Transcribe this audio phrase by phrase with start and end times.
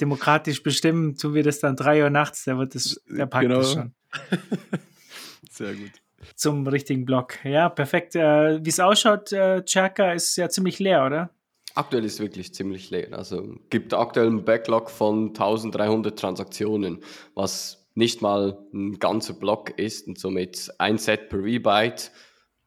[0.00, 3.56] Demokratisch bestimmen tun wir das dann drei Uhr nachts, der wird das, der packt Genau.
[3.58, 3.92] das schon.
[5.50, 5.92] Sehr gut.
[6.36, 7.44] zum richtigen Block.
[7.44, 8.14] Ja, perfekt.
[8.16, 11.30] Äh, Wie es ausschaut, äh, Chaka ist ja ziemlich leer, oder?
[11.74, 13.12] Aktuell ist wirklich ziemlich leer.
[13.12, 16.98] Also gibt aktuell einen Backlog von 1300 Transaktionen,
[17.34, 22.10] was nicht mal ein ganzer Block ist und somit ein Set per V-Byte.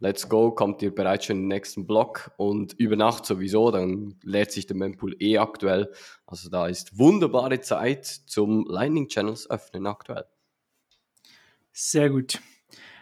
[0.04, 4.52] Let's go, kommt ihr bereits schon den nächsten Block und über Nacht sowieso, dann leert
[4.52, 5.94] sich der Mempool eh aktuell.
[6.26, 10.26] Also da ist wunderbare Zeit zum Lightning Channels öffnen aktuell.
[11.72, 12.42] Sehr gut.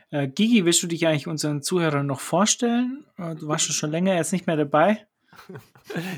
[0.10, 3.06] Äh, Gigi, willst du dich eigentlich unseren Zuhörern noch vorstellen?
[3.18, 5.08] Äh, du warst schon länger jetzt nicht mehr dabei.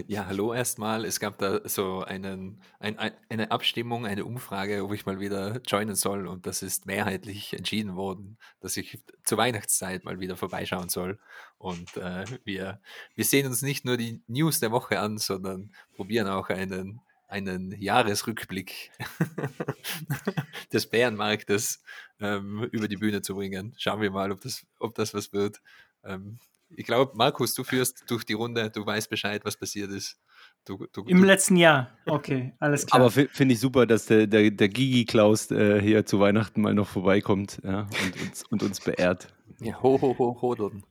[0.07, 1.05] Ja, hallo erstmal.
[1.05, 5.61] Es gab da so einen, ein, ein, eine Abstimmung, eine Umfrage, ob ich mal wieder
[5.65, 10.89] joinen soll und das ist mehrheitlich entschieden worden, dass ich zur Weihnachtszeit mal wieder vorbeischauen
[10.89, 11.19] soll.
[11.57, 12.81] Und äh, wir,
[13.15, 17.71] wir sehen uns nicht nur die News der Woche an, sondern probieren auch einen, einen
[17.79, 18.91] Jahresrückblick
[20.73, 21.81] des Bärenmarktes
[22.19, 23.73] ähm, über die Bühne zu bringen.
[23.77, 25.61] Schauen wir mal, ob das, ob das was wird.
[26.03, 26.39] Ähm,
[26.75, 30.17] ich glaube, Markus, du führst durch die Runde, du weißt Bescheid, was passiert ist.
[30.65, 31.89] Du, du, Im du, letzten Jahr.
[32.05, 33.01] Okay, alles klar.
[33.01, 36.61] Aber fi- finde ich super, dass der, der, der Gigi Klaus äh, hier zu Weihnachten
[36.61, 39.27] mal noch vorbeikommt ja, und, uns, und uns beehrt.
[39.59, 40.83] ja, ho, ho, ho, ho, dann.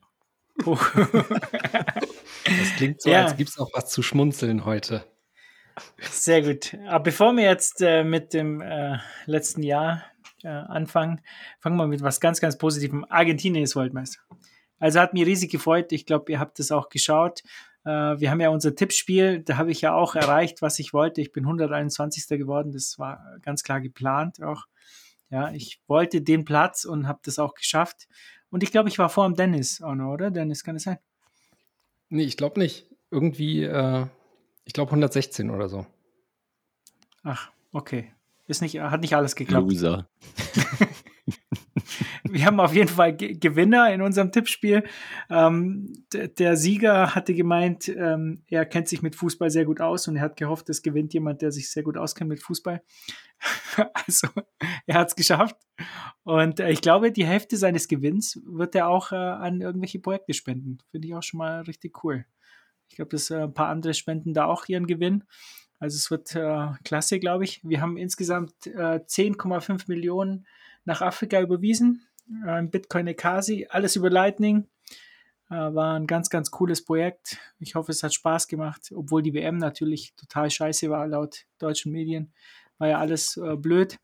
[0.65, 0.77] Oh.
[2.45, 3.25] Das klingt so, Ja.
[3.25, 5.05] als gibt es auch was zu schmunzeln heute.
[6.01, 6.77] Sehr gut.
[6.89, 10.05] Aber bevor wir jetzt äh, mit dem äh, letzten Jahr
[10.43, 11.21] äh, anfangen,
[11.61, 13.05] fangen wir mit was ganz, ganz Positivem.
[13.09, 14.21] Argentinien ist Weltmeister.
[14.81, 15.93] Also hat mich riesig gefreut.
[15.93, 17.43] Ich glaube, ihr habt das auch geschaut.
[17.85, 19.41] Äh, wir haben ja unser Tippspiel.
[19.45, 21.21] Da habe ich ja auch erreicht, was ich wollte.
[21.21, 22.27] Ich bin 121.
[22.39, 22.73] geworden.
[22.73, 24.65] Das war ganz klar geplant auch.
[25.31, 28.09] Ja, ich wollte den Platz und habe das auch geschafft.
[28.51, 30.31] Und ich glaube, ich war vor dem Dennis auch noch, oder?
[30.33, 30.99] Dennis, kann es sein?
[32.09, 32.89] Nee, ich glaube nicht.
[33.13, 34.07] Irgendwie, äh,
[34.65, 35.87] ich glaube 116 oder so.
[37.23, 38.13] Ach, okay.
[38.49, 39.71] Ist nicht, hat nicht alles geklappt.
[39.71, 40.09] Loser.
[42.33, 44.85] Wir haben auf jeden Fall Ge Gewinner in unserem Tippspiel.
[45.29, 50.17] Ähm, der Sieger hatte gemeint, ähm, er kennt sich mit Fußball sehr gut aus und
[50.17, 52.83] er hat gehofft, es gewinnt jemand, der sich sehr gut auskennt mit Fußball.
[54.07, 54.29] also,
[54.87, 55.57] er hat es geschafft.
[56.25, 60.35] Und äh, ich glaube, die Hälfte seines Gewinns wird er auch äh, an irgendwelche Projekte
[60.35, 60.79] spenden.
[60.91, 62.27] Finde ich auch schon mal richtig cool.
[62.89, 65.25] Ich glaube, dass äh, ein paar andere spenden da auch ihren Gewinn.
[65.79, 67.61] Also es wird äh, klasse, glaube ich.
[67.65, 70.47] Wir haben insgesamt äh, 10,5 Millionen
[70.85, 72.07] nach Afrika überwiesen.
[72.47, 74.69] Äh, Bitcoin Ekasi, alles über Lightning.
[75.51, 77.39] Äh, war ein ganz, ganz cooles Projekt.
[77.59, 81.93] Ich hoffe, es hat Spaß gemacht, obwohl die WM natürlich total scheiße war, laut deutschen
[81.93, 82.33] Medien.
[82.79, 83.99] War ja alles äh, blöd.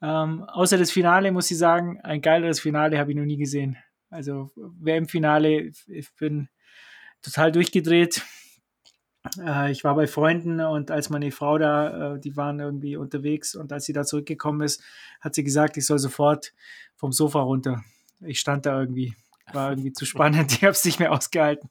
[0.00, 3.76] Ähm, außer das Finale muss ich sagen, ein geileres Finale habe ich noch nie gesehen.
[4.08, 6.48] Also WM-Finale, ich bin
[7.20, 8.22] total durchgedreht.
[9.38, 13.54] Äh, ich war bei Freunden und als meine Frau da, äh, die waren irgendwie unterwegs
[13.54, 14.82] und als sie da zurückgekommen ist,
[15.20, 16.52] hat sie gesagt, ich soll sofort
[17.04, 17.84] vom Sofa runter.
[18.22, 19.14] Ich stand da irgendwie,
[19.52, 21.68] war irgendwie zu spannend, ich habe es nicht mehr ausgehalten.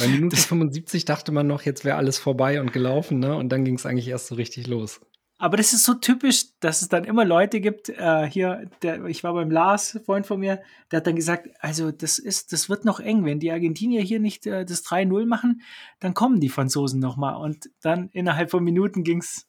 [0.00, 3.36] Bei Minute 75 dachte man noch, jetzt wäre alles vorbei und gelaufen, ne?
[3.36, 5.00] Und dann ging es eigentlich erst so richtig los.
[5.38, 9.22] Aber das ist so typisch, dass es dann immer Leute gibt, äh, hier, der, ich
[9.22, 10.60] war beim Lars, Freund von mir,
[10.90, 14.18] der hat dann gesagt, also das ist, das wird noch eng, wenn die Argentinier hier
[14.18, 15.62] nicht äh, das 3-0 machen,
[16.00, 17.36] dann kommen die Franzosen nochmal.
[17.36, 19.46] Und dann innerhalb von Minuten ging's,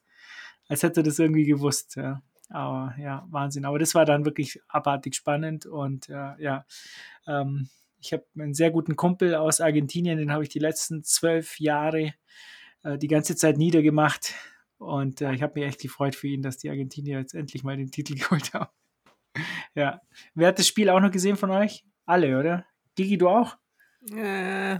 [0.68, 1.96] als hätte er das irgendwie gewusst.
[1.96, 2.22] Ja.
[2.52, 3.66] Aber ja, Wahnsinn.
[3.66, 6.66] Aber das war dann wirklich abartig spannend und äh, ja,
[7.28, 7.70] ähm,
[8.00, 12.14] ich habe einen sehr guten Kumpel aus Argentinien, den habe ich die letzten zwölf Jahre
[12.84, 14.34] äh, die ganze Zeit niedergemacht.
[14.78, 17.78] Und äh, ich habe mich echt gefreut für ihn, dass die Argentinier jetzt endlich mal
[17.78, 18.72] den Titel geholt haben.
[19.76, 20.02] ja.
[20.34, 21.86] Wer hat das Spiel auch noch gesehen von euch?
[22.06, 22.66] Alle, oder?
[22.96, 23.58] Gigi, du auch?
[24.12, 24.80] Äh,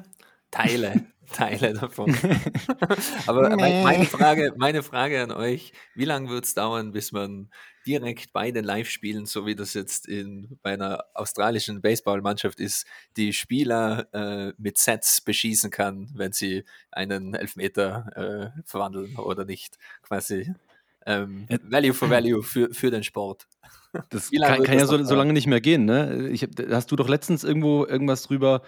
[0.50, 2.16] Teile, Teile davon.
[3.28, 3.84] Aber nee.
[3.84, 7.50] meine, Frage, meine Frage an euch, wie lange wird es dauern, bis man
[7.86, 12.86] direkt bei den Live-Spielen, so wie das jetzt in, bei einer australischen Baseballmannschaft ist,
[13.18, 19.78] die Spieler äh, mit Sets beschießen kann, wenn sie einen Elfmeter äh, verwandeln oder nicht.
[20.04, 20.54] Quasi
[21.06, 23.48] ähm, Value for Value für, für den Sport.
[24.10, 25.86] Das kann, kann ja so, so, lange nicht mehr gehen.
[25.86, 26.30] Ne?
[26.30, 28.62] Ich, hast du doch letztens irgendwo irgendwas drüber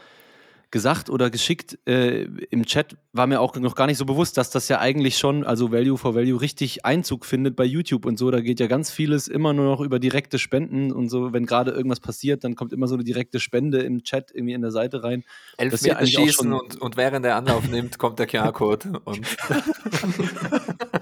[0.74, 4.50] gesagt oder geschickt äh, im Chat, war mir auch noch gar nicht so bewusst, dass
[4.50, 8.32] das ja eigentlich schon, also Value for Value, richtig Einzug findet bei YouTube und so.
[8.32, 11.32] Da geht ja ganz vieles immer nur noch über direkte Spenden und so.
[11.32, 14.62] Wenn gerade irgendwas passiert, dann kommt immer so eine direkte Spende im Chat irgendwie in
[14.62, 15.24] der Seite rein.
[15.58, 18.94] Elf Meter ja schießen und, und während der Anlauf nimmt, kommt der QR-Code.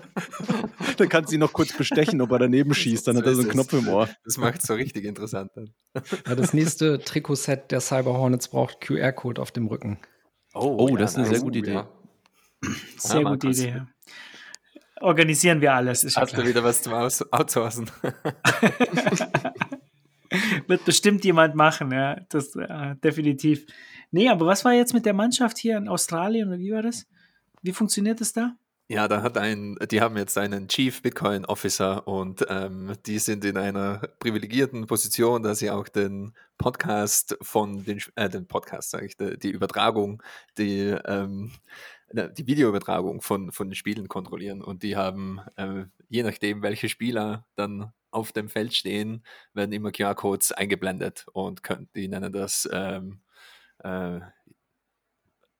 [1.01, 3.07] dann kannst du ihn noch kurz bestechen, ob er daneben schießt.
[3.07, 4.07] Dann so hat er so einen Knopf im Ohr.
[4.23, 5.73] Das macht es so richtig interessant dann.
[6.27, 9.99] Ja, das nächste Trikotset der Cyber Hornets braucht QR-Code auf dem Rücken.
[10.53, 11.73] Oh, oh das ja, ist eine sehr gute Idee.
[11.73, 11.89] Ja.
[12.97, 13.81] Sehr gute Idee.
[14.99, 16.03] Organisieren wir alles.
[16.03, 17.89] Ist Hast du wieder was zum Outsourcen?
[20.67, 22.21] Wird bestimmt jemand machen, ja.
[22.29, 23.65] Das äh, definitiv.
[24.11, 27.07] Nee, aber was war jetzt mit der Mannschaft hier in Australien oder wie war das?
[27.61, 28.55] Wie funktioniert das da?
[28.91, 33.45] Ja, da hat ein, die haben jetzt einen Chief Bitcoin Officer und ähm, die sind
[33.45, 39.05] in einer privilegierten Position, dass sie auch den Podcast von den, äh, den Podcast, sage
[39.05, 40.21] ich, die, Übertragung,
[40.57, 41.53] die, ähm,
[42.11, 44.61] die Videoübertragung von, von den Spielen kontrollieren.
[44.61, 49.23] Und die haben, äh, je nachdem, welche Spieler dann auf dem Feld stehen,
[49.53, 53.21] werden immer QR-Codes eingeblendet und können, die nennen das ähm,
[53.85, 54.19] äh,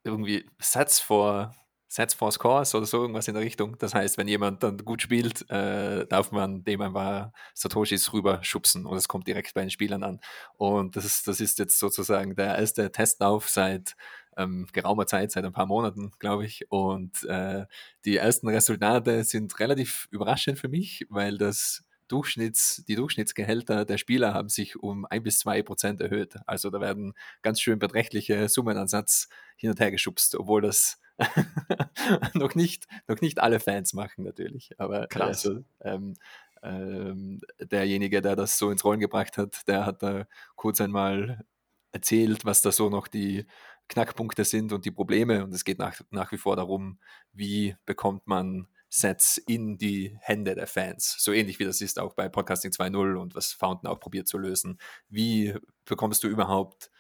[0.04, 1.56] irgendwie Sets for
[1.92, 3.78] Sets for Scores oder so irgendwas in der Richtung.
[3.78, 8.42] Das heißt, wenn jemand dann gut spielt, äh, darf man dem ein paar Satoshis rüber
[8.44, 10.22] schubsen und es kommt direkt bei den Spielern an.
[10.56, 13.98] Und das ist, das ist jetzt sozusagen der erste Testlauf seit
[14.38, 16.72] ähm, geraumer Zeit, seit ein paar Monaten, glaube ich.
[16.72, 17.66] Und äh,
[18.06, 24.34] die ersten Resultate sind relativ überraschend für mich, weil das Durchschnitts, die Durchschnittsgehälter der Spieler
[24.34, 26.38] haben sich um ein bis zwei Prozent erhöht.
[26.46, 29.28] Also da werden ganz schön beträchtliche Summenansatz
[29.58, 31.00] hin und her geschubst, obwohl das
[32.34, 35.46] noch, nicht, noch nicht alle Fans machen natürlich, aber Krass.
[35.46, 36.16] Also, ähm,
[36.64, 41.44] ähm, derjenige, der das so ins Rollen gebracht hat, der hat da kurz einmal
[41.92, 43.46] erzählt, was da so noch die
[43.90, 45.44] Knackpunkte sind und die Probleme.
[45.44, 47.00] Und es geht nach, nach wie vor darum,
[47.34, 51.16] wie bekommt man Sets in die Hände der Fans.
[51.20, 54.38] So ähnlich wie das ist auch bei Podcasting 2.0 und was Fountain auch probiert zu
[54.38, 54.78] lösen.
[55.10, 56.92] Wie bekommst du überhaupt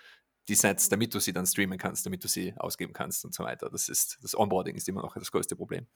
[0.51, 3.43] die Sets, damit du sie dann streamen kannst, damit du sie ausgeben kannst und so
[3.43, 3.69] weiter.
[3.71, 5.87] Das ist das Onboarding ist immer noch das größte Problem.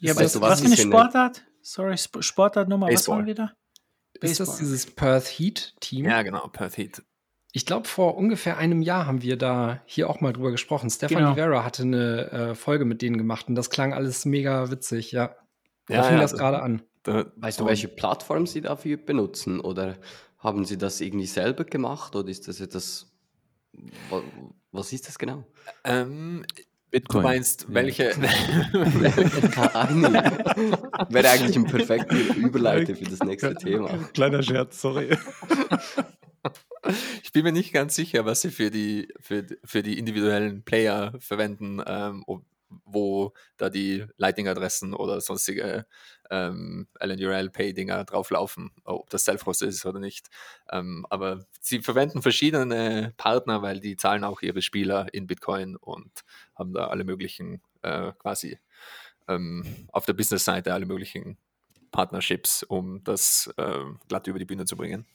[0.00, 1.42] Ja, weißt du, was, was für eine Sportart?
[1.62, 3.52] Sorry, Sportartnummer, was waren wir da?
[4.20, 6.04] Ist das dieses Perth Heat Team?
[6.04, 7.02] Ja, genau, Perth Heat.
[7.52, 10.90] Ich glaube, vor ungefähr einem Jahr haben wir da hier auch mal drüber gesprochen.
[10.90, 11.30] Stefan genau.
[11.32, 15.36] Rivera hatte eine äh, Folge mit denen gemacht und das klang alles mega witzig, ja.
[15.86, 16.82] Da ja, fing ja, das gerade an.
[17.02, 19.60] Da, weißt du, welche Plattform sie dafür benutzen?
[19.60, 19.96] Oder
[20.38, 22.16] haben sie das irgendwie selber gemacht?
[22.16, 23.11] Oder ist das etwas
[24.70, 25.44] was ist das genau?
[25.84, 26.44] Ähm,
[26.90, 27.22] Bitcoin.
[27.22, 28.10] Du meinst, welche?
[29.72, 31.08] Ja.
[31.08, 33.88] Wäre eigentlich ein perfekter Überleiter für das nächste Thema.
[34.12, 35.16] Kleiner Scherz, sorry.
[37.22, 41.14] Ich bin mir nicht ganz sicher, was sie für die, für, für die individuellen Player
[41.18, 42.24] verwenden, ähm,
[42.84, 45.86] wo da die Lightning-Adressen oder sonstige
[46.30, 50.28] ähm, LNURL Pay-Dinger drauflaufen, ob das Self-Host ist oder nicht.
[50.70, 56.10] Ähm, aber sie verwenden verschiedene Partner, weil die zahlen auch ihre Spieler in Bitcoin und
[56.54, 58.58] haben da alle möglichen äh, quasi
[59.28, 61.36] ähm, auf der Business-Seite alle möglichen
[61.90, 65.06] Partnerships, um das äh, glatt über die Bühne zu bringen.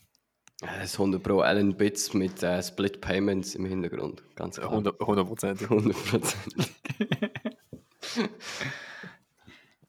[0.60, 4.72] Das ist 100 Pro Allen Bits mit äh, Split Payments im Hintergrund, ganz klar.
[4.72, 4.98] 100
[5.28, 5.62] Prozent.
[5.62, 6.48] 100 Prozent.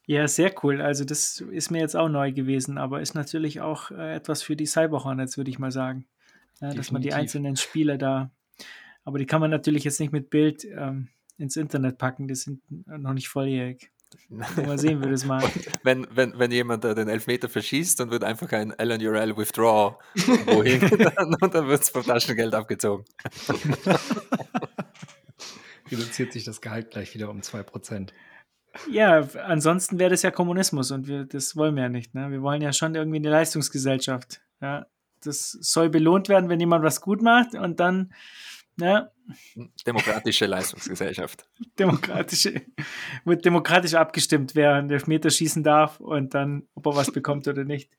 [0.06, 0.80] ja, sehr cool.
[0.80, 4.56] Also das ist mir jetzt auch neu gewesen, aber ist natürlich auch äh, etwas für
[4.56, 6.06] die Cyber Hornets, würde ich mal sagen.
[6.60, 8.32] Ja, dass man die einzelnen Spieler da,
[9.04, 11.08] aber die kann man natürlich jetzt nicht mit Bild ähm,
[11.38, 13.92] ins Internet packen, die sind noch nicht volljährig.
[14.28, 15.42] Mal sehen wir das mal.
[15.82, 19.96] Wenn, wenn, wenn jemand äh, den Elfmeter verschießt, dann wird einfach ein LNURL Withdraw
[20.46, 20.82] wohin
[21.40, 23.04] und dann wird es vom Taschengeld abgezogen.
[25.90, 28.10] Reduziert sich das Gehalt gleich wieder um 2%.
[28.90, 32.14] Ja, ansonsten wäre das ja Kommunismus und wir, das wollen wir ja nicht.
[32.14, 32.30] Ne?
[32.30, 34.40] Wir wollen ja schon irgendwie eine Leistungsgesellschaft.
[34.60, 34.86] Ja?
[35.22, 38.12] Das soll belohnt werden, wenn jemand was gut macht und dann
[38.80, 39.10] ja.
[39.86, 41.46] Demokratische Leistungsgesellschaft.
[41.78, 42.62] Demokratische,
[43.24, 47.64] wird demokratisch abgestimmt, wer einen Elfmeter schießen darf und dann, ob er was bekommt oder
[47.64, 47.90] nicht.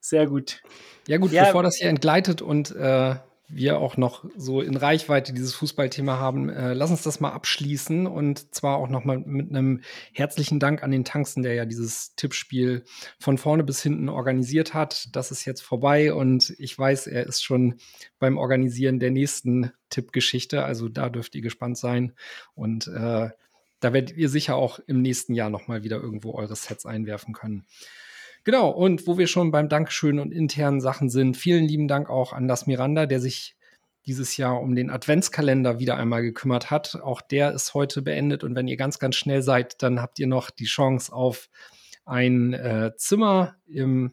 [0.00, 0.62] Sehr gut.
[1.06, 3.16] Ja, gut, ja, bevor das hier entgleitet und äh,
[3.48, 8.06] wir auch noch so in Reichweite dieses Fußballthema haben, äh, lass uns das mal abschließen
[8.06, 12.14] und zwar auch noch mal mit einem herzlichen Dank an den Tangsten, der ja dieses
[12.16, 12.84] Tippspiel
[13.18, 15.08] von vorne bis hinten organisiert hat.
[15.14, 17.76] Das ist jetzt vorbei und ich weiß, er ist schon
[18.18, 22.12] beim Organisieren der nächsten Tippgeschichte, also da dürft ihr gespannt sein
[22.54, 23.30] und äh,
[23.80, 27.34] da werdet ihr sicher auch im nächsten Jahr noch mal wieder irgendwo eure Sets einwerfen
[27.34, 27.66] können.
[28.46, 32.32] Genau, und wo wir schon beim Dankeschön und internen Sachen sind, vielen lieben Dank auch
[32.32, 33.56] an das Miranda, der sich
[34.06, 36.94] dieses Jahr um den Adventskalender wieder einmal gekümmert hat.
[37.02, 40.28] Auch der ist heute beendet und wenn ihr ganz, ganz schnell seid, dann habt ihr
[40.28, 41.48] noch die Chance auf
[42.04, 44.12] ein äh, Zimmer im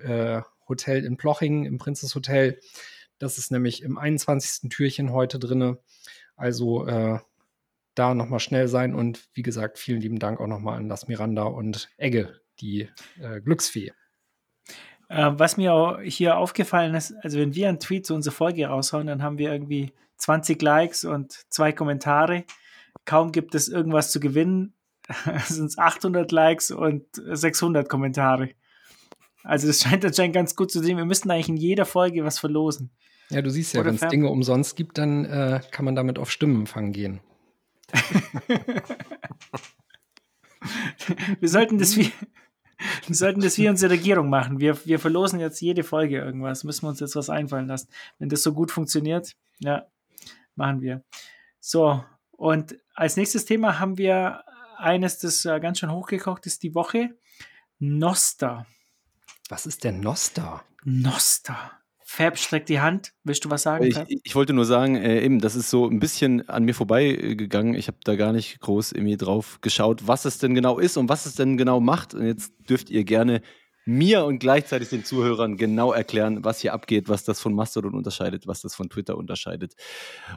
[0.00, 2.58] äh, Hotel in Plochingen, im Prinzess Hotel.
[3.20, 4.70] Das ist nämlich im 21.
[4.70, 5.78] Türchen heute drinne.
[6.34, 7.20] Also äh,
[7.94, 11.44] da nochmal schnell sein und wie gesagt, vielen lieben Dank auch nochmal an das Miranda
[11.44, 12.88] und Egge, die
[13.20, 13.92] äh, Glücksfee.
[15.08, 18.66] Äh, was mir auch hier aufgefallen ist, also wenn wir einen Tweet zu unserer Folge
[18.66, 22.44] raushauen, dann haben wir irgendwie 20 Likes und zwei Kommentare.
[23.04, 24.74] Kaum gibt es irgendwas zu gewinnen,
[25.44, 28.50] sind es 800 Likes und 600 Kommentare.
[29.44, 30.98] Also das scheint anscheinend ganz gut zu sehen.
[30.98, 32.90] Wir müssten eigentlich in jeder Folge was verlosen.
[33.30, 36.30] Ja, du siehst ja, wenn es Dinge umsonst gibt, dann äh, kann man damit auf
[36.30, 37.20] Stimmenempfang gehen.
[41.40, 42.12] wir sollten das wie,
[43.06, 44.60] wir sollten das wie unsere Regierung machen.
[44.60, 46.64] Wir, wir verlosen jetzt jede Folge irgendwas.
[46.64, 47.88] Müssen wir uns jetzt was einfallen lassen.
[48.18, 49.86] Wenn das so gut funktioniert, ja,
[50.54, 51.02] machen wir.
[51.60, 54.44] So, und als nächstes Thema haben wir
[54.76, 57.16] eines, das äh, ganz schön hochgekocht ist, die Woche.
[57.78, 58.66] Noster.
[59.48, 60.64] Was ist denn Noster?
[60.84, 61.77] Noster.
[62.10, 63.12] Fab streckt die Hand.
[63.22, 63.84] Willst du was sagen?
[63.84, 67.74] Ich, ich wollte nur sagen, äh, eben, das ist so ein bisschen an mir vorbeigegangen.
[67.74, 71.10] Ich habe da gar nicht groß irgendwie drauf geschaut, was es denn genau ist und
[71.10, 72.14] was es denn genau macht.
[72.14, 73.42] Und jetzt dürft ihr gerne
[73.84, 78.46] mir und gleichzeitig den Zuhörern genau erklären, was hier abgeht, was das von Mastodon unterscheidet,
[78.46, 79.74] was das von Twitter unterscheidet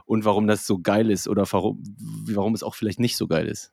[0.05, 1.81] und warum das so geil ist oder warum,
[2.27, 3.71] warum es auch vielleicht nicht so geil ist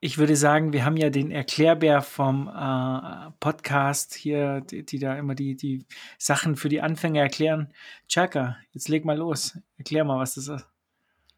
[0.00, 5.16] ich würde sagen, wir haben ja den Erklärbär vom äh, Podcast hier, die, die, da
[5.16, 5.84] immer die, die
[6.18, 7.72] Sachen für die Anfänger erklären.
[8.08, 9.58] Chaka, jetzt leg mal los.
[9.76, 10.66] Erklär mal, was das ist.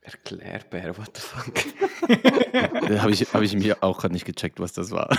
[0.03, 1.55] Erklärbär, what the fuck?
[3.01, 5.17] Habe ich, hab ich mir auch gerade nicht gecheckt, was das war.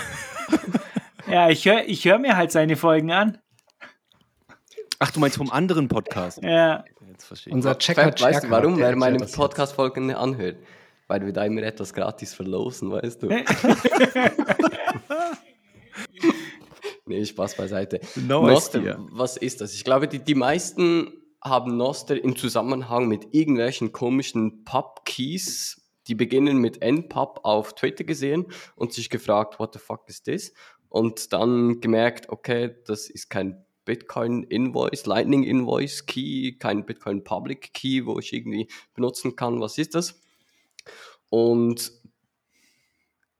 [1.27, 3.38] ja, ich höre ich hör mir halt seine Folgen an.
[5.00, 6.43] Ach, du meinst vom anderen Podcast?
[6.43, 6.83] Ja.
[7.10, 7.55] Jetzt verstehe ich.
[7.55, 8.29] Unser Checker, Checker.
[8.29, 10.57] Weißt du, warum er meine Podcast-Folgen anhört?
[11.12, 13.27] Weil wir da immer etwas gratis verlosen, weißt du?
[17.06, 18.00] nee, Spaß beiseite.
[18.15, 19.74] No Noster, was ist das?
[19.74, 21.12] Ich glaube, die, die meisten
[21.44, 28.46] haben Noster im Zusammenhang mit irgendwelchen komischen Pub-Keys, die beginnen mit NPub auf Twitter gesehen
[28.77, 30.53] und sich gefragt, what the fuck is this?
[30.88, 37.74] Und dann gemerkt, okay, das ist kein Bitcoin Invoice, Lightning Invoice Key, kein Bitcoin Public
[37.74, 39.60] Key, wo ich irgendwie benutzen kann.
[39.60, 40.22] Was ist das?
[41.31, 41.93] Und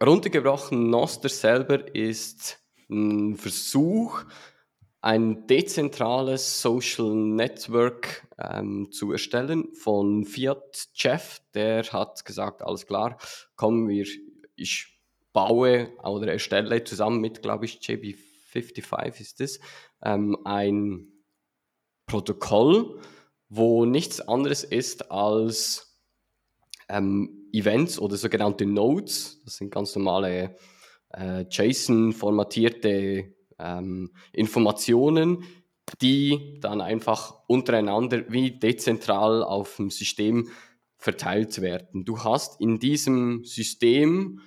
[0.02, 2.58] runtergebrochen, Noster selber ist
[2.90, 4.24] ein Versuch,
[5.02, 11.42] ein dezentrales Social Network ähm, zu erstellen von Fiat Jeff.
[11.54, 13.18] Der hat gesagt, alles klar,
[13.58, 14.08] kommen wir,
[14.56, 15.02] ich
[15.34, 19.60] baue oder erstelle zusammen mit, glaube ich, JB55 ist es,
[20.02, 21.08] ähm, ein
[22.06, 23.02] Protokoll,
[23.50, 26.00] wo nichts anderes ist als
[26.88, 29.42] ähm, Events oder sogenannte Nodes.
[29.44, 30.56] Das sind ganz normale
[31.14, 35.44] äh, JSON-formatierte ähm, Informationen,
[36.02, 40.50] die dann einfach untereinander wie dezentral auf dem System
[40.98, 42.06] verteilt werden.
[42.06, 44.42] Du hast in diesem System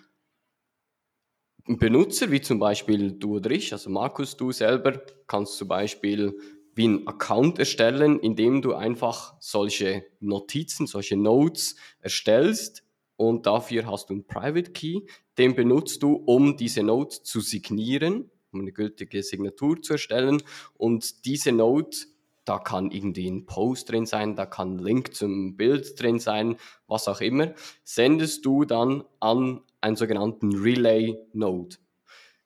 [1.67, 6.39] Benutzer, wie zum Beispiel du oder ich, also Markus, du selber, kannst zum Beispiel
[6.75, 12.84] wie einen Account erstellen, indem du einfach solche Notizen, solche Nodes erstellst
[13.17, 15.01] und dafür hast du einen Private Key,
[15.39, 20.43] den benutzt du, um diese Note zu signieren, um eine gültige Signatur zu erstellen
[20.77, 22.07] und diese Note
[22.45, 26.57] da kann irgendwie ein Post drin sein, da kann ein Link zum Bild drin sein,
[26.87, 27.55] was auch immer,
[27.85, 31.77] sendest du dann an einen sogenannten Relay Node.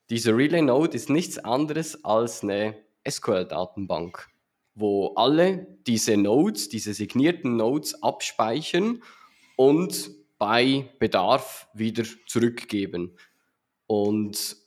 [0.09, 2.75] Diese Relay Node ist nichts anderes als eine
[3.07, 4.29] SQL-Datenbank,
[4.73, 9.03] wo alle diese Nodes, diese signierten Nodes abspeichern
[9.55, 13.15] und bei Bedarf wieder zurückgeben.
[13.85, 14.57] Und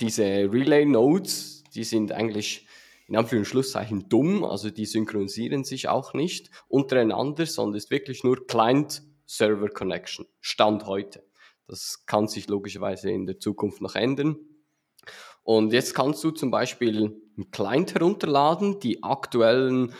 [0.00, 2.66] diese Relay Nodes, die sind eigentlich
[3.06, 10.26] in Anführungszeichen dumm, also die synchronisieren sich auch nicht untereinander, sondern ist wirklich nur Client-Server-Connection,
[10.40, 11.24] Stand heute.
[11.66, 14.36] Das kann sich logischerweise in der Zukunft noch ändern.
[15.42, 19.92] Und jetzt kannst du zum Beispiel einen Client herunterladen, die aktuellen,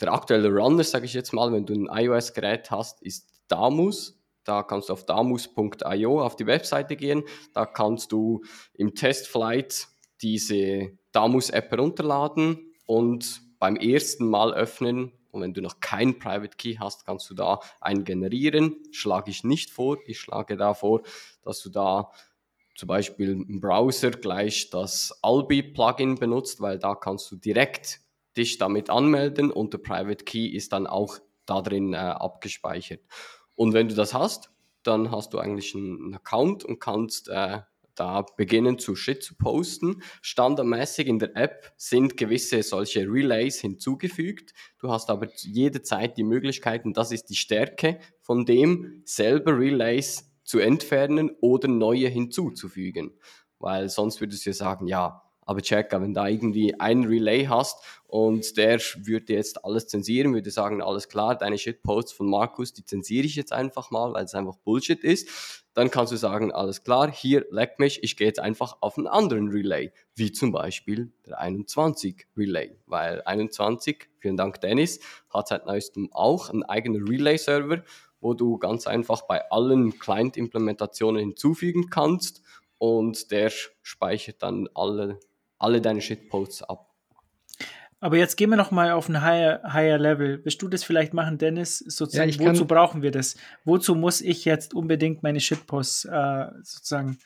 [0.00, 4.19] der aktuelle Runner, sage ich jetzt mal, wenn du ein iOS-Gerät hast, ist Damus.
[4.50, 7.22] Da kannst du auf damus.io auf die Webseite gehen.
[7.54, 8.42] Da kannst du
[8.74, 9.86] im Testflight
[10.22, 15.12] diese Damus-App herunterladen und beim ersten Mal öffnen.
[15.30, 18.74] Und wenn du noch keinen Private Key hast, kannst du da einen generieren.
[18.90, 19.98] Schlage ich nicht vor.
[20.04, 21.02] Ich schlage da vor,
[21.42, 22.10] dass du da
[22.74, 28.00] zum Beispiel im Browser gleich das Albi-Plugin benutzt, weil da kannst du direkt
[28.36, 33.02] dich damit anmelden und der Private Key ist dann auch da drin äh, abgespeichert.
[33.60, 34.50] Und wenn du das hast,
[34.84, 37.58] dann hast du eigentlich einen Account und kannst äh,
[37.94, 40.02] da beginnen zu Shit zu posten.
[40.22, 44.54] Standardmäßig in der App sind gewisse solche Relays hinzugefügt.
[44.78, 50.32] Du hast aber jederzeit die Möglichkeit, und das ist die Stärke von dem, selber Relays
[50.42, 53.12] zu entfernen oder neue hinzuzufügen.
[53.58, 57.82] Weil sonst würdest du ja sagen, ja, aber Checker, wenn da irgendwie ein Relay hast
[58.06, 62.84] und der würde jetzt alles zensieren, würde sagen, alles klar, deine Shitposts von Markus, die
[62.84, 66.84] zensiere ich jetzt einfach mal, weil es einfach Bullshit ist, dann kannst du sagen, alles
[66.84, 71.10] klar, hier leck mich, ich gehe jetzt einfach auf einen anderen Relay, wie zum Beispiel
[71.26, 77.82] der 21 Relay, weil 21, vielen Dank Dennis, hat seit neuestem auch einen eigenen Relay-Server,
[78.20, 82.40] wo du ganz einfach bei allen Client-Implementationen hinzufügen kannst
[82.78, 83.50] und der
[83.82, 85.18] speichert dann alle
[85.60, 86.86] alle deine Shitposts ab.
[88.02, 90.40] Aber jetzt gehen wir noch mal auf ein higher, higher Level.
[90.42, 91.78] Willst du das vielleicht machen, Dennis?
[91.78, 93.36] Sozusagen, ja, wozu brauchen wir das?
[93.64, 97.18] Wozu muss ich jetzt unbedingt meine Shitposts äh, sozusagen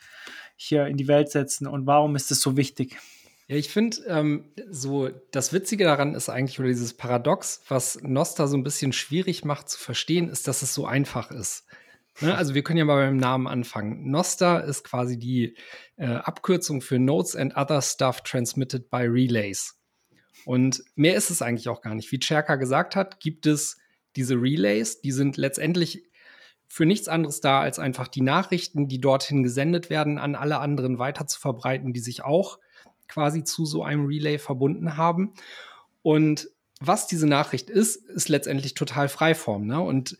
[0.56, 2.98] hier in die Welt setzen und warum ist das so wichtig?
[3.46, 8.46] Ja, ich finde, ähm, so das Witzige daran ist eigentlich, oder dieses Paradox, was Nosta
[8.46, 11.64] so ein bisschen schwierig macht zu verstehen, ist, dass es so einfach ist.
[12.20, 12.34] Ne?
[12.34, 14.10] Also wir können ja mal beim Namen anfangen.
[14.10, 15.56] Nosta ist quasi die
[15.96, 19.78] äh, Abkürzung für Notes and Other Stuff Transmitted by Relays.
[20.44, 22.12] Und mehr ist es eigentlich auch gar nicht.
[22.12, 23.78] Wie Cherka gesagt hat, gibt es
[24.16, 26.04] diese Relays, die sind letztendlich
[26.66, 30.98] für nichts anderes da, als einfach die Nachrichten, die dorthin gesendet werden, an alle anderen
[30.98, 32.58] weiter zu verbreiten, die sich auch
[33.08, 35.34] quasi zu so einem Relay verbunden haben.
[36.02, 36.48] Und
[36.80, 39.66] was diese Nachricht ist, ist letztendlich total Freiform.
[39.66, 39.80] Ne?
[39.80, 40.18] Und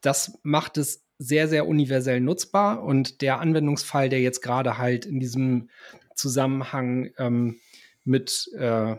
[0.00, 2.82] das macht es sehr, sehr universell nutzbar.
[2.82, 5.70] Und der Anwendungsfall, der jetzt gerade halt in diesem
[6.14, 7.60] Zusammenhang ähm,
[8.04, 8.96] mit, äh,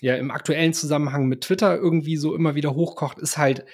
[0.00, 3.64] ja, im aktuellen Zusammenhang mit Twitter irgendwie so immer wieder hochkocht, ist halt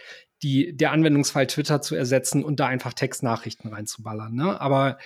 [0.43, 4.35] die, der Anwendungsfall Twitter zu ersetzen und da einfach Textnachrichten reinzuballern.
[4.35, 4.61] Ne?
[4.61, 4.99] Aber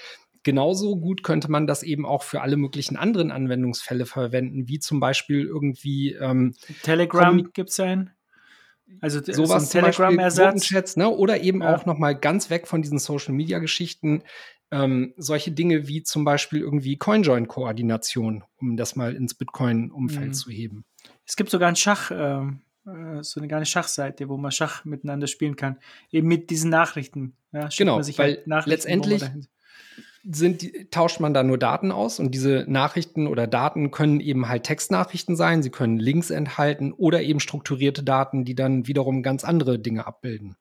[0.43, 5.01] genauso gut könnte man das eben auch für alle möglichen anderen Anwendungsfälle verwenden, wie zum
[5.01, 8.11] Beispiel irgendwie ähm, Telegram gibt es einen.
[9.01, 10.97] Also sowas so Telegram-Ersatz.
[10.97, 11.09] Ne?
[11.09, 11.75] Oder eben ja.
[11.75, 14.23] auch noch mal ganz weg von diesen Social-Media-Geschichten.
[14.71, 20.35] Ähm, solche Dinge wie zum Beispiel irgendwie Coinjoin-Koordination, um das mal ins Bitcoin-Umfeld mhm.
[20.35, 20.85] zu heben.
[21.25, 25.27] Es gibt sogar ein Schach, ähm, äh, so eine kleine Schachseite, wo man Schach miteinander
[25.27, 25.79] spielen kann.
[26.11, 27.35] Eben mit diesen Nachrichten.
[27.53, 29.23] Ja, genau, weil halt letztendlich
[30.31, 34.65] sind tauscht man da nur Daten aus und diese Nachrichten oder Daten können eben halt
[34.65, 39.79] Textnachrichten sein, sie können Links enthalten oder eben strukturierte Daten, die dann wiederum ganz andere
[39.79, 40.57] Dinge abbilden.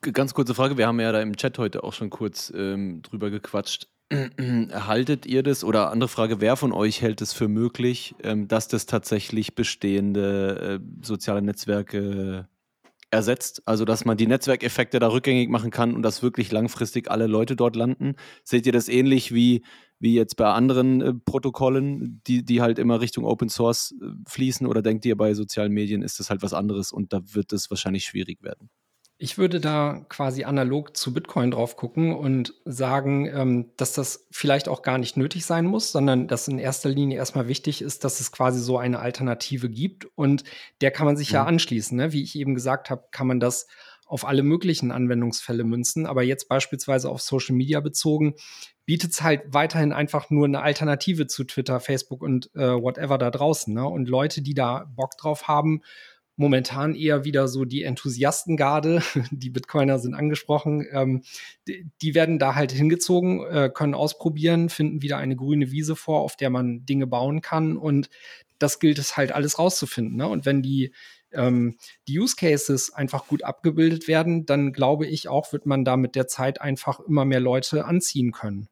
[0.00, 3.30] Ganz kurze Frage, wir haben ja da im Chat heute auch schon kurz ähm, drüber
[3.30, 3.88] gequatscht.
[4.10, 8.68] Haltet ihr das oder andere Frage, wer von euch hält es für möglich, ähm, dass
[8.68, 12.48] das tatsächlich bestehende äh, soziale Netzwerke
[13.10, 17.26] ersetzt, also dass man die Netzwerkeffekte da rückgängig machen kann und dass wirklich langfristig alle
[17.26, 18.16] Leute dort landen.
[18.44, 19.64] Seht ihr das ähnlich wie,
[19.98, 24.66] wie jetzt bei anderen äh, Protokollen, die, die halt immer Richtung Open Source äh, fließen
[24.66, 27.70] oder denkt ihr bei sozialen Medien ist das halt was anderes und da wird es
[27.70, 28.70] wahrscheinlich schwierig werden?
[29.20, 34.68] Ich würde da quasi analog zu Bitcoin drauf gucken und sagen, ähm, dass das vielleicht
[34.68, 38.20] auch gar nicht nötig sein muss, sondern dass in erster Linie erstmal wichtig ist, dass
[38.20, 40.44] es quasi so eine Alternative gibt und
[40.80, 41.96] der kann man sich ja, ja anschließen.
[41.96, 42.12] Ne?
[42.12, 43.66] Wie ich eben gesagt habe, kann man das
[44.06, 48.34] auf alle möglichen Anwendungsfälle münzen, aber jetzt beispielsweise auf Social Media bezogen,
[48.86, 53.30] bietet es halt weiterhin einfach nur eine Alternative zu Twitter, Facebook und äh, whatever da
[53.30, 53.74] draußen.
[53.74, 53.86] Ne?
[53.86, 55.82] Und Leute, die da Bock drauf haben,
[56.38, 61.22] momentan eher wieder so die Enthusiastengarde, die Bitcoiner sind angesprochen, ähm,
[61.66, 66.20] die, die, werden da halt hingezogen, äh, können ausprobieren, finden wieder eine grüne Wiese vor,
[66.20, 68.08] auf der man Dinge bauen kann und
[68.58, 70.16] das gilt es halt alles rauszufinden.
[70.16, 70.28] Ne?
[70.28, 70.92] Und wenn die
[71.32, 75.96] ähm, die Use Cases einfach gut abgebildet werden, dann glaube ich auch, wird man da
[75.96, 78.68] mit der Zeit einfach immer mehr Leute anziehen können.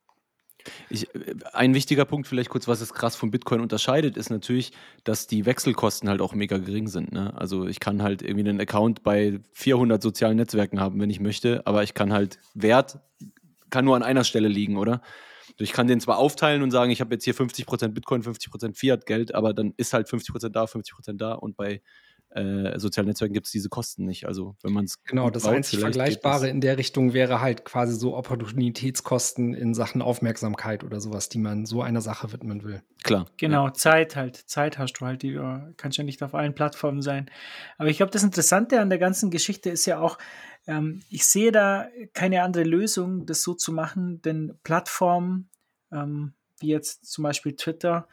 [0.90, 1.08] Ich,
[1.52, 4.72] ein wichtiger Punkt, vielleicht kurz, was es krass von Bitcoin unterscheidet, ist natürlich,
[5.04, 7.12] dass die Wechselkosten halt auch mega gering sind.
[7.12, 7.32] Ne?
[7.36, 11.66] Also ich kann halt irgendwie einen Account bei 400 sozialen Netzwerken haben, wenn ich möchte,
[11.66, 12.98] aber ich kann halt Wert,
[13.70, 15.02] kann nur an einer Stelle liegen, oder?
[15.58, 19.34] Ich kann den zwar aufteilen und sagen, ich habe jetzt hier 50% Bitcoin, 50% Fiat-Geld,
[19.34, 21.80] aber dann ist halt 50% da, 50% da und bei
[22.36, 24.26] äh, sozialen Netzwerken gibt es diese Kosten nicht.
[24.26, 28.16] Also wenn man es genau, das einzig Vergleichbare in der Richtung wäre halt quasi so
[28.16, 32.82] Opportunitätskosten in Sachen Aufmerksamkeit oder sowas, die man so einer Sache widmen will.
[33.02, 33.26] Klar.
[33.36, 33.72] Genau, ja.
[33.72, 34.36] Zeit halt.
[34.36, 37.30] Zeit hast du halt, die du kannst ja nicht auf allen Plattformen sein.
[37.78, 40.18] Aber ich glaube, das Interessante an der ganzen Geschichte ist ja auch,
[40.66, 45.48] ähm, ich sehe da keine andere Lösung, das so zu machen, denn Plattformen
[45.92, 48.08] ähm, wie jetzt zum Beispiel Twitter,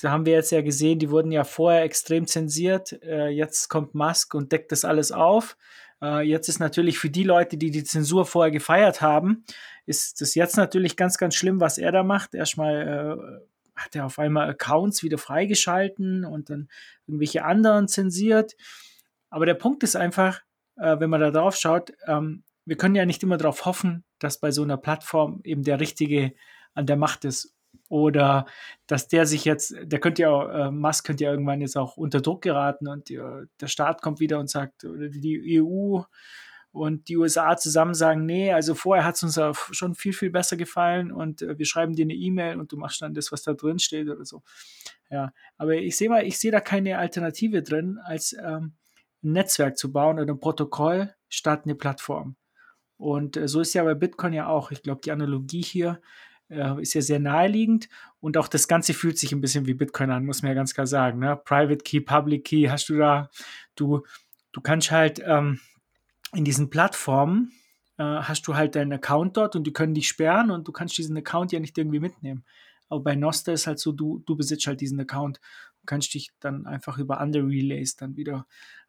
[0.00, 2.92] da haben wir jetzt ja gesehen, die wurden ja vorher extrem zensiert.
[3.02, 5.56] Äh, jetzt kommt Musk und deckt das alles auf.
[6.02, 9.44] Äh, jetzt ist natürlich für die Leute, die die Zensur vorher gefeiert haben,
[9.86, 12.34] ist das jetzt natürlich ganz, ganz schlimm, was er da macht.
[12.34, 13.40] Erstmal
[13.74, 16.68] äh, hat er auf einmal Accounts wieder freigeschalten und dann
[17.06, 18.56] irgendwelche anderen zensiert.
[19.30, 20.42] Aber der Punkt ist einfach,
[20.76, 24.38] äh, wenn man da drauf schaut, ähm, wir können ja nicht immer darauf hoffen, dass
[24.38, 26.32] bei so einer Plattform eben der Richtige
[26.74, 27.55] an der Macht ist
[27.88, 28.46] oder
[28.86, 32.20] dass der sich jetzt, der könnte ja, äh, Musk könnte ja irgendwann jetzt auch unter
[32.20, 33.20] Druck geraten und die,
[33.60, 36.00] der Staat kommt wieder und sagt, oder die EU
[36.76, 40.56] und die USA zusammen sagen, nee, also vorher hat es uns schon viel, viel besser
[40.56, 43.54] gefallen und äh, wir schreiben dir eine E-Mail und du machst dann das, was da
[43.54, 44.42] drin steht oder so.
[45.10, 48.74] Ja, aber ich sehe mal, ich sehe da keine Alternative drin, als ähm,
[49.22, 52.36] ein Netzwerk zu bauen oder ein Protokoll statt eine Plattform.
[52.98, 54.70] Und äh, so ist ja bei Bitcoin ja auch.
[54.70, 56.00] Ich glaube, die Analogie hier
[56.48, 57.88] äh, ist ja sehr naheliegend
[58.20, 60.74] und auch das Ganze fühlt sich ein bisschen wie Bitcoin an, muss man ja ganz
[60.74, 61.20] klar sagen.
[61.20, 61.36] Ne?
[61.36, 63.30] Private Key, Public Key hast du da,
[63.74, 64.02] du,
[64.52, 65.60] du kannst halt ähm,
[66.32, 67.52] in diesen Plattformen
[67.98, 70.98] äh, hast du halt deinen Account dort und die können dich sperren und du kannst
[70.98, 72.44] diesen Account ja nicht irgendwie mitnehmen.
[72.88, 75.40] Aber bei Nostr ist halt so, du, du besitzt halt diesen Account
[75.80, 78.46] und kannst dich dann einfach über andere Relays dann wieder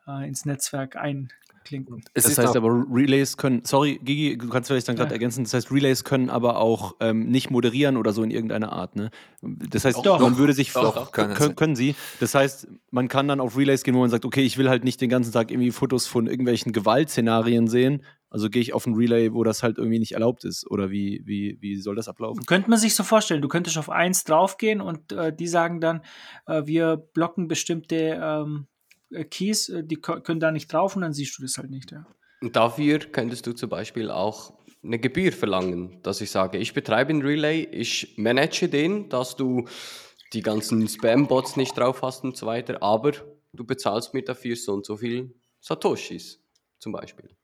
[0.08, 1.30] äh, ins Netzwerk ein,
[1.67, 2.01] klinken.
[2.13, 5.13] Es das heißt aber, Relays können, sorry, Gigi, du kannst vielleicht dann gerade ja.
[5.13, 8.95] ergänzen, das heißt, Relays können aber auch ähm, nicht moderieren oder so in irgendeiner Art.
[8.95, 9.12] Ne?
[9.41, 11.95] Das heißt, doch, man würde sich, doch, doch, können, können, können, sie.
[12.19, 14.84] Das heißt, man kann dann auf Relays gehen, wo man sagt, okay, ich will halt
[14.84, 18.03] nicht den ganzen Tag irgendwie Fotos von irgendwelchen Gewaltszenarien sehen.
[18.30, 20.69] Also gehe ich auf ein Relay, wo das halt irgendwie nicht erlaubt ist.
[20.69, 22.45] Oder wie, wie, wie soll das ablaufen?
[22.45, 26.01] Könnte man sich so vorstellen, du könntest auf eins draufgehen und äh, die sagen dann,
[26.45, 28.77] äh, wir blocken bestimmte ähm, äh,
[29.30, 31.91] Keys, äh, die können da nicht drauf und dann siehst du das halt nicht.
[31.91, 32.06] Ja.
[32.41, 37.10] Und dafür könntest du zum Beispiel auch eine Gebühr verlangen, dass ich sage, ich betreibe
[37.10, 39.67] einen Relay, ich manage den, dass du
[40.34, 43.13] die ganzen Spam-Bots nicht drauf hast und so weiter, aber
[43.54, 46.43] du bezahlst mir dafür so und so viel Satoshis
[46.80, 47.36] zum Beispiel.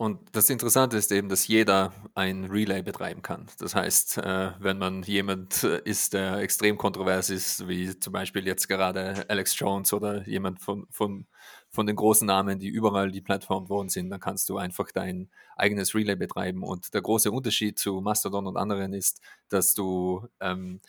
[0.00, 3.50] Und das Interessante ist eben, dass jeder ein Relay betreiben kann.
[3.58, 8.46] Das heißt, äh, wenn man jemand äh, ist, der extrem kontrovers ist, wie zum Beispiel
[8.46, 11.26] jetzt gerade Alex Jones oder jemand von, von,
[11.68, 15.28] von den großen Namen, die überall die Plattform worden sind, dann kannst du einfach dein
[15.54, 16.62] eigenes Relay betreiben.
[16.62, 20.80] Und der große Unterschied zu Mastodon und anderen ist, dass du ähm,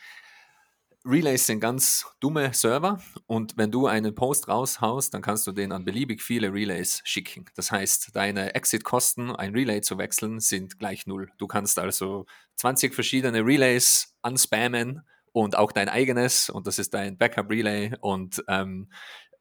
[1.03, 5.71] Relays sind ganz dumme Server und wenn du einen Post raushaust, dann kannst du den
[5.71, 7.45] an beliebig viele Relays schicken.
[7.55, 11.31] Das heißt, deine Exit-Kosten, ein Relay zu wechseln, sind gleich null.
[11.39, 12.25] Du kannst also
[12.57, 18.91] 20 verschiedene Relays anspammen und auch dein eigenes und das ist dein Backup-Relay und ähm,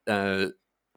[0.07, 0.49] äh,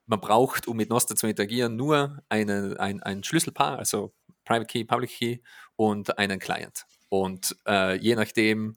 [0.05, 4.13] man braucht, um mit Nostr zu interagieren, nur eine, ein, ein Schlüsselpaar, also
[4.45, 5.37] Private Key, Public Key
[5.75, 6.85] und einen Client.
[7.09, 8.75] Und äh, je nachdem,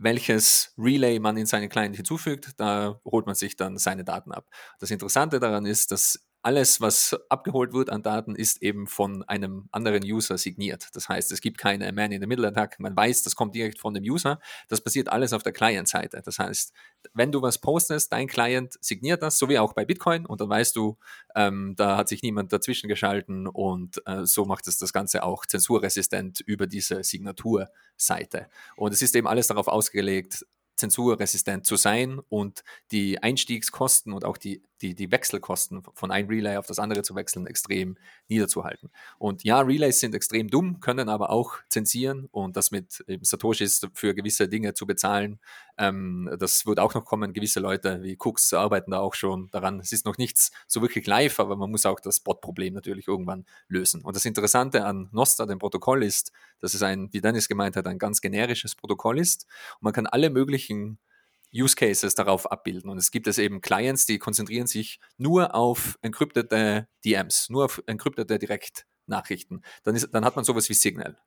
[0.00, 4.48] welches Relay man in seinen Client hinzufügt, da holt man sich dann seine Daten ab.
[4.78, 9.68] Das Interessante daran ist, dass alles, was abgeholt wird an Daten, ist eben von einem
[9.72, 10.88] anderen User signiert.
[10.94, 12.80] Das heißt, es gibt keine Man-in-the-Middle-Attack.
[12.80, 14.40] Man weiß, das kommt direkt von dem User.
[14.68, 16.22] Das passiert alles auf der Client-Seite.
[16.24, 16.72] Das heißt,
[17.12, 20.48] wenn du was postest, dein Client signiert das, so wie auch bei Bitcoin, und dann
[20.48, 20.96] weißt du,
[21.34, 25.44] ähm, da hat sich niemand dazwischen geschalten und äh, so macht es das Ganze auch
[25.46, 28.48] zensurresistent über diese Signaturseite.
[28.76, 34.38] Und es ist eben alles darauf ausgelegt, zensurresistent zu sein und die Einstiegskosten und auch
[34.38, 37.96] die, die, die Wechselkosten von einem Relay auf das andere zu wechseln extrem
[38.28, 38.90] niederzuhalten.
[39.18, 43.86] Und ja, Relays sind extrem dumm, können aber auch zensieren und das mit eben Satoshis
[43.94, 45.38] für gewisse Dinge zu bezahlen,
[45.80, 47.32] ähm, das wird auch noch kommen.
[47.32, 49.80] Gewisse Leute wie Cooks arbeiten da auch schon daran.
[49.80, 53.46] Es ist noch nichts so wirklich live, aber man muss auch das Bot-Problem natürlich irgendwann
[53.68, 54.02] lösen.
[54.02, 57.86] Und das Interessante an Nostra, dem Protokoll, ist, dass es ein, wie Dennis gemeint hat,
[57.86, 59.46] ein ganz generisches Protokoll ist.
[59.76, 60.98] Und man kann alle möglichen
[61.54, 62.90] Use Cases darauf abbilden.
[62.90, 67.82] Und es gibt es eben Clients, die konzentrieren sich nur auf encryptete DMs, nur auf
[67.86, 69.64] encryptete Direktnachrichten.
[69.82, 71.18] Dann, ist, dann hat man sowas wie Signal.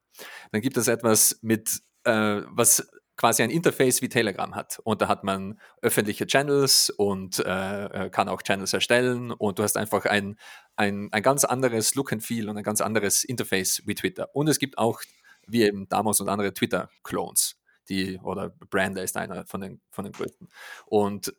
[0.52, 4.80] Dann gibt es etwas mit äh, was quasi ein Interface wie Telegram hat.
[4.84, 9.64] Und da hat man öffentliche Channels und äh, äh, kann auch Channels erstellen und du
[9.64, 10.38] hast einfach ein,
[10.76, 14.36] ein, ein ganz anderes Look and Feel und ein ganz anderes Interface wie Twitter.
[14.36, 15.02] Und es gibt auch,
[15.46, 20.14] wie eben Damos und andere Twitter-Clones, die, oder Brander ist einer von den, von den
[20.14, 20.50] größten.
[20.86, 21.34] Und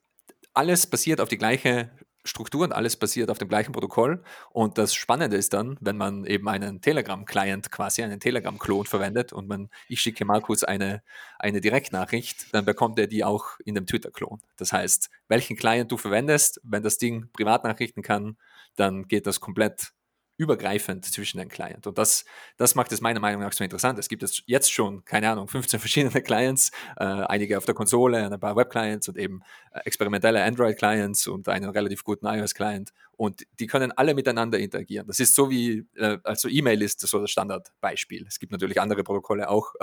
[0.52, 1.90] alles basiert auf die gleiche
[2.26, 4.22] Struktur und alles basiert auf dem gleichen Protokoll.
[4.50, 9.46] Und das Spannende ist dann, wenn man eben einen Telegram-Client quasi, einen Telegram-Klon verwendet und
[9.46, 11.02] man, ich schicke Markus eine,
[11.38, 14.40] eine Direktnachricht, dann bekommt er die auch in dem Twitter-Klon.
[14.57, 18.38] Das heißt, welchen Client du verwendest, wenn das Ding Privatnachrichten kann,
[18.76, 19.92] dann geht das komplett
[20.37, 21.87] übergreifend zwischen den Clients.
[21.87, 22.25] Und das,
[22.57, 23.99] das macht es meiner Meinung nach so interessant.
[23.99, 28.40] Es gibt jetzt schon, keine Ahnung, 15 verschiedene Clients, äh, einige auf der Konsole, ein
[28.40, 29.42] paar Web-Clients und eben
[29.73, 32.92] äh, experimentelle Android-Clients und einen relativ guten iOS-Client.
[33.16, 35.07] Und die können alle miteinander interagieren.
[35.07, 38.27] Das ist so wie, äh, also E-Mail ist so das Standardbeispiel.
[38.27, 39.75] Es gibt natürlich andere Protokolle auch.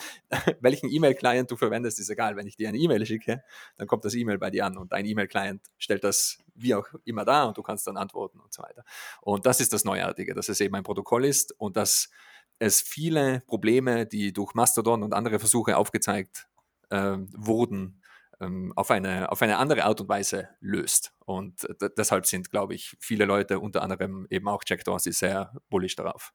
[0.60, 2.36] Welchen E-Mail-Client du verwendest, ist egal.
[2.36, 3.44] Wenn ich dir eine E-Mail schicke,
[3.76, 7.24] dann kommt das E-Mail bei dir an und dein E-Mail-Client stellt das wie auch immer
[7.24, 8.84] da und du kannst dann antworten und so weiter.
[9.20, 12.10] Und das ist das Neuartige, dass es eben ein Protokoll ist und dass
[12.58, 16.48] es viele Probleme, die durch Mastodon und andere Versuche aufgezeigt
[16.90, 18.02] äh, wurden,
[18.40, 21.12] ähm, auf, eine, auf eine andere Art und Weise löst.
[21.24, 25.96] Und deshalb sind, glaube ich, viele Leute, unter anderem eben auch Jack Dorsey, sehr bullish
[25.96, 26.32] darauf.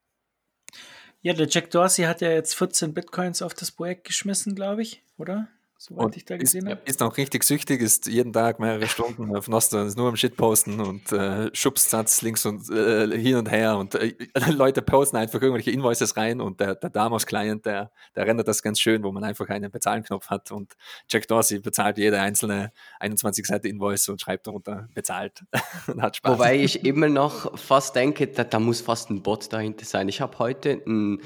[1.21, 5.03] Ja, der Jack Dorsey hat ja jetzt 14 Bitcoins auf das Projekt geschmissen, glaube ich,
[5.17, 5.47] oder?
[5.77, 6.81] Soweit und ich da gesehen habe.
[6.85, 10.79] Ist noch richtig süchtig, ist jeden Tag mehrere Stunden auf Nostra, ist nur am Shitposten
[10.79, 14.13] und äh, schubst Satz links und äh, hin und her und äh,
[14.51, 18.79] Leute posten einfach irgendwelche Invoices rein und der, der Damos-Client, der, der rendert das ganz
[18.79, 20.75] schön, wo man einfach einen Bezahlenknopf hat und
[21.09, 25.43] Jack Dorsey bezahlt jede einzelne 21 Seite Invoice und schreibt darunter bezahlt
[25.87, 26.33] und hat Spaß.
[26.33, 30.09] Wobei ich immer noch fast denke, da, da muss fast ein Bot dahinter sein.
[30.09, 31.21] Ich habe heute ein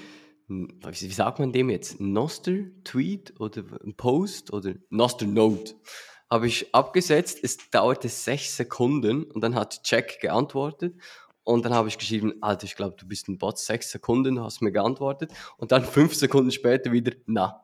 [0.49, 1.99] wie sagt man dem jetzt?
[1.99, 5.75] Noster-Tweet oder ein Post oder Noster-Note
[6.29, 7.39] habe ich abgesetzt.
[7.41, 10.95] Es dauerte sechs Sekunden und dann hat Jack geantwortet.
[11.43, 13.57] Und dann habe ich geschrieben, Alter, ich glaube, du bist ein Bot.
[13.57, 15.31] Sechs Sekunden hast mir geantwortet.
[15.57, 17.63] Und dann fünf Sekunden später wieder, na.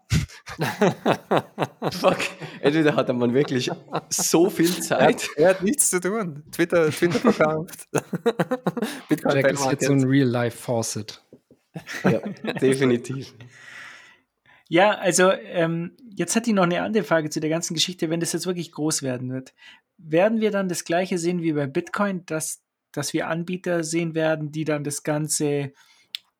[1.91, 2.17] Fuck.
[2.61, 3.69] Entweder hat man wirklich
[4.09, 5.29] so viel Zeit.
[5.35, 6.43] Er, er hat nichts zu tun.
[6.51, 7.87] Twitter, Twitter verkauft.
[9.09, 11.23] Jack ist jetzt so ein Real-Life-Faucet.
[12.03, 12.19] Ja,
[12.61, 13.33] definitiv.
[14.67, 18.09] Ja, also ähm, jetzt hat die noch eine andere Frage zu der ganzen Geschichte.
[18.09, 19.53] Wenn das jetzt wirklich groß werden wird,
[19.97, 24.51] werden wir dann das gleiche sehen wie bei Bitcoin, dass, dass wir Anbieter sehen werden,
[24.51, 25.73] die dann das Ganze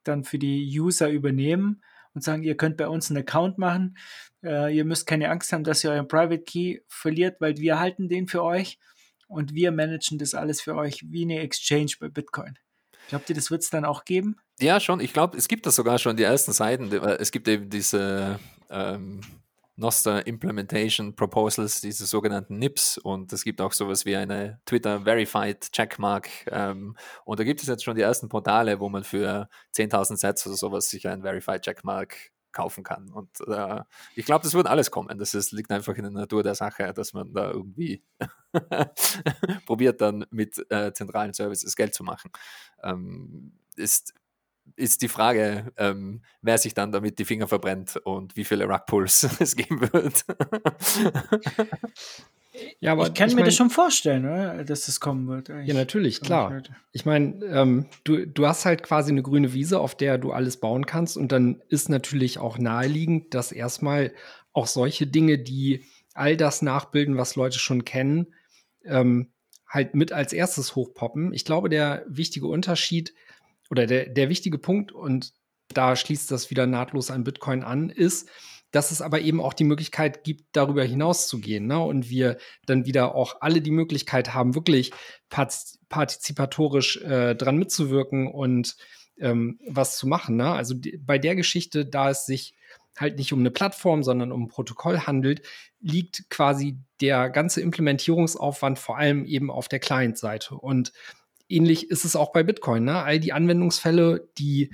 [0.03, 3.97] dann für die User übernehmen und sagen, ihr könnt bei uns einen Account machen.
[4.43, 8.09] Äh, ihr müsst keine Angst haben, dass ihr euren Private Key verliert, weil wir halten
[8.09, 8.79] den für euch
[9.27, 12.57] und wir managen das alles für euch wie eine Exchange bei Bitcoin.
[13.09, 14.37] Glaubt ihr, das wird es dann auch geben?
[14.59, 14.99] Ja, schon.
[15.01, 16.91] Ich glaube, es gibt das sogar schon die ersten Seiten.
[16.91, 18.39] Es gibt eben diese
[18.69, 19.19] ähm,
[19.77, 25.69] Noster Implementation Proposals, diese sogenannten NIPs und es gibt auch sowas wie eine Twitter Verified
[25.73, 30.15] Checkmark ähm, und da gibt es jetzt schon die ersten Portale, wo man für 10.000
[30.15, 33.81] Sets oder sowas sich ein Verified Checkmark kaufen kann und äh,
[34.15, 35.17] ich glaube, das wird alles kommen.
[35.19, 38.01] Das ist, liegt einfach in der Natur der Sache, dass man da irgendwie
[39.65, 42.31] probiert dann mit äh, zentralen Services Geld zu machen.
[42.81, 44.13] Ähm, ist
[44.75, 49.28] ist die Frage, ähm, wer sich dann damit die Finger verbrennt und wie viele Rugpulls
[49.39, 50.25] es geben wird.
[52.80, 54.63] ja, aber ich kann ich mir mein, das schon vorstellen, oder?
[54.63, 55.49] dass das kommen wird.
[55.49, 56.62] Ja, natürlich, klar.
[56.91, 60.58] Ich meine, ähm, du, du hast halt quasi eine grüne Wiese, auf der du alles
[60.58, 64.13] bauen kannst und dann ist natürlich auch naheliegend, dass erstmal
[64.51, 68.34] auch solche Dinge, die all das nachbilden, was Leute schon kennen,
[68.86, 69.32] ähm,
[69.67, 71.34] halt mit als erstes hochpoppen.
[71.34, 73.13] Ich glaube, der wichtige Unterschied
[73.69, 75.34] oder der, der wichtige Punkt, und
[75.69, 78.30] da schließt das wieder nahtlos an Bitcoin an, ist,
[78.71, 81.65] dass es aber eben auch die Möglichkeit gibt, darüber hinaus zu gehen.
[81.65, 81.80] Ne?
[81.80, 84.91] Und wir dann wieder auch alle die Möglichkeit haben, wirklich
[85.30, 88.75] partizipatorisch äh, dran mitzuwirken und
[89.17, 90.36] ähm, was zu machen.
[90.36, 90.51] Ne?
[90.51, 92.54] Also bei der Geschichte, da es sich
[92.97, 95.41] halt nicht um eine Plattform, sondern um ein Protokoll handelt,
[95.80, 100.56] liegt quasi der ganze Implementierungsaufwand vor allem eben auf der Client-Seite.
[100.56, 100.91] Und
[101.49, 102.86] ähnlich ist es auch bei Bitcoin.
[102.86, 103.01] Ne?
[103.01, 104.73] All die Anwendungsfälle, die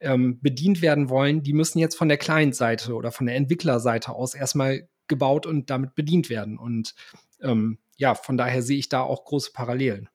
[0.00, 4.34] ähm, bedient werden wollen, die müssen jetzt von der Client-Seite oder von der Entwicklerseite aus
[4.34, 6.58] erstmal gebaut und damit bedient werden.
[6.58, 6.94] Und
[7.40, 10.08] ähm, ja, von daher sehe ich da auch große Parallelen.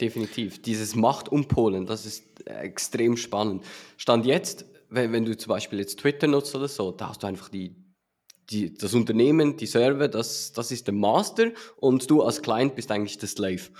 [0.00, 0.60] Definitiv.
[0.62, 3.64] Dieses Macht um Polen, das ist extrem spannend.
[3.96, 7.28] Stand jetzt, wenn, wenn du zum Beispiel jetzt Twitter nutzt oder so, da hast du
[7.28, 7.76] einfach die,
[8.50, 12.90] die, das Unternehmen, die Server, das, das ist der Master und du als Client bist
[12.90, 13.70] eigentlich der Slave.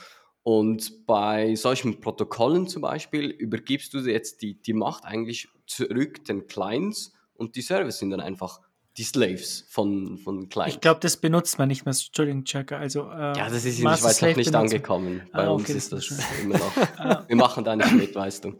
[0.44, 6.46] Und bei solchen Protokollen zum Beispiel übergibst du jetzt die, die Macht eigentlich zurück den
[6.46, 8.60] Clients und die Server sind dann einfach
[8.96, 10.74] die Slaves von, von Clients.
[10.74, 11.94] Ich glaube, das benutzt man nicht mehr.
[11.94, 12.78] Entschuldigung, Checker.
[12.78, 15.22] Also, äh, ja, das ist in der Schweiz noch nicht angekommen.
[15.32, 16.72] Bei ah, okay, uns ist das, das immer noch.
[16.96, 17.24] Ah.
[17.26, 18.54] wir machen da nicht mit, weißt du.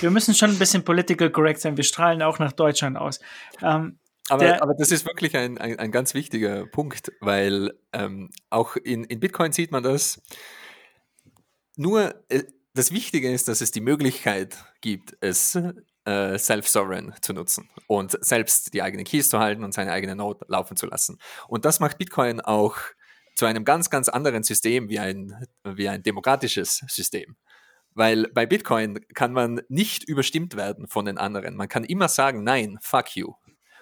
[0.00, 1.76] Wir müssen schon ein bisschen political correct sein.
[1.76, 3.18] Wir strahlen auch nach Deutschland aus.
[3.62, 3.98] Ähm,
[4.28, 9.04] aber, aber, das ist wirklich ein, ein, ein ganz wichtiger Punkt, weil ähm, auch in,
[9.04, 10.20] in Bitcoin sieht man das.
[11.78, 12.42] Nur äh,
[12.74, 18.74] das Wichtige ist, dass es die Möglichkeit gibt, es äh, self-sovereign zu nutzen und selbst
[18.74, 21.18] die eigenen Keys zu halten und seine eigene Node laufen zu lassen.
[21.46, 22.76] Und das macht Bitcoin auch
[23.36, 27.36] zu einem ganz, ganz anderen System wie ein, wie ein demokratisches System.
[27.94, 31.54] Weil bei Bitcoin kann man nicht überstimmt werden von den anderen.
[31.54, 33.34] Man kann immer sagen, nein, fuck you.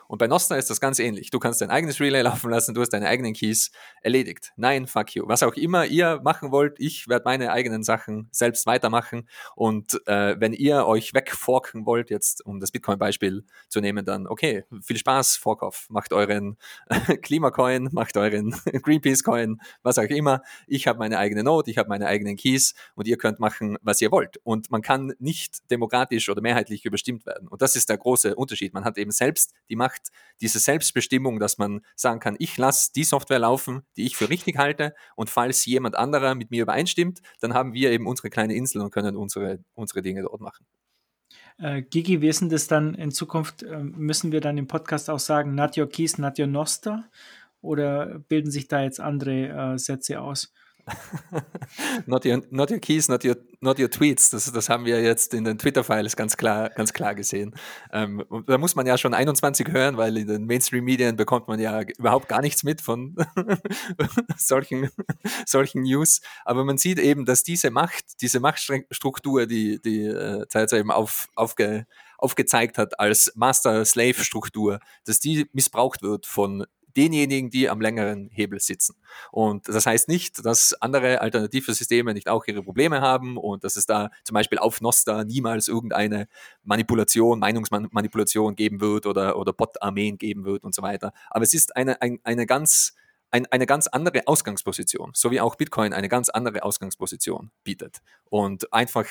[0.08, 1.30] Und bei Nostra ist das ganz ähnlich.
[1.30, 3.70] Du kannst dein eigenes Relay laufen lassen, du hast deine eigenen Keys
[4.02, 4.52] erledigt.
[4.56, 5.24] Nein, fuck you.
[5.26, 9.28] Was auch immer ihr machen wollt, ich werde meine eigenen Sachen selbst weitermachen.
[9.54, 14.64] Und äh, wenn ihr euch wegforken wollt, jetzt um das Bitcoin-Beispiel zu nehmen, dann okay,
[14.82, 15.86] viel Spaß, Fork-off.
[15.88, 16.56] Macht euren
[17.22, 18.50] Klimacoin, macht euren
[18.82, 20.42] Greenpeace-Coin, was auch immer.
[20.66, 24.00] Ich habe meine eigene Node, ich habe meine eigenen Keys und ihr könnt machen, was
[24.00, 24.38] ihr wollt.
[24.44, 27.48] Und man kann nicht demokratisch oder mehrheitlich überstimmt werden.
[27.48, 28.74] Und das ist der große Unterschied.
[28.74, 32.92] Man hat eben selbst die Macht, macht, diese Selbstbestimmung, dass man sagen kann, ich lasse
[32.94, 37.20] die Software laufen, die ich für richtig halte und falls jemand anderer mit mir übereinstimmt,
[37.40, 40.66] dann haben wir eben unsere kleine Insel und können unsere, unsere Dinge dort machen.
[41.58, 43.62] Äh, Gigi, wie ist denn das dann in Zukunft?
[43.62, 47.08] Äh, müssen wir dann im Podcast auch sagen, not your keys, not noster?
[47.62, 50.52] Oder bilden sich da jetzt andere äh, Sätze aus?
[52.06, 54.30] not, your, not your keys, not your, not your tweets.
[54.30, 57.54] Das, das haben wir jetzt in den Twitter-Files ganz klar, ganz klar gesehen.
[57.92, 61.82] Ähm, da muss man ja schon 21 hören, weil in den Mainstream-Medien bekommt man ja
[61.98, 63.16] überhaupt gar nichts mit von
[64.36, 64.90] solchen,
[65.44, 66.20] solchen News.
[66.44, 71.86] Aber man sieht eben, dass diese Macht, diese Machtstruktur, die, die äh, eben auf, aufge,
[72.18, 76.64] aufgezeigt hat als Master-Slave-Struktur, dass die missbraucht wird von
[76.96, 78.96] denjenigen, die am längeren Hebel sitzen.
[79.30, 83.76] Und das heißt nicht, dass andere alternative Systeme nicht auch ihre Probleme haben und dass
[83.76, 86.28] es da zum Beispiel auf Nosta niemals irgendeine
[86.64, 91.12] Manipulation, Meinungsmanipulation geben wird oder, oder Bot-Armeen geben wird und so weiter.
[91.30, 92.94] Aber es ist eine, ein, eine ganz
[93.30, 97.98] ein, eine ganz andere Ausgangsposition, so wie auch Bitcoin eine ganz andere Ausgangsposition bietet.
[98.30, 99.06] Und einfach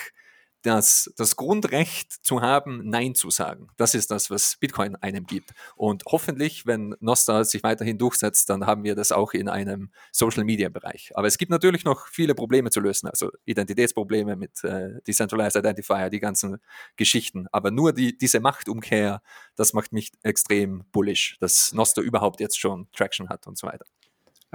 [0.66, 3.68] das, das Grundrecht zu haben, Nein zu sagen.
[3.78, 5.54] Das ist das, was Bitcoin einem gibt.
[5.76, 11.12] Und hoffentlich, wenn Nostar sich weiterhin durchsetzt, dann haben wir das auch in einem Social-Media-Bereich.
[11.16, 16.10] Aber es gibt natürlich noch viele Probleme zu lösen, also Identitätsprobleme mit äh, Decentralized Identifier,
[16.10, 16.58] die ganzen
[16.96, 17.48] Geschichten.
[17.52, 19.22] Aber nur die, diese Machtumkehr,
[19.56, 23.86] das macht mich extrem bullish, dass Nostar überhaupt jetzt schon Traction hat und so weiter.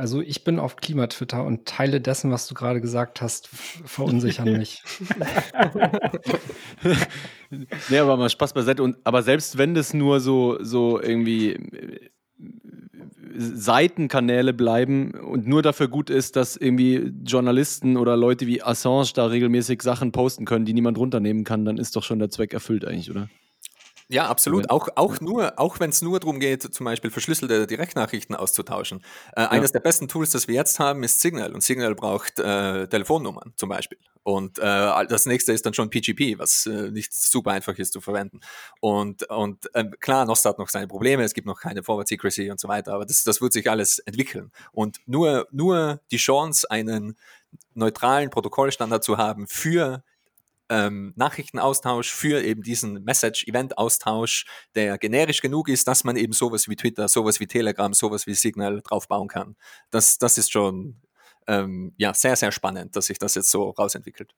[0.01, 4.83] Also ich bin auf Klimatwitter und Teile dessen, was du gerade gesagt hast, verunsichern mich.
[7.91, 8.83] nee, aber mal Spaß beiseite.
[8.83, 12.09] Und, aber selbst wenn das nur so, so irgendwie äh,
[13.37, 19.27] Seitenkanäle bleiben und nur dafür gut ist, dass irgendwie Journalisten oder Leute wie Assange da
[19.27, 22.87] regelmäßig Sachen posten können, die niemand runternehmen kann, dann ist doch schon der Zweck erfüllt
[22.87, 23.29] eigentlich, oder?
[24.11, 24.70] Ja, absolut.
[24.70, 29.05] Auch, auch nur, auch wenn es nur darum geht, zum Beispiel verschlüsselte Direktnachrichten auszutauschen.
[29.37, 29.51] Äh, ja.
[29.53, 31.55] Eines der besten Tools, das wir jetzt haben, ist Signal.
[31.55, 33.99] Und Signal braucht äh, Telefonnummern zum Beispiel.
[34.25, 38.01] Und äh, das nächste ist dann schon PGP, was äh, nicht super einfach ist zu
[38.01, 38.40] verwenden.
[38.81, 42.51] Und, und äh, klar, Nostra hat noch seine Probleme, es gibt noch keine Forward Secrecy
[42.51, 44.51] und so weiter, aber das, das wird sich alles entwickeln.
[44.73, 47.16] Und nur, nur die Chance, einen
[47.75, 50.03] neutralen Protokollstandard zu haben für
[50.71, 56.77] ähm, Nachrichtenaustausch für eben diesen Message-Event-Austausch, der generisch genug ist, dass man eben sowas wie
[56.77, 59.57] Twitter, sowas wie Telegram, sowas wie Signal drauf bauen kann.
[59.91, 61.03] Das, das ist schon
[61.49, 64.33] ähm, ja, sehr, sehr spannend, dass sich das jetzt so rausentwickelt.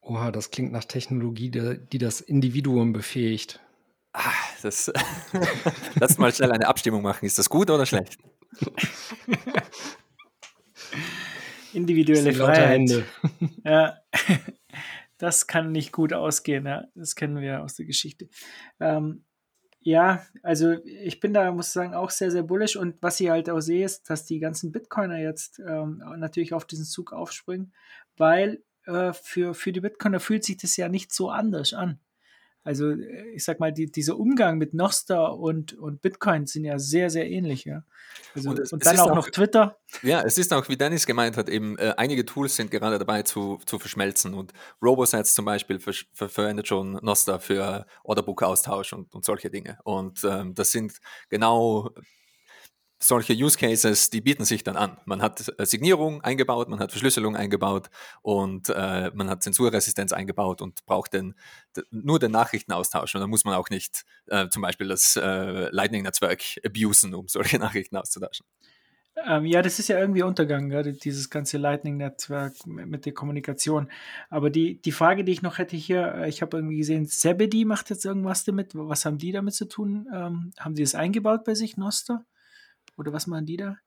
[0.00, 3.60] Oha, das klingt nach Technologie, die, die das Individuum befähigt.
[4.14, 4.90] Ah, das,
[6.00, 7.26] lass mal schnell eine Abstimmung machen.
[7.26, 8.18] Ist das gut oder schlecht?
[11.72, 12.70] Individuelle Freiheit.
[12.70, 13.04] Hände.
[13.64, 13.98] Ja
[15.20, 16.66] das kann nicht gut ausgehen.
[16.66, 16.86] Ja?
[16.94, 18.28] Das kennen wir aus der Geschichte.
[18.80, 19.24] Ähm,
[19.82, 22.76] ja, also ich bin da, muss ich sagen, auch sehr, sehr bullish.
[22.76, 26.66] Und was ich halt auch sehe, ist, dass die ganzen Bitcoiner jetzt ähm, natürlich auf
[26.66, 27.72] diesen Zug aufspringen,
[28.16, 32.00] weil äh, für, für die Bitcoiner fühlt sich das ja nicht so anders an.
[32.62, 36.78] Also äh, ich sag mal, die, dieser Umgang mit Noster und, und Bitcoin sind ja
[36.78, 37.84] sehr, sehr ähnlich, ja.
[38.34, 39.78] Also, und, es, und dann auch, auch, noch Twitter.
[40.02, 43.22] Ja, es ist auch, wie Dennis gemeint hat, eben äh, einige Tools sind gerade dabei
[43.22, 44.52] zu, zu verschmelzen und
[44.82, 49.78] Robosets zum Beispiel ver ver verwendet schon Noster für Orderbook-Austausch und, und solche Dinge.
[49.84, 50.92] Und ähm, das sind
[51.28, 51.90] genau
[53.02, 54.98] solche Use Cases, die bieten sich dann an.
[55.06, 57.90] Man hat äh, Signierung eingebaut, man hat Verschlüsselung eingebaut
[58.22, 61.34] und äh, man hat Zensurresistenz eingebaut und braucht den,
[61.90, 63.14] nur den Nachrichtenaustausch.
[63.14, 67.58] Und dann muss man auch nicht äh, zum Beispiel das äh, Lightning-Netzwerk abusen, um solche
[67.58, 68.46] Nachrichten auszutauschen.
[69.26, 73.90] Ähm, ja, das ist ja irgendwie untergegangen, ja, dieses ganze Lightning-Netzwerk mit der Kommunikation.
[74.28, 77.64] Aber die, die Frage, die ich noch hätte hier, äh, ich habe irgendwie gesehen, Zebedee
[77.64, 78.74] macht jetzt irgendwas damit.
[78.74, 80.06] Was haben die damit zu tun?
[80.14, 82.24] Ähm, haben sie es eingebaut bei sich, Noster?
[83.00, 83.78] Oder was machen die da?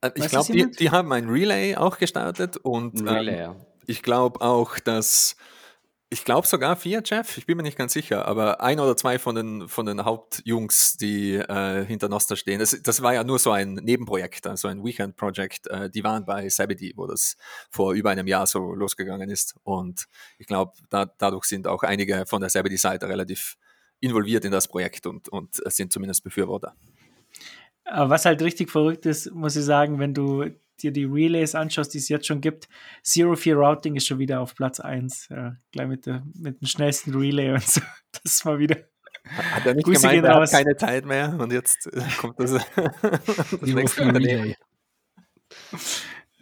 [0.00, 3.56] Äh, ich glaube, die, die, haben ein Relay auch gestartet und Relay, ähm, ja.
[3.86, 5.36] ich glaube auch, dass
[6.08, 9.18] ich glaube sogar vier, Jeff, ich bin mir nicht ganz sicher, aber ein oder zwei
[9.18, 13.40] von den, von den Hauptjungs, die äh, hinter Noster stehen, das, das war ja nur
[13.40, 17.36] so ein Nebenprojekt, also ein Weekend-Projekt, äh, die waren bei Sabedy, wo das
[17.70, 20.06] vor über einem Jahr so losgegangen ist und
[20.38, 23.56] ich glaube, da, dadurch sind auch einige von der Sabedy-Seite relativ
[24.00, 26.76] involviert in das Projekt und, und sind zumindest Befürworter.
[27.90, 30.44] Was halt richtig verrückt ist, muss ich sagen, wenn du
[30.82, 32.68] dir die Relays anschaust, die es jetzt schon gibt,
[33.02, 35.28] Zero Fear Routing ist schon wieder auf Platz 1.
[35.30, 37.80] Ja, gleich mit, der, mit dem schnellsten Relay und so.
[38.10, 38.76] Das ist mal wieder.
[39.24, 42.52] Hat er nicht Grüße gemeint, er hat keine Zeit mehr und jetzt äh, kommt das,
[42.74, 44.56] das nächste Relay.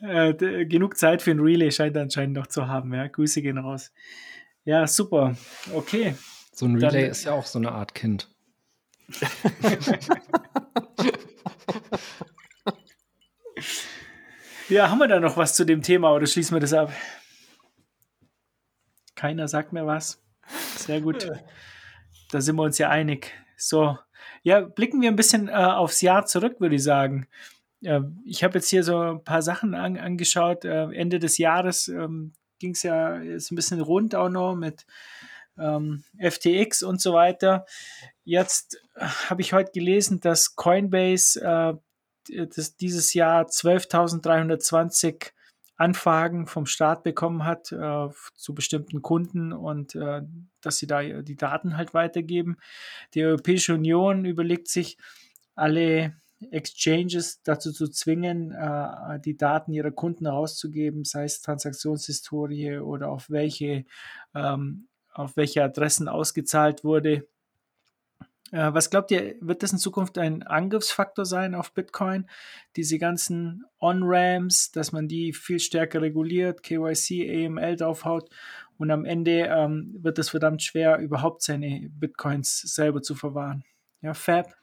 [0.01, 2.95] Äh, genug Zeit für ein Relay scheint er anscheinend noch zu haben.
[2.95, 3.09] Ja.
[3.09, 3.93] Grüße gehen raus.
[4.65, 5.37] Ja, super.
[5.75, 6.15] Okay.
[6.53, 8.31] So ein Relay Dann, ist ja auch so eine Art Kind.
[14.69, 16.93] ja, haben wir da noch was zu dem Thema oder schließen wir das ab?
[19.15, 20.23] Keiner sagt mir was.
[20.77, 21.29] Sehr gut.
[22.31, 23.33] Da sind wir uns ja einig.
[23.57, 23.99] So,
[24.43, 27.27] ja, blicken wir ein bisschen äh, aufs Jahr zurück, würde ich sagen.
[27.83, 30.65] Äh, ich habe jetzt hier so ein paar Sachen an, angeschaut.
[30.65, 34.87] Äh, Ende des Jahres ähm, ging es ja ist ein bisschen rund auch noch mit
[35.59, 37.67] ähm, FTX und so weiter.
[38.29, 41.75] Jetzt habe ich heute gelesen, dass Coinbase äh,
[42.57, 45.31] das dieses Jahr 12.320
[45.77, 50.23] Anfragen vom Staat bekommen hat äh, zu bestimmten Kunden und äh,
[50.61, 52.57] dass sie da die Daten halt weitergeben.
[53.15, 54.99] Die Europäische Union überlegt sich,
[55.55, 56.17] alle
[56.51, 63.31] Exchanges dazu zu zwingen, äh, die Daten ihrer Kunden herauszugeben, sei es Transaktionshistorie oder auf
[63.31, 63.85] welche,
[64.35, 67.29] ähm, auf welche Adressen ausgezahlt wurde.
[68.53, 72.29] Äh, was glaubt ihr, wird das in Zukunft ein Angriffsfaktor sein auf Bitcoin?
[72.77, 78.31] Diese ganzen On-Ramps, dass man die viel stärker reguliert, KYC, AML draufhaut
[78.79, 83.65] und am Ende ähm, wird es verdammt schwer, überhaupt seine Bitcoins selber zu verwahren.
[84.03, 84.55] Ja, Fab?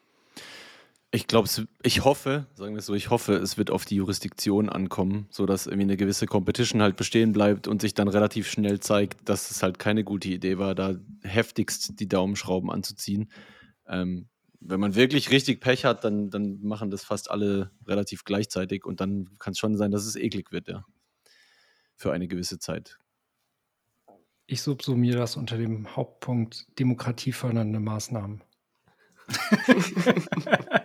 [1.15, 1.47] Ich glaube,
[1.83, 5.67] ich hoffe, sagen wir es so, ich hoffe, es wird auf die Jurisdiktion ankommen, sodass
[5.67, 9.61] irgendwie eine gewisse Competition halt bestehen bleibt und sich dann relativ schnell zeigt, dass es
[9.61, 13.29] halt keine gute Idee war, da heftigst die Daumenschrauben anzuziehen.
[13.93, 14.27] Ähm,
[14.59, 19.01] wenn man wirklich richtig Pech hat, dann, dann machen das fast alle relativ gleichzeitig und
[19.01, 20.85] dann kann es schon sein, dass es eklig wird, ja.
[21.95, 22.97] Für eine gewisse Zeit.
[24.47, 28.43] Ich subsumiere das unter dem Hauptpunkt demokratiefördernde Maßnahmen.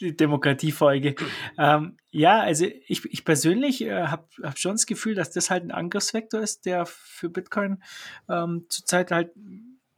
[0.00, 1.14] die Demokratiefolge.
[1.56, 5.62] Ähm, ja, also ich, ich persönlich äh, habe hab schon das Gefühl, dass das halt
[5.64, 7.82] ein Angriffsvektor ist, der für Bitcoin
[8.28, 9.32] ähm, zurzeit halt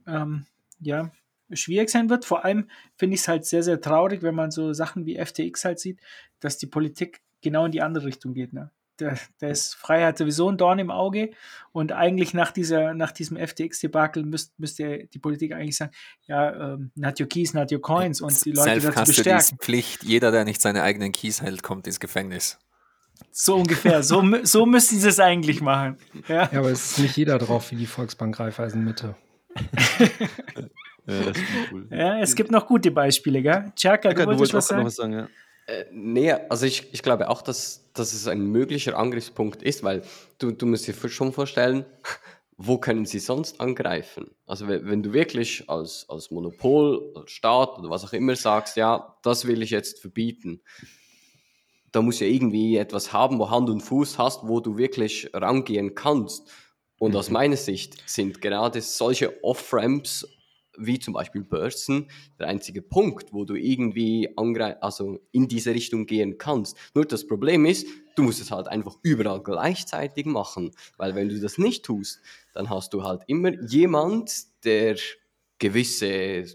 [0.07, 0.47] ähm,
[0.81, 1.11] ja,
[1.53, 2.25] schwierig sein wird.
[2.25, 5.65] Vor allem finde ich es halt sehr, sehr traurig, wenn man so Sachen wie FTX
[5.65, 6.01] halt sieht,
[6.41, 8.53] dass die Politik genau in die andere Richtung geht.
[8.53, 8.71] Ne?
[8.97, 11.31] Da, da ist Freiheit sowieso ein Dorn im Auge
[11.73, 15.91] und eigentlich nach, dieser, nach diesem FTX-Debakel müsste müsst die Politik eigentlich sagen,
[16.27, 19.59] ja, ähm, not your keys, not your coins und die Leute dazu bestärken.
[19.59, 22.59] Pflicht, jeder, der nicht seine eigenen Keys hält, kommt ins Gefängnis.
[23.33, 25.99] So ungefähr, so, so müssten sie es eigentlich machen.
[26.29, 26.49] Ja.
[26.53, 29.17] ja, aber es ist nicht jeder drauf wie die Volksbank Raiffeisen Mitte.
[31.07, 31.33] ja,
[31.73, 31.87] cool.
[31.91, 33.73] ja, es gibt noch gute Beispiele, gell?
[33.77, 34.85] Chaka, du, wolltest du was sagen?
[34.85, 35.29] Was sagen ja.
[35.67, 40.03] Äh, nee, also ich, ich glaube auch, dass, dass es ein möglicher Angriffspunkt ist, weil
[40.39, 41.87] du, du musst dir schon vorstellen,
[42.57, 44.31] wo können sie sonst angreifen?
[44.47, 49.17] Also wenn du wirklich als, als Monopol, als Staat oder was auch immer sagst, ja,
[49.23, 50.61] das will ich jetzt verbieten,
[51.91, 55.95] da muss ja irgendwie etwas haben, wo Hand und Fuß hast, wo du wirklich rangehen
[55.95, 56.51] kannst.
[56.99, 57.17] Und mhm.
[57.17, 60.27] aus meiner Sicht sind gerade solche Off-Ramps
[60.77, 66.39] wie zum Beispiel Börsen der einzige Punkt, wo du irgendwie also in diese Richtung gehen
[66.39, 66.77] kannst.
[66.95, 67.87] Nur das Problem ist,
[68.17, 72.21] du musst es halt einfach überall gleichzeitig machen, weil wenn du das nicht tust,
[72.55, 74.33] dann hast du halt immer jemand,
[74.65, 74.97] der
[75.59, 76.47] gewisse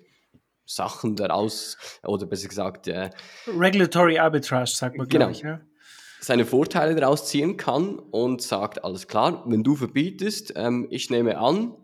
[0.66, 3.10] Sachen daraus, oder besser gesagt, äh,
[3.48, 5.30] Regulatory Arbitrage, sagt man, genau.
[5.30, 5.42] ich.
[5.42, 5.62] Ja?
[6.20, 11.38] Seine Vorteile daraus ziehen kann und sagt, alles klar, wenn du verbietest, ähm, ich nehme
[11.38, 11.76] an,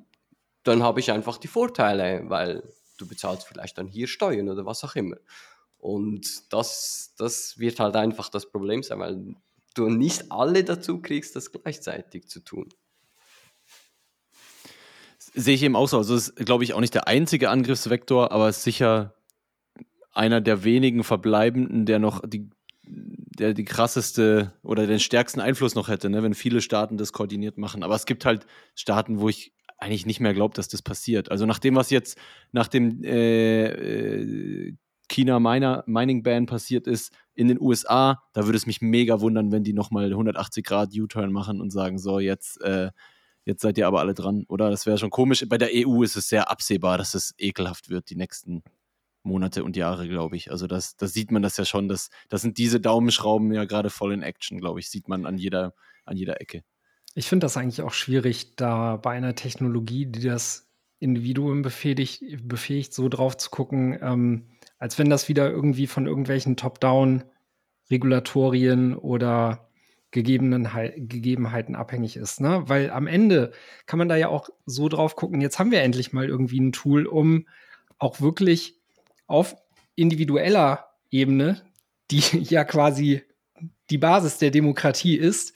[0.63, 2.63] dann habe ich einfach die Vorteile, weil
[2.97, 5.17] du bezahlst vielleicht dann hier Steuern oder was auch immer.
[5.77, 9.35] Und das, das wird halt einfach das Problem sein, weil
[9.75, 12.69] du nicht alle dazu kriegst, das gleichzeitig zu tun.
[15.33, 15.97] Sehe ich eben auch so.
[15.97, 19.13] Also, es ist, glaube ich, auch nicht der einzige Angriffsvektor, aber sicher
[20.13, 22.49] einer der wenigen verbleibenden, der noch die,
[22.87, 27.57] der die krasseste oder den stärksten Einfluss noch hätte, ne, wenn viele Staaten das koordiniert
[27.57, 27.83] machen.
[27.83, 31.31] Aber es gibt halt Staaten, wo ich eigentlich nicht mehr glaube, dass das passiert.
[31.31, 32.17] Also nach dem, was jetzt
[32.51, 34.73] nach dem äh, äh,
[35.07, 39.63] China Mining Ban passiert ist in den USA, da würde es mich mega wundern, wenn
[39.63, 42.91] die nochmal 180 Grad U-Turn machen und sagen, so jetzt äh,
[43.45, 44.71] Jetzt seid ihr aber alle dran, oder?
[44.71, 45.45] Das wäre schon komisch.
[45.47, 48.63] Bei der EU ist es sehr absehbar, dass es ekelhaft wird die nächsten
[49.25, 50.51] Monate und Jahre, glaube ich.
[50.51, 51.89] Also das, das sieht man das ja schon.
[51.89, 54.89] Das, das sind diese Daumenschrauben ja gerade voll in Action, glaube ich.
[54.89, 55.73] Sieht man an jeder,
[56.05, 56.63] an jeder Ecke.
[57.15, 60.67] Ich finde das eigentlich auch schwierig, da bei einer Technologie, die das
[60.99, 64.45] Individuum befähigt, befähigt so drauf zu gucken, ähm,
[64.77, 69.69] als wenn das wieder irgendwie von irgendwelchen Top-Down-Regulatorien oder
[70.11, 72.39] Gegebenheiten abhängig ist.
[72.39, 72.63] Ne?
[72.67, 73.51] Weil am Ende
[73.85, 76.71] kann man da ja auch so drauf gucken, jetzt haben wir endlich mal irgendwie ein
[76.71, 77.47] Tool, um
[77.97, 78.79] auch wirklich
[79.27, 79.55] auf
[79.95, 81.61] individueller Ebene,
[82.11, 83.23] die ja quasi
[83.89, 85.53] die Basis der Demokratie ist,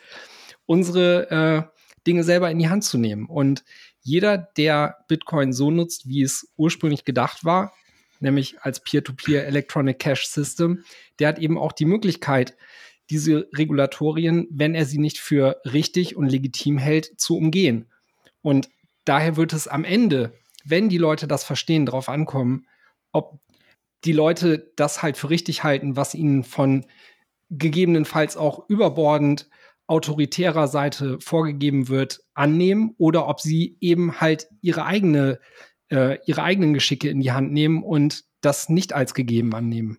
[0.65, 3.25] unsere äh, Dinge selber in die Hand zu nehmen.
[3.25, 3.63] Und
[4.01, 7.73] jeder, der Bitcoin so nutzt, wie es ursprünglich gedacht war,
[8.19, 10.83] nämlich als Peer-to-Peer -Peer Electronic Cash System,
[11.19, 12.55] der hat eben auch die Möglichkeit,
[13.09, 17.87] diese Regulatorien, wenn er sie nicht für richtig und legitim hält, zu umgehen.
[18.41, 18.69] Und
[19.05, 22.67] daher wird es am Ende, wenn die Leute das verstehen, darauf ankommen,
[23.11, 23.39] ob
[24.05, 26.85] die Leute das halt für richtig halten, was ihnen von
[27.49, 29.49] gegebenenfalls auch überbordend
[29.87, 35.39] autoritärer Seite vorgegeben wird, annehmen oder ob sie eben halt ihre eigene,
[35.89, 39.97] äh, ihre eigenen Geschicke in die Hand nehmen und das nicht als gegeben annehmen.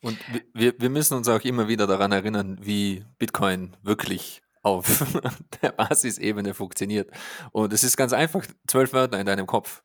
[0.00, 0.18] Und
[0.54, 5.04] wir, wir müssen uns auch immer wieder daran erinnern, wie Bitcoin wirklich auf
[5.62, 7.10] der Basisebene funktioniert.
[7.50, 9.82] Und es ist ganz einfach, zwölf Wörter in deinem Kopf.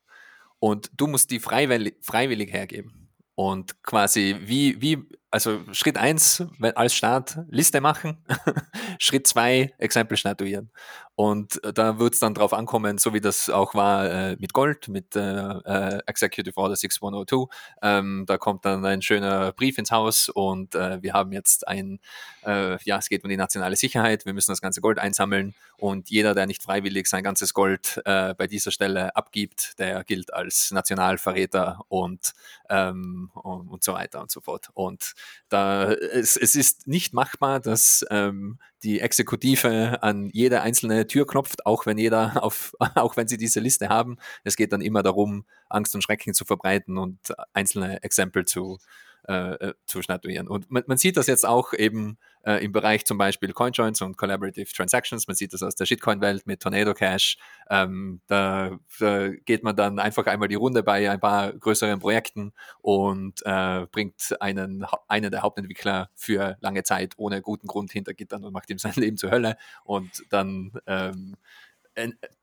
[0.59, 3.09] Und du musst die freiwillig, freiwillig hergeben.
[3.35, 6.43] Und quasi wie, wie also Schritt eins
[6.75, 8.17] als Start Liste machen,
[8.99, 10.71] Schritt zwei Exempel statuieren.
[11.15, 14.53] Und äh, da wird es dann drauf ankommen, so wie das auch war äh, mit
[14.53, 17.47] Gold, mit äh, äh Executive Order 6102.
[17.81, 21.99] Ähm, da kommt dann ein schöner Brief ins Haus und äh, wir haben jetzt ein,
[22.45, 26.09] äh, ja, es geht um die nationale Sicherheit, wir müssen das ganze Gold einsammeln und
[26.09, 31.81] jeder, der nicht freiwillig sein ganzes Gold bei dieser Stelle abgibt, der gilt als Nationalverräter
[31.87, 32.33] und,
[32.69, 34.69] ähm, und, und so weiter und so fort.
[34.73, 35.13] Und
[35.49, 41.65] da, es, es ist nicht machbar, dass ähm, die Exekutive an jede einzelne Tür klopft,
[41.65, 44.17] auch wenn jeder auf, auch wenn sie diese Liste haben.
[44.43, 47.19] Es geht dann immer darum, Angst und Schrecken zu verbreiten und
[47.53, 48.79] einzelne Exempel zu,
[49.27, 50.47] äh, äh, zu statuieren.
[50.47, 54.17] Und man, man, sieht das jetzt auch eben äh, im Bereich zum Beispiel CoinJoins und
[54.17, 55.27] Collaborative Transactions.
[55.27, 57.37] Man sieht das aus der Shitcoin-Welt mit Tornado Cash.
[57.69, 62.51] Ähm, da, da, geht man dann einfach einmal die Runde bei ein paar größeren Projekten
[62.81, 68.43] und äh, bringt einen, einen der Hauptentwickler für lange Zeit ohne guten Grund hinter Gittern
[68.43, 69.55] und macht ihm sein Leben zur Hölle.
[69.83, 71.35] Und dann ähm,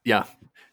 [0.04, 0.28] ja,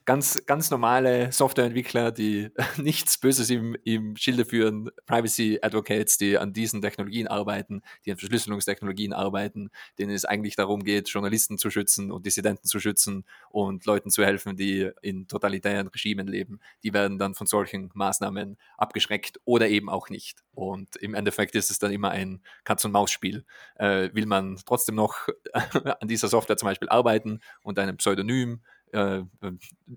[0.06, 6.54] ganz, ganz normale Softwareentwickler, die nichts Böses im, im Schilde führen, Privacy Advocates, die an
[6.54, 12.12] diesen Technologien arbeiten, die an Verschlüsselungstechnologien arbeiten, denen es eigentlich darum geht, Journalisten zu schützen
[12.12, 17.18] und Dissidenten zu schützen und Leuten zu helfen, die in totalitären Regimen leben, die werden
[17.18, 20.44] dann von solchen Maßnahmen abgeschreckt oder eben auch nicht.
[20.54, 23.44] Und im Endeffekt ist es dann immer ein Katz-und-Maus-Spiel.
[23.76, 28.62] Äh, will man trotzdem noch an dieser Software zum Beispiel arbeiten und einem Pseudonym
[28.96, 29.24] äh,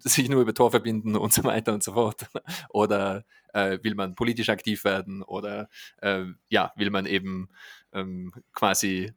[0.00, 2.26] sich nur über Tor verbinden und so weiter und so fort?
[2.70, 5.22] Oder äh, will man politisch aktiv werden?
[5.22, 5.68] Oder
[6.02, 7.48] äh, ja, will man eben
[7.92, 9.12] ähm, quasi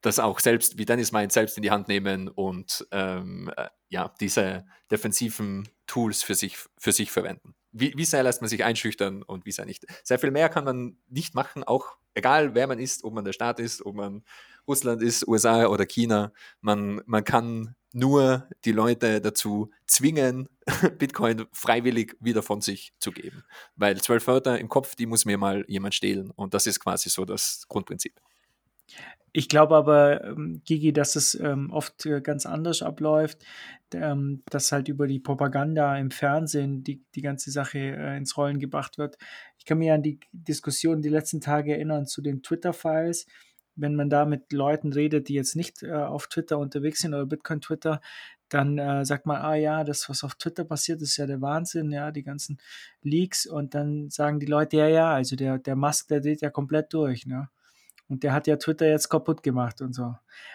[0.00, 4.14] das auch selbst, wie Dennis meint, selbst in die Hand nehmen und ähm, äh, ja,
[4.20, 7.54] diese defensiven Tools für sich, für sich verwenden.
[7.72, 9.84] Wie, wie sehr lässt man sich einschüchtern und wie sehr nicht?
[10.02, 13.32] Sehr viel mehr kann man nicht machen, auch egal wer man ist, ob man der
[13.32, 14.24] Staat ist, ob man
[14.68, 16.32] Russland ist, USA oder China.
[16.60, 20.48] Man, man kann nur die Leute dazu zwingen,
[20.98, 23.44] Bitcoin freiwillig wieder von sich zu geben.
[23.74, 26.30] Weil zwölf Wörter im Kopf, die muss mir mal jemand stehlen.
[26.30, 28.20] Und das ist quasi so das Grundprinzip.
[29.32, 33.44] Ich glaube aber, ähm, Gigi, dass es ähm, oft äh, ganz anders abläuft,
[33.92, 38.58] ähm, dass halt über die Propaganda im Fernsehen die, die ganze Sache äh, ins Rollen
[38.58, 39.18] gebracht wird.
[39.58, 43.26] Ich kann mich an die Diskussion die letzten Tage erinnern zu den Twitter-Files
[43.76, 47.26] wenn man da mit Leuten redet, die jetzt nicht äh, auf Twitter unterwegs sind oder
[47.26, 48.00] Bitcoin Twitter,
[48.48, 51.90] dann äh, sagt man, ah ja, das, was auf Twitter passiert, ist ja der Wahnsinn,
[51.90, 52.58] ja, die ganzen
[53.02, 56.50] Leaks und dann sagen die Leute, ja, ja, also der, der Musk, der dreht ja
[56.50, 57.48] komplett durch, ne?
[58.08, 60.14] Und der hat ja Twitter jetzt kaputt gemacht und so.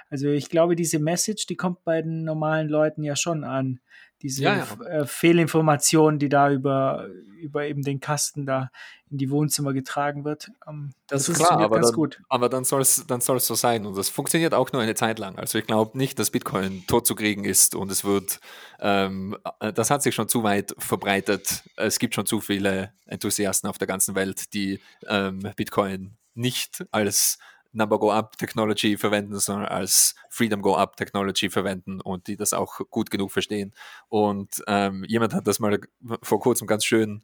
[0.09, 3.82] Also ich glaube, diese Message, die kommt bei den normalen Leuten ja schon an.
[4.22, 4.86] Diese Ja, ja.
[4.86, 7.07] Äh, Fehlinformation, die da über,
[7.39, 8.69] über eben den Kasten da
[9.09, 10.49] in die Wohnzimmer getragen wird.
[10.67, 12.22] Ähm, Das ist funktioniert klar, aber ganz dann, gut.
[12.30, 13.86] aber dann soll es dann soll's so sein.
[13.86, 15.38] Und das funktioniert auch nur eine Zeit lang.
[15.38, 18.39] Also ich glaube nicht, dass Bitcoin tot zu kriegen ist und es wird,
[18.80, 21.63] ähm, äh, das hat sich schon zu weit verbreitet.
[21.76, 27.38] Es gibt schon zu viele Enthusiasten auf der ganzen Welt, die ähm, Bitcoin nicht als
[27.74, 32.53] Number Go Up Technology verwenden, sondern als Freedom Go Up Technology verwenden und die das
[32.53, 33.74] auch gut genug verstehen.
[34.09, 35.80] Und ähm, jemand hat das mal
[36.22, 37.24] vor kurzem ganz schön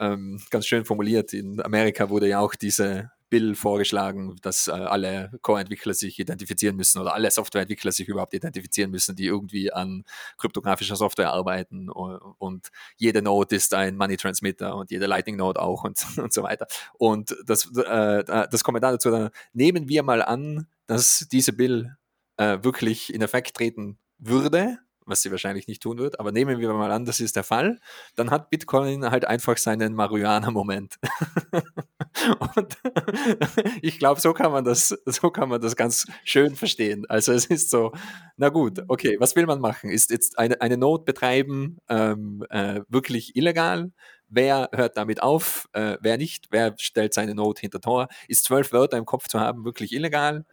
[0.00, 1.32] ähm, ganz schön formuliert.
[1.32, 7.00] In Amerika wurde ja auch diese Bill vorgeschlagen, dass äh, alle Core-Entwickler sich identifizieren müssen
[7.00, 10.04] oder alle Softwareentwickler sich überhaupt identifizieren müssen, die irgendwie an
[10.38, 15.60] kryptografischer Software arbeiten und, und jede Node ist ein Money Transmitter und jede Lightning Node
[15.60, 16.68] auch und, und so weiter.
[16.96, 21.96] Und das, äh, das Kommentar dazu, dann, nehmen wir mal an, dass diese Bill
[22.36, 26.72] äh, wirklich in Effekt treten würde, was sie wahrscheinlich nicht tun wird, aber nehmen wir
[26.72, 27.78] mal an, das ist der Fall,
[28.16, 30.96] dann hat Bitcoin halt einfach seinen Marihuana-Moment.
[32.56, 32.78] Und
[33.82, 37.04] ich glaube, so kann man das, so kann man das ganz schön verstehen.
[37.08, 37.92] Also es ist so,
[38.36, 39.90] na gut, okay, was will man machen?
[39.90, 43.92] Ist jetzt eine, eine Not betreiben ähm, äh, wirklich illegal?
[44.28, 45.68] Wer hört damit auf?
[45.72, 46.46] Äh, wer nicht?
[46.50, 48.08] Wer stellt seine Not hinter Tor?
[48.26, 50.44] Ist zwölf Wörter im Kopf zu haben wirklich illegal?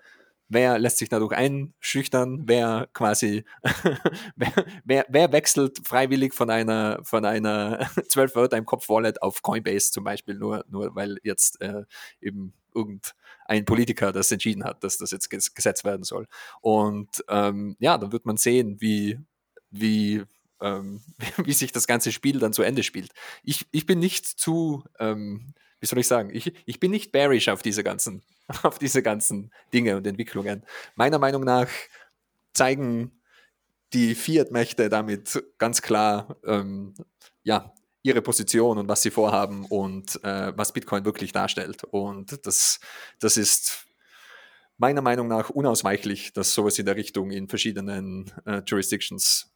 [0.52, 3.46] Wer lässt sich dadurch einschüchtern, wer quasi,
[4.36, 9.42] wer, wer, wer, wechselt freiwillig von einer, von einer 12 Wörter im Kopf Wallet auf
[9.42, 11.84] Coinbase zum Beispiel, nur, nur weil jetzt äh,
[12.20, 16.28] eben irgendein Politiker das entschieden hat, dass das jetzt gesetzt werden soll.
[16.60, 19.20] Und ähm, ja, dann wird man sehen, wie,
[19.70, 20.24] wie,
[20.60, 21.02] ähm,
[21.38, 23.12] wie sich das ganze Spiel dann zu Ende spielt.
[23.44, 27.50] Ich, ich bin nicht zu, ähm, wie soll ich sagen, ich, ich bin nicht bearish
[27.50, 28.22] auf diese ganzen,
[28.64, 30.64] auf diese ganzen Dinge und Entwicklungen.
[30.96, 31.68] Meiner Meinung nach
[32.54, 33.12] zeigen
[33.94, 36.94] die Fiat-Mächte damit ganz klar, ähm,
[37.44, 37.74] ja,
[38.04, 41.84] ihre Position und was sie vorhaben und äh, was Bitcoin wirklich darstellt.
[41.84, 42.80] Und das,
[43.20, 43.86] das ist
[44.78, 49.52] meiner Meinung nach unausweichlich, dass sowas in der Richtung in verschiedenen äh, Jurisdictions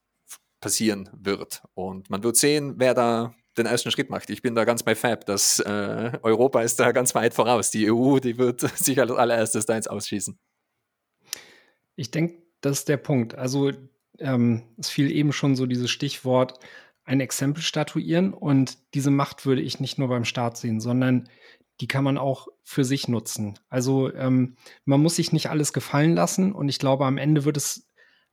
[0.60, 1.64] passieren wird.
[1.74, 4.30] Und man wird sehen, wer da den ersten Schritt macht.
[4.30, 7.72] Ich bin da ganz bei Fab, dass äh, Europa ist da ganz weit voraus.
[7.72, 10.38] Die EU, die wird sich als allererstes da ins Ausschießen.
[11.96, 13.36] Ich denke, das ist der Punkt.
[13.36, 13.72] Also
[14.20, 16.60] ähm, es fiel eben schon so dieses Stichwort
[17.04, 21.30] ein Exempel statuieren und diese Macht würde ich nicht nur beim Staat sehen, sondern
[21.82, 23.60] die kann man auch für sich nutzen.
[23.70, 27.58] Also ähm, man muss sich nicht alles gefallen lassen und ich glaube, am Ende wird
[27.58, 27.88] es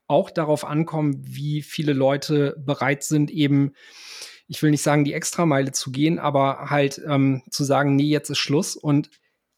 [0.06, 3.72] auch darauf ankommen, wie viele Leute bereit sind, eben
[4.52, 8.28] ich will nicht sagen, die Extrameile zu gehen, aber halt ähm, zu sagen, nee, jetzt
[8.28, 9.08] ist Schluss und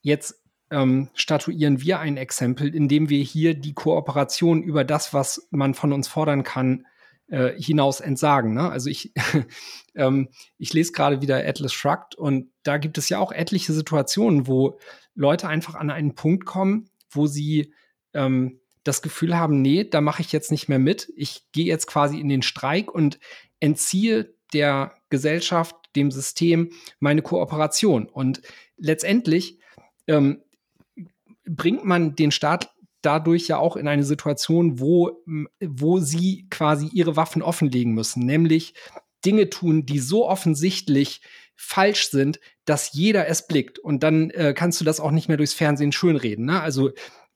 [0.03, 0.40] jetzt
[0.70, 5.92] ähm, statuieren wir ein Exempel, indem wir hier die Kooperation über das, was man von
[5.92, 6.86] uns fordern kann,
[7.26, 8.55] äh, hinaus entsagen.
[8.55, 8.70] Ne?
[8.70, 9.12] Also ich,
[9.97, 10.28] ähm,
[10.59, 14.78] ich lese gerade wieder Atlas Shrugged und da gibt es ja auch etliche Situationen, wo
[15.16, 17.74] Leute einfach an einen Punkt kommen, wo sie
[18.12, 21.12] ähm, das Gefühl haben, nee, da mache ich jetzt nicht mehr mit.
[21.16, 23.18] Ich gehe jetzt quasi in den Streik und
[23.59, 28.07] entziehe der Gesellschaft, dem System meine Kooperation.
[28.07, 28.42] Und
[28.76, 29.59] letztendlich
[30.07, 30.42] ähm,
[31.46, 32.70] bringt man den Staat
[33.02, 35.22] dadurch ja auch in eine Situation, wo,
[35.61, 38.74] wo sie quasi ihre Waffen offenlegen müssen, nämlich
[39.24, 41.20] Dinge tun, die so offensichtlich
[41.57, 43.78] falsch sind, dass jeder es blickt.
[43.78, 46.46] Und dann äh, kannst du das auch nicht mehr durchs Fernsehen schönreden.
[46.46, 46.61] Ne?
[46.61, 46.90] Also,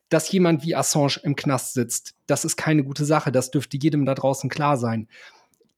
[0.08, 3.30] dass jemand wie Assange im Knast sitzt, das ist keine gute Sache.
[3.30, 5.06] Das dürfte jedem da draußen klar sein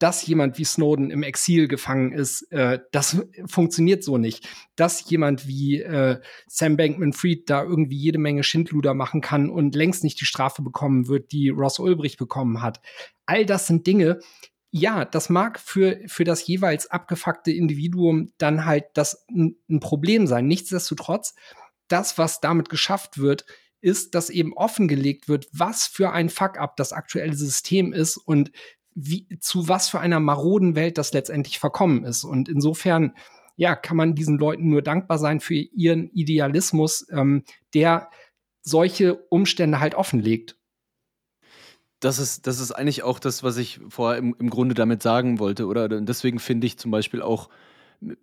[0.01, 4.49] dass jemand wie Snowden im Exil gefangen ist, äh, das funktioniert so nicht.
[4.75, 10.03] Dass jemand wie äh, Sam Bankman-Fried da irgendwie jede Menge Schindluder machen kann und längst
[10.03, 12.81] nicht die Strafe bekommen wird, die Ross Ulbricht bekommen hat.
[13.27, 14.21] All das sind Dinge,
[14.71, 20.47] ja, das mag für, für das jeweils abgefuckte Individuum dann halt das ein Problem sein.
[20.47, 21.35] Nichtsdestotrotz,
[21.89, 23.45] das, was damit geschafft wird,
[23.83, 28.53] ist, dass eben offengelegt wird, was für ein Fuck-up das aktuelle System ist und
[29.07, 32.25] wie, zu was für einer maroden Welt das letztendlich verkommen ist.
[32.25, 33.15] Und insofern,
[33.57, 37.45] ja, kann man diesen Leuten nur dankbar sein für ihren Idealismus, ähm,
[37.75, 38.11] der
[38.63, 40.57] solche Umstände halt offenlegt.
[42.01, 45.39] Das ist, das ist eigentlich auch das, was ich vorher im, im Grunde damit sagen
[45.39, 45.89] wollte, oder?
[45.89, 47.51] deswegen finde ich zum Beispiel auch,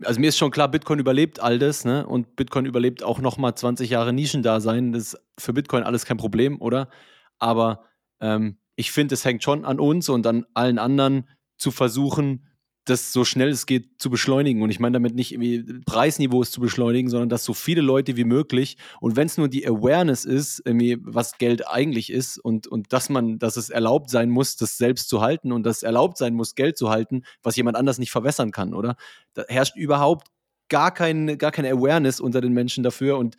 [0.04, 2.08] also mir ist schon klar, Bitcoin überlebt all das, ne?
[2.08, 4.92] Und Bitcoin überlebt auch noch mal 20 Jahre Nischendasein.
[4.92, 6.90] Das ist für Bitcoin alles kein Problem, oder?
[7.38, 7.84] Aber
[8.20, 12.46] ähm, ich finde, es hängt schon an uns und an allen anderen zu versuchen,
[12.86, 14.62] das so schnell es geht zu beschleunigen.
[14.62, 18.24] Und ich meine damit nicht irgendwie Preisniveaus zu beschleunigen, sondern dass so viele Leute wie
[18.24, 22.94] möglich und wenn es nur die Awareness ist, irgendwie, was Geld eigentlich ist und, und
[22.94, 26.18] dass man, dass es erlaubt sein muss, das selbst zu halten und dass es erlaubt
[26.18, 28.96] sein muss, Geld zu halten, was jemand anders nicht verwässern kann, oder?
[29.34, 30.28] Da herrscht überhaupt
[30.70, 33.36] gar, kein, gar keine Awareness unter den Menschen dafür und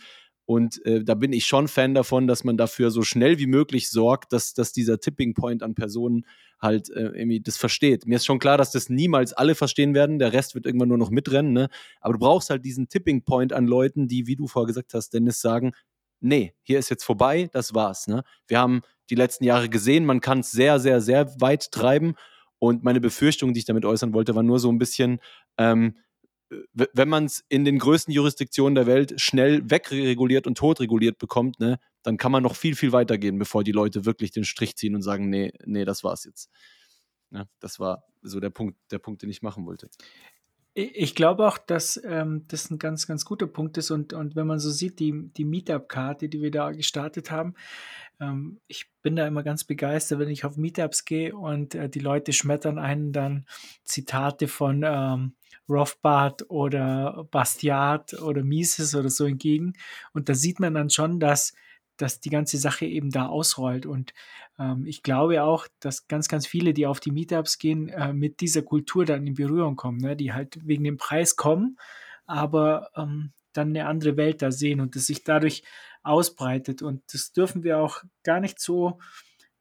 [0.49, 3.90] und äh, da bin ich schon Fan davon, dass man dafür so schnell wie möglich
[3.90, 6.24] sorgt, dass, dass dieser Tipping Point an Personen
[6.59, 8.07] halt äh, irgendwie das versteht.
[8.07, 10.18] Mir ist schon klar, dass das niemals alle verstehen werden.
[10.18, 11.53] Der Rest wird irgendwann nur noch mitrennen.
[11.53, 11.68] Ne?
[12.01, 15.12] Aber du brauchst halt diesen Tipping Point an Leuten, die, wie du vorher gesagt hast,
[15.12, 15.72] Dennis, sagen,
[16.20, 18.07] nee, hier ist jetzt vorbei, das war's.
[18.07, 18.22] Ne?
[18.46, 18.80] Wir haben
[19.11, 22.14] die letzten Jahre gesehen, man kann es sehr, sehr, sehr weit treiben.
[22.59, 25.20] Und meine Befürchtung, die ich damit äußern wollte, war nur so ein bisschen,
[25.59, 25.94] ähm,
[26.72, 31.78] wenn man es in den größten Jurisdiktionen der Welt schnell wegreguliert und totreguliert bekommt, ne,
[32.03, 34.94] dann kann man noch viel, viel weiter gehen, bevor die Leute wirklich den Strich ziehen
[34.94, 36.51] und sagen, nee, nee, das war's jetzt.
[37.30, 39.90] Ja, das war so der Punkt, der Punkt, den ich machen wollte.
[40.81, 43.91] Ich glaube auch, dass ähm, das ein ganz, ganz guter Punkt ist.
[43.91, 47.55] Und, und wenn man so sieht, die, die Meetup-Karte, die wir da gestartet haben,
[48.20, 51.99] ähm, ich bin da immer ganz begeistert, wenn ich auf Meetups gehe und äh, die
[51.99, 53.45] Leute schmettern einen dann
[53.83, 55.35] Zitate von ähm,
[55.68, 59.72] Rothbard oder Bastiat oder Mises oder so entgegen.
[60.12, 61.55] Und da sieht man dann schon, dass,
[61.99, 63.84] dass die ganze Sache eben da ausrollt.
[63.84, 64.14] Und
[64.59, 68.40] ähm, ich glaube auch, dass ganz, ganz viele, die auf die Meetups gehen, äh, mit
[68.40, 70.16] dieser Kultur dann in Berührung kommen, ne?
[70.16, 71.78] die halt wegen dem Preis kommen,
[72.26, 75.62] aber ähm, dann eine andere Welt da sehen und das sich dadurch
[76.03, 76.80] ausbreitet.
[76.82, 78.99] Und das dürfen wir auch gar nicht so,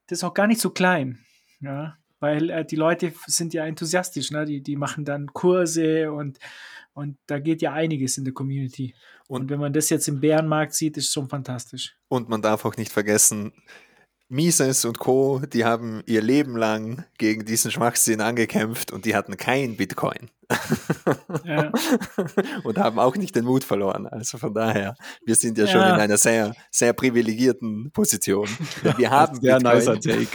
[0.08, 1.20] das ist auch gar nicht so klein.
[1.60, 4.46] Ja, weil äh, die Leute sind ja enthusiastisch, ne?
[4.46, 6.40] die, die machen dann Kurse und,
[6.94, 8.96] und da geht ja einiges in der Community.
[9.28, 11.96] Und, und wenn man das jetzt im Bärenmarkt sieht, ist schon fantastisch.
[12.08, 13.54] Und man darf auch nicht vergessen,
[14.30, 19.38] Mises und Co., die haben ihr Leben lang gegen diesen Schwachsinn angekämpft und die hatten
[19.38, 20.30] kein Bitcoin.
[21.44, 21.72] Ja.
[22.64, 24.08] und haben auch nicht den Mut verloren.
[24.08, 25.72] Also von daher, wir sind ja, ja.
[25.72, 28.48] schon in einer sehr, sehr privilegierten Position.
[28.98, 30.28] Wir haben sehr nicer Take.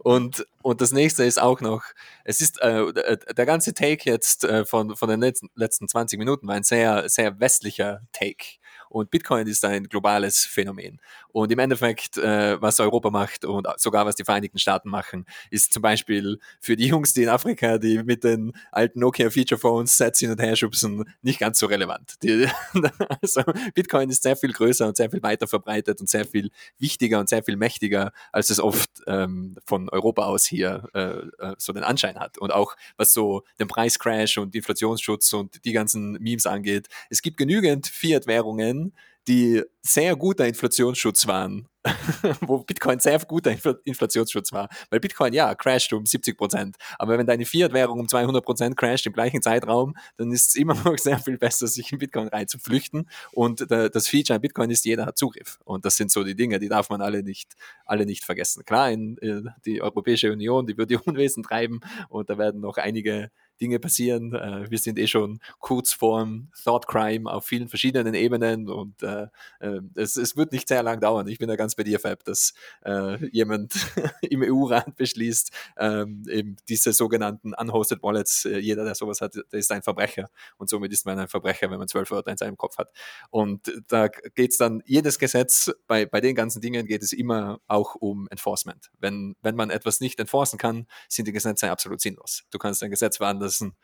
[0.00, 1.84] und, und das nächste ist auch noch,
[2.24, 6.46] es ist äh, der ganze Take jetzt äh, von, von den letzten, letzten 20 Minuten
[6.46, 8.58] war ein sehr, sehr westlicher Take.
[8.88, 11.00] Und Bitcoin ist ein globales Phänomen.
[11.32, 15.72] Und im Endeffekt, äh, was Europa macht und sogar was die Vereinigten Staaten machen, ist
[15.72, 19.96] zum Beispiel für die Jungs, die in Afrika, die mit den alten Nokia Feature Phones
[19.96, 22.14] Sets hin und her schubsen, nicht ganz so relevant.
[22.22, 22.48] Die,
[23.20, 23.42] also
[23.74, 27.28] Bitcoin ist sehr viel größer und sehr viel weiter verbreitet und sehr viel wichtiger und
[27.28, 31.00] sehr viel mächtiger, als es oft ähm, von Europa aus hier äh,
[31.44, 32.38] äh so den Anschein hat.
[32.38, 36.88] Und auch was so den Preiscrash und Inflationsschutz und die ganzen Memes angeht.
[37.10, 38.85] Es gibt genügend Fiat-Währungen,
[39.28, 41.68] die sehr guter Inflationsschutz waren,
[42.40, 44.68] wo Bitcoin sehr guter Inflationsschutz war.
[44.90, 46.76] Weil Bitcoin, ja, crasht um 70 Prozent.
[46.98, 50.74] Aber wenn deine Fiat-Währung um 200 Prozent crasht im gleichen Zeitraum, dann ist es immer
[50.84, 53.08] noch sehr viel besser, sich in Bitcoin reinzuflüchten.
[53.32, 55.58] Und das Feature an Bitcoin ist, jeder hat Zugriff.
[55.64, 58.64] Und das sind so die Dinge, die darf man alle nicht, alle nicht vergessen.
[58.64, 62.76] Klar, in, in die Europäische Union, die wird die Unwesen treiben und da werden noch
[62.76, 63.30] einige
[63.60, 64.34] Dinge passieren.
[64.34, 69.28] Äh, wir sind eh schon kurz vorm Thought Crime auf vielen verschiedenen Ebenen und äh,
[69.60, 71.28] äh, es, es wird nicht sehr lang dauern.
[71.28, 72.54] Ich bin da ganz bei dir, Fab, dass
[72.84, 73.74] äh, jemand
[74.22, 79.58] im EU-Rat beschließt, ähm, eben diese sogenannten unhosted Wallets, äh, jeder, der sowas hat, der
[79.58, 80.28] ist ein Verbrecher
[80.58, 82.90] und somit ist man ein Verbrecher, wenn man zwölf Wörter in seinem Kopf hat.
[83.30, 87.60] Und da geht es dann, jedes Gesetz, bei, bei den ganzen Dingen geht es immer
[87.66, 88.90] auch um Enforcement.
[88.98, 92.44] Wenn, wenn man etwas nicht enforcen kann, sind die Gesetze absolut sinnlos.
[92.50, 93.74] Du kannst ein Gesetz wandern, das ein,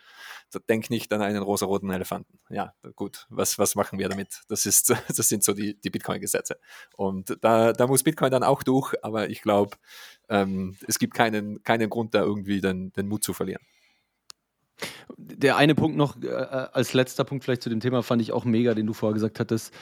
[0.69, 2.39] denk nicht an einen rosaroten Elefanten.
[2.51, 4.43] Ja, gut, was, was machen wir damit?
[4.49, 6.59] Das, ist, das sind so die, die Bitcoin-Gesetze.
[6.97, 9.77] Und da, da muss Bitcoin dann auch durch, aber ich glaube,
[10.29, 13.63] ähm, es gibt keinen, keinen Grund, da irgendwie den, den Mut zu verlieren.
[15.17, 18.45] Der eine Punkt noch äh, als letzter Punkt vielleicht zu dem Thema fand ich auch
[18.45, 19.73] mega, den du vorher gesagt hattest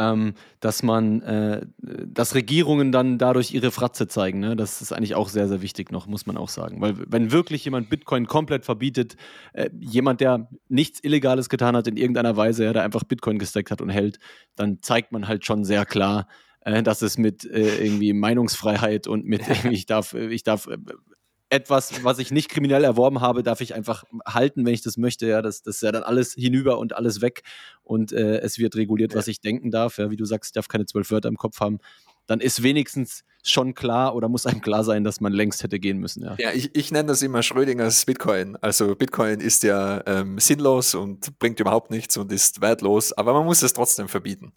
[0.00, 4.40] ähm, dass man, äh, dass Regierungen dann dadurch ihre Fratze zeigen.
[4.40, 4.56] Ne?
[4.56, 6.80] Das ist eigentlich auch sehr, sehr wichtig noch, muss man auch sagen.
[6.80, 9.16] Weil wenn wirklich jemand Bitcoin komplett verbietet,
[9.52, 13.70] äh, jemand, der nichts Illegales getan hat in irgendeiner Weise, ja, der einfach Bitcoin gesteckt
[13.70, 14.18] hat und hält,
[14.56, 16.26] dann zeigt man halt schon sehr klar,
[16.62, 20.78] äh, dass es mit äh, irgendwie Meinungsfreiheit und mit ich darf, ich darf äh,
[21.50, 25.26] etwas, was ich nicht kriminell erworben habe, darf ich einfach halten, wenn ich das möchte.
[25.26, 27.42] Ja, das, das ist ja dann alles hinüber und alles weg
[27.82, 29.98] und äh, es wird reguliert, was ich denken darf.
[29.98, 31.78] Ja, wie du sagst, ich darf keine zwölf Wörter im Kopf haben.
[32.26, 35.98] Dann ist wenigstens schon klar oder muss einem klar sein, dass man längst hätte gehen
[35.98, 36.22] müssen.
[36.24, 38.56] Ja, ja ich, ich nenne das immer Schrödingers Bitcoin.
[38.60, 43.44] Also Bitcoin ist ja ähm, sinnlos und bringt überhaupt nichts und ist wertlos, aber man
[43.44, 44.52] muss es trotzdem verbieten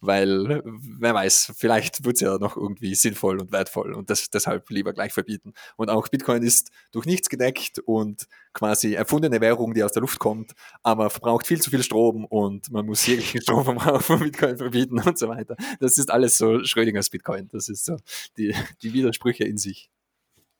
[0.00, 4.68] weil wer weiß, vielleicht wird es ja noch irgendwie sinnvoll und wertvoll und das deshalb
[4.70, 5.52] lieber gleich verbieten.
[5.76, 10.18] Und auch Bitcoin ist durch nichts gedeckt und quasi erfundene Währung, die aus der Luft
[10.18, 10.52] kommt,
[10.82, 15.18] aber verbraucht viel zu viel Strom und man muss jeglichen Stromverbrauch von Bitcoin verbieten und
[15.18, 15.56] so weiter.
[15.78, 17.48] Das ist alles so Schrödingers Bitcoin.
[17.52, 17.96] Das ist so
[18.36, 19.90] die, die Widersprüche in sich.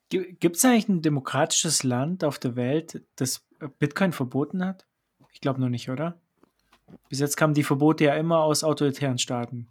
[0.08, 3.46] Gibt es eigentlich ein demokratisches Land auf der Welt, das
[3.78, 4.86] Bitcoin verboten hat?
[5.32, 6.20] Ich glaube noch nicht, oder?
[7.08, 9.68] Bis jetzt kamen die Verbote ja immer aus autoritären Staaten.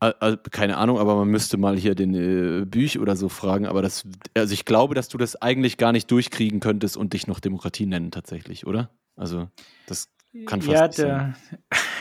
[0.00, 3.66] Also, keine Ahnung, aber man müsste mal hier den äh, Büch oder so fragen.
[3.66, 7.28] Aber das, also ich glaube, dass du das eigentlich gar nicht durchkriegen könntest und dich
[7.28, 8.90] noch Demokratie nennen tatsächlich, oder?
[9.14, 9.48] Also
[9.86, 10.08] das
[10.46, 11.34] kann fast ja,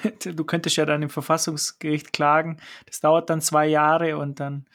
[0.03, 2.57] der, du könntest ja dann im Verfassungsgericht klagen.
[2.85, 4.65] Das dauert dann zwei Jahre und dann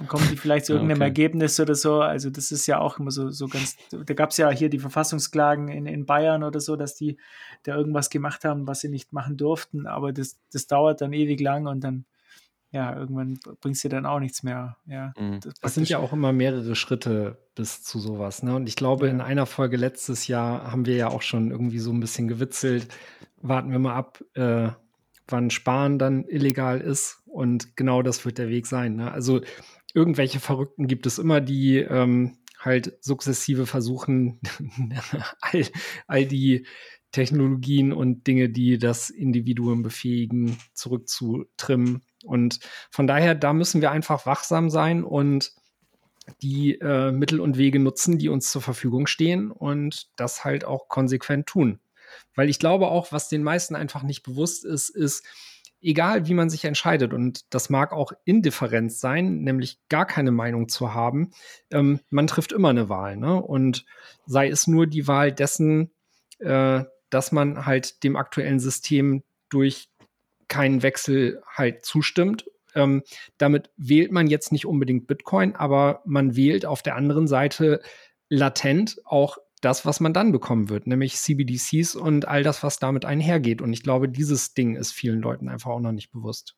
[0.00, 1.08] dann kommen die vielleicht zu irgendeinem okay.
[1.08, 2.00] Ergebnis oder so.
[2.00, 4.78] Also das ist ja auch immer so, so ganz, da gab es ja hier die
[4.78, 7.18] Verfassungsklagen in, in Bayern oder so, dass die
[7.64, 11.38] da irgendwas gemacht haben, was sie nicht machen durften, aber das, das dauert dann ewig
[11.40, 12.06] lang und dann,
[12.72, 14.76] ja, irgendwann bringst du dann auch nichts mehr.
[14.86, 15.40] Ja, mhm.
[15.40, 18.42] das, das, sind ja auch immer mehrere Schritte bis zu sowas.
[18.42, 18.54] Ne?
[18.54, 19.12] Und ich glaube, ja.
[19.12, 22.88] in einer Folge letztes Jahr haben wir ja auch schon irgendwie so ein bisschen gewitzelt.
[23.42, 24.68] Warten wir mal ab, äh,
[25.26, 27.22] wann Sparen dann illegal ist.
[27.26, 28.96] Und genau das wird der Weg sein.
[28.96, 29.10] Ne?
[29.10, 29.40] Also
[29.92, 34.40] irgendwelche Verrückten gibt es immer, die ähm, halt sukzessive versuchen,
[35.40, 35.66] all,
[36.06, 36.66] all die
[37.10, 42.02] Technologien und Dinge, die das Individuum befähigen, zurückzutrimmen.
[42.24, 42.60] Und
[42.90, 45.52] von daher, da müssen wir einfach wachsam sein und
[46.42, 50.88] die äh, Mittel und Wege nutzen, die uns zur Verfügung stehen und das halt auch
[50.88, 51.80] konsequent tun.
[52.34, 55.24] Weil ich glaube auch, was den meisten einfach nicht bewusst ist, ist,
[55.82, 60.68] egal wie man sich entscheidet, und das mag auch Indifferenz sein, nämlich gar keine Meinung
[60.68, 61.30] zu haben,
[61.70, 63.16] ähm, man trifft immer eine Wahl.
[63.16, 63.40] Ne?
[63.40, 63.84] Und
[64.26, 65.90] sei es nur die Wahl dessen,
[66.38, 69.89] äh, dass man halt dem aktuellen System durch
[70.50, 72.44] keinen Wechsel halt zustimmt.
[72.74, 73.02] Ähm,
[73.38, 77.80] damit wählt man jetzt nicht unbedingt Bitcoin, aber man wählt auf der anderen Seite
[78.28, 83.04] latent auch das, was man dann bekommen wird, nämlich CBDCs und all das, was damit
[83.04, 83.60] einhergeht.
[83.60, 86.56] Und ich glaube, dieses Ding ist vielen Leuten einfach auch noch nicht bewusst.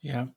[0.00, 0.32] Ja,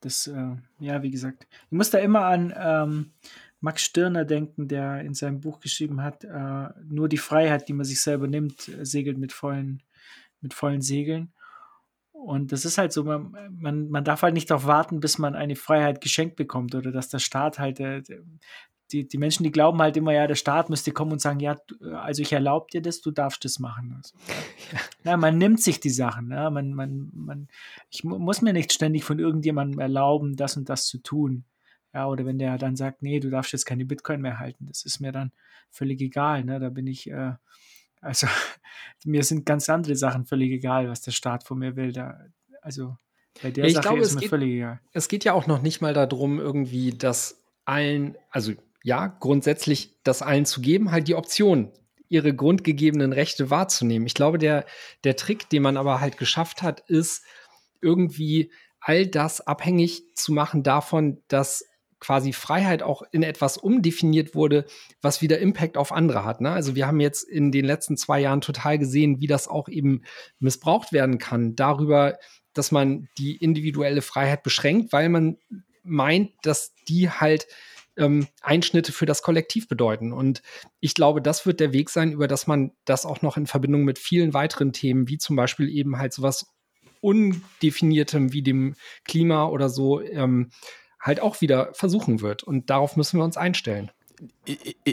[0.00, 3.12] das, äh, ja, wie gesagt, ich muss da immer an ähm,
[3.60, 7.86] Max Stirner denken, der in seinem Buch geschrieben hat, äh, nur die Freiheit, die man
[7.86, 9.82] sich selber nimmt, segelt mit vollen,
[10.44, 11.32] mit vollen Segeln.
[12.12, 15.34] Und das ist halt so, man, man, man darf halt nicht darauf warten, bis man
[15.34, 18.02] eine Freiheit geschenkt bekommt oder dass der Staat halt, äh,
[18.92, 21.56] die, die Menschen, die glauben halt immer, ja, der Staat müsste kommen und sagen, ja,
[21.92, 23.94] also ich erlaube dir das, du darfst das machen.
[23.96, 24.16] Also,
[25.04, 25.10] ja.
[25.10, 25.16] ja.
[25.16, 26.30] man nimmt sich die Sachen.
[26.30, 27.48] Ja, man, man, man,
[27.90, 31.44] ich muss mir nicht ständig von irgendjemandem erlauben, das und das zu tun.
[31.92, 34.84] Ja, oder wenn der dann sagt, nee, du darfst jetzt keine Bitcoin mehr halten, das
[34.84, 35.32] ist mir dann
[35.70, 36.44] völlig egal.
[36.44, 36.58] Ne?
[36.58, 37.34] Da bin ich, äh,
[38.04, 38.26] also
[39.04, 41.92] mir sind ganz andere Sachen völlig egal, was der Staat von mir will.
[41.92, 42.18] Da,
[42.62, 42.96] also
[43.42, 44.80] bei der ja, Sache glaube, ist mir geht, völlig egal.
[44.92, 48.52] Es geht ja auch noch nicht mal darum, irgendwie, dass allen, also
[48.82, 51.72] ja, grundsätzlich das allen zu geben, halt die Option,
[52.08, 54.06] ihre grundgegebenen Rechte wahrzunehmen.
[54.06, 54.66] Ich glaube, der,
[55.04, 57.24] der Trick, den man aber halt geschafft hat, ist
[57.80, 61.64] irgendwie all das abhängig zu machen davon, dass
[62.04, 64.66] quasi Freiheit auch in etwas umdefiniert wurde,
[65.00, 66.42] was wieder Impact auf andere hat.
[66.42, 66.50] Ne?
[66.50, 70.02] Also wir haben jetzt in den letzten zwei Jahren total gesehen, wie das auch eben
[70.38, 72.18] missbraucht werden kann, darüber,
[72.52, 75.38] dass man die individuelle Freiheit beschränkt, weil man
[75.82, 77.46] meint, dass die halt
[77.96, 80.12] ähm, Einschnitte für das Kollektiv bedeuten.
[80.12, 80.42] Und
[80.80, 83.84] ich glaube, das wird der Weg sein, über das man das auch noch in Verbindung
[83.84, 86.46] mit vielen weiteren Themen, wie zum Beispiel eben halt sowas
[87.00, 88.74] Undefiniertem wie dem
[89.04, 90.50] Klima oder so, ähm,
[91.04, 92.42] halt auch wieder versuchen wird.
[92.42, 93.92] Und darauf müssen wir uns einstellen.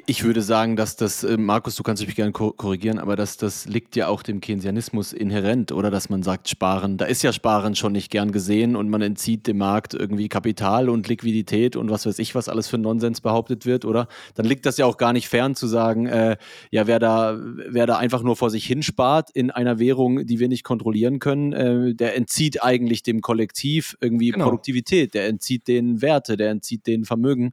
[0.08, 3.68] Ich würde sagen, dass das, äh, Markus, du kannst mich gerne korrigieren, aber dass das
[3.68, 7.76] liegt ja auch dem Keynesianismus inhärent, oder dass man sagt, Sparen, da ist ja Sparen
[7.76, 12.06] schon nicht gern gesehen und man entzieht dem Markt irgendwie Kapital und Liquidität und was
[12.06, 14.08] weiß ich, was alles für Nonsens behauptet wird, oder?
[14.36, 16.38] Dann liegt das ja auch gar nicht fern zu sagen, äh,
[16.72, 20.48] ja, wer da, wer da einfach nur vor sich hinspart in einer Währung, die wir
[20.48, 24.46] nicht kontrollieren können, äh, der entzieht eigentlich dem Kollektiv irgendwie genau.
[24.46, 27.52] Produktivität, der entzieht den Werte, der entzieht den Vermögen.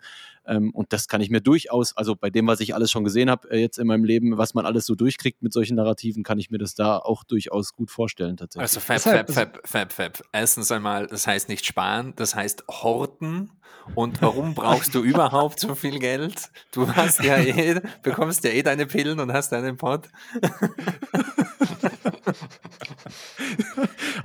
[0.49, 3.31] Ähm, und das kann ich mir durchaus, also bei dem, was ich alles schon gesehen
[3.31, 6.39] habe äh, jetzt in meinem Leben, was man alles so durchkriegt mit solchen Narrativen, kann
[6.39, 8.63] ich mir das da auch durchaus gut vorstellen tatsächlich.
[8.63, 10.23] Also Fab, Fab, Fab, Fab, Fab.
[10.33, 13.51] Erstens einmal, das heißt nicht sparen, das heißt horten.
[13.95, 16.51] Und warum brauchst du überhaupt so viel Geld?
[16.73, 20.09] Du hast ja eh, bekommst ja eh deine Pillen und hast deinen Pod.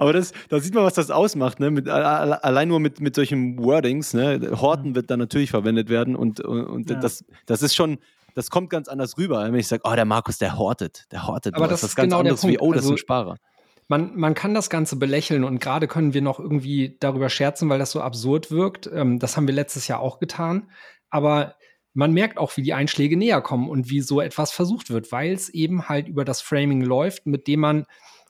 [0.04, 1.72] Aber das, da sieht man, was das ausmacht, ne?
[1.72, 4.52] Mit, allein nur mit, mit solchen Wordings, ne?
[4.60, 7.00] Horten wird dann natürlich verwendet werden und, und, und ja.
[7.00, 8.00] das, das ist schon,
[8.36, 11.56] das kommt ganz anders rüber, wenn ich sage, oh, der Markus, der hortet, der hortet.
[11.56, 13.38] Aber das, das ist ganz genau anders wie, oh, das also, ist ein Sparer.
[13.88, 17.80] Man, man kann das Ganze belächeln und gerade können wir noch irgendwie darüber scherzen, weil
[17.80, 18.90] das so absurd wirkt.
[18.94, 20.70] Ähm, das haben wir letztes Jahr auch getan.
[21.10, 21.56] Aber
[21.94, 25.32] man merkt auch, wie die Einschläge näher kommen und wie so etwas versucht wird, weil
[25.32, 27.86] es eben halt über das Framing läuft, mit dem man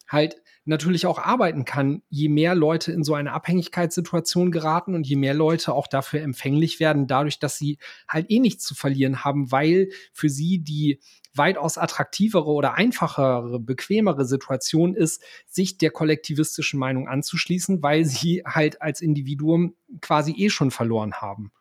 [0.08, 0.36] halt
[0.66, 5.34] natürlich auch arbeiten kann, je mehr Leute in so eine Abhängigkeitssituation geraten und je mehr
[5.34, 9.90] Leute auch dafür empfänglich werden, dadurch, dass sie halt eh nichts zu verlieren haben, weil
[10.14, 11.00] für sie die
[11.36, 18.82] weitaus attraktivere oder einfachere, bequemere Situation ist, sich der kollektivistischen Meinung anzuschließen, weil sie halt
[18.82, 21.52] als Individuum quasi eh schon verloren haben.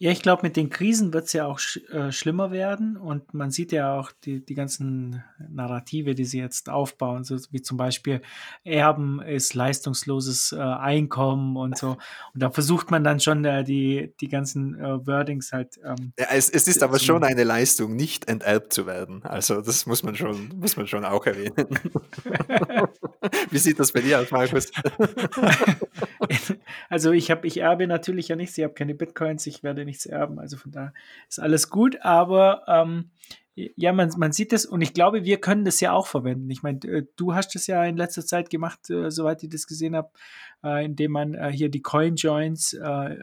[0.00, 3.34] Ja, ich glaube, mit den Krisen wird es ja auch sch äh, schlimmer werden und
[3.34, 7.78] man sieht ja auch die, die ganzen Narrative, die sie jetzt aufbauen, so wie zum
[7.78, 8.22] Beispiel
[8.62, 11.96] Erben ist leistungsloses äh, Einkommen und so.
[12.32, 15.80] Und da versucht man dann schon äh, die, die ganzen äh, Wordings halt.
[15.84, 19.24] Ähm, ja, es, es ist aber schon eine Leistung, nicht enterbt zu werden.
[19.24, 21.54] Also das muss man schon, muss man schon auch erwähnen.
[23.50, 24.70] wie sieht das bei dir aus, Markus?
[26.88, 30.06] also ich habe, ich erbe natürlich ja nichts, ich habe keine Bitcoins, ich werde nichts
[30.06, 30.38] erben.
[30.38, 30.92] Also von da
[31.28, 33.10] ist alles gut, aber ähm,
[33.76, 36.50] ja, man, man sieht es und ich glaube, wir können das ja auch verwenden.
[36.50, 39.66] Ich meine, äh, du hast es ja in letzter Zeit gemacht, äh, soweit ich das
[39.66, 40.10] gesehen habe,
[40.62, 43.16] äh, indem man äh, hier die Coin Joins äh,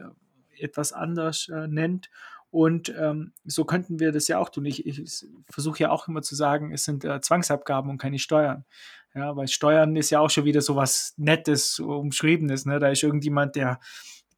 [0.58, 2.10] etwas anders äh, nennt.
[2.50, 4.64] Und ähm, so könnten wir das ja auch tun.
[4.66, 8.64] Ich, ich versuche ja auch immer zu sagen, es sind Zwangsabgaben und keine Steuern.
[9.14, 12.66] Ja, weil Steuern ist ja auch schon wieder so was Nettes, Umschriebenes.
[12.66, 12.78] Ne?
[12.78, 13.80] Da ist irgendjemand, der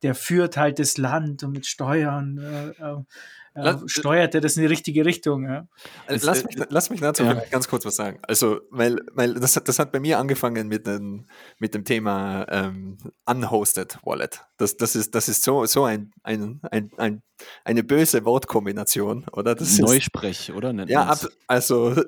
[0.02, 4.62] der führt halt das Land und mit Steuern äh, äh, äh steuert er das in
[4.62, 5.44] die richtige Richtung.
[5.44, 5.66] Ja.
[6.06, 7.34] Also lass, mich, lass mich dazu ja.
[7.50, 8.18] ganz kurz was sagen.
[8.22, 11.26] Also, weil, weil das, das hat bei mir angefangen mit, den,
[11.58, 14.44] mit dem Thema ähm, Unhosted Wallet.
[14.56, 17.22] Das, das, ist, das ist so, so ein, ein, ein, ein
[17.64, 19.54] eine böse Wortkombination, oder?
[19.54, 20.72] Das Neusprech, ist, oder?
[20.72, 21.94] Nennt ja, ab, also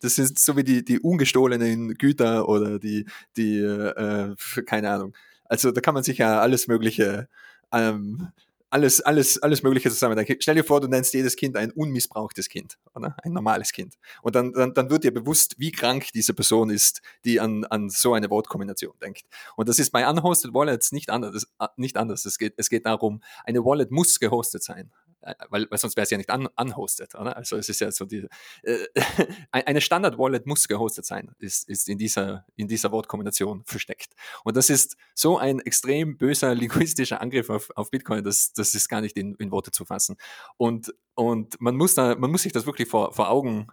[0.00, 3.06] das ist so wie die, die ungestohlenen Güter oder die,
[3.36, 4.34] die äh,
[4.64, 5.14] keine Ahnung,
[5.52, 7.28] also da kann man sich ja alles Mögliche,
[7.72, 8.28] ähm,
[8.70, 10.36] alles, alles, alles Mögliche zusammendenken.
[10.40, 13.14] Stell dir vor, du nennst jedes Kind ein unmissbrauchtes Kind, oder?
[13.22, 13.98] Ein normales Kind.
[14.22, 17.90] Und dann, dann, dann wird dir bewusst, wie krank diese Person ist, die an, an
[17.90, 19.24] so eine Wortkombination denkt.
[19.54, 21.46] Und das ist bei Unhosted Wallets nicht anders.
[21.60, 22.24] Äh, nicht anders.
[22.24, 24.90] Es, geht, es geht darum, eine Wallet muss gehostet sein.
[25.22, 27.14] Äh, weil, weil sonst wäre es ja nicht un unhosted.
[27.14, 27.36] Oder?
[27.36, 28.26] Also es ist ja so die,
[28.62, 28.86] äh,
[29.52, 34.14] eine Standard-Wallet muss gehostet sein, ist, ist in, dieser, in dieser Wortkombination versteckt.
[34.44, 38.88] Und das ist so ein extrem böser linguistischer Angriff auf, auf Bitcoin, das, das ist
[38.88, 40.16] gar nicht in, in Worte zu fassen.
[40.56, 43.66] Und, und man, muss da, man muss sich das wirklich vor, vor Augen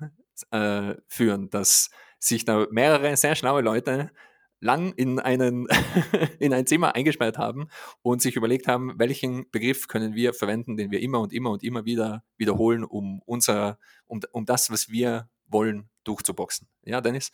[0.51, 1.89] äh, führen, dass
[2.19, 4.11] sich da mehrere sehr schlaue Leute
[4.59, 5.67] lang in, einen,
[6.39, 7.69] in ein Zimmer eingesperrt haben
[8.01, 11.63] und sich überlegt haben, welchen Begriff können wir verwenden, den wir immer und immer und
[11.63, 16.67] immer wieder wiederholen, um unser, um, um das, was wir wollen, durchzuboxen.
[16.83, 17.31] Ja, Dennis?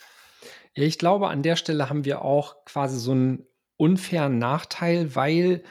[0.74, 3.48] Ich glaube, an der Stelle haben wir auch quasi so einen
[3.78, 5.64] unfairen Nachteil, weil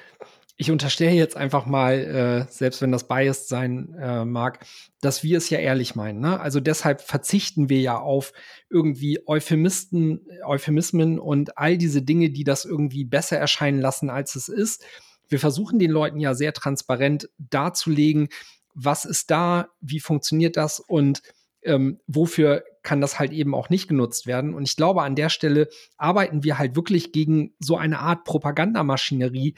[0.64, 4.64] ich unterstelle jetzt einfach mal, äh, selbst wenn das biased sein äh, mag,
[5.02, 6.20] dass wir es ja ehrlich meinen.
[6.20, 6.40] Ne?
[6.40, 8.32] Also deshalb verzichten wir ja auf
[8.70, 14.48] irgendwie Euphemisten, Euphemismen und all diese Dinge, die das irgendwie besser erscheinen lassen, als es
[14.48, 14.82] ist.
[15.28, 18.28] Wir versuchen den Leuten ja sehr transparent darzulegen,
[18.72, 21.20] was ist da, wie funktioniert das und
[21.62, 24.54] ähm, wofür kann das halt eben auch nicht genutzt werden.
[24.54, 29.56] Und ich glaube, an der Stelle arbeiten wir halt wirklich gegen so eine Art Propagandamaschinerie,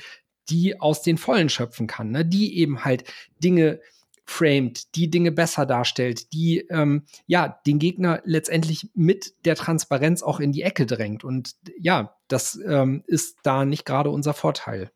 [0.48, 2.24] die aus den Vollen schöpfen kann, ne?
[2.24, 3.04] die eben halt
[3.42, 3.80] Dinge
[4.26, 10.40] framed, die Dinge besser darstellt, die ähm, ja den Gegner letztendlich mit der Transparenz auch
[10.40, 11.22] in die Ecke drängt.
[11.22, 14.90] Und ja, das ähm, ist da nicht gerade unser Vorteil.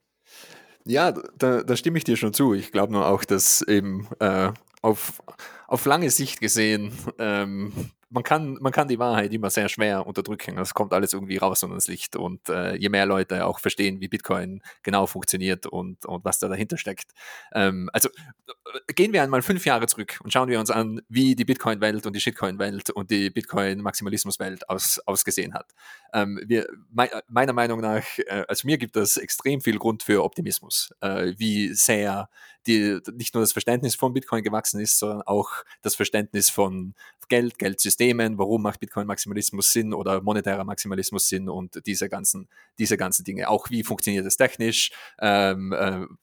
[0.84, 2.54] Ja, da, da, stimme ich dir schon zu.
[2.54, 4.50] Ich glaube nur auch, dass eben äh,
[4.82, 5.22] auf,
[5.68, 7.72] auf lange Sicht gesehen ähm,
[8.10, 10.58] man kann, man kann die Wahrheit immer sehr schwer unterdrücken.
[10.58, 12.16] Es kommt alles irgendwie raus und ins Licht.
[12.16, 16.48] Und äh, je mehr Leute auch verstehen, wie Bitcoin genau funktioniert und, und was da
[16.48, 17.12] dahinter steckt.
[17.54, 21.36] Ähm, also äh, gehen wir einmal fünf Jahre zurück und schauen wir uns an, wie
[21.36, 25.72] die Bitcoin-Welt und die Shitcoin-Welt und die Bitcoin-Maximalismus-Welt aus, ausgesehen hat.
[26.12, 30.24] Ähm, wir, me meiner Meinung nach, äh, also mir gibt das extrem viel Grund für
[30.24, 32.28] Optimismus, äh, wie sehr
[32.66, 35.50] die, nicht nur das Verständnis von Bitcoin gewachsen ist, sondern auch
[35.82, 36.94] das Verständnis von
[37.28, 42.48] Geld, Geldsystem Systemen, warum macht Bitcoin-Maximalismus Sinn oder monetärer Maximalismus Sinn und diese ganzen,
[42.78, 43.50] diese ganzen Dinge.
[43.50, 44.90] Auch wie funktioniert es technisch,
[45.20, 45.72] ähm,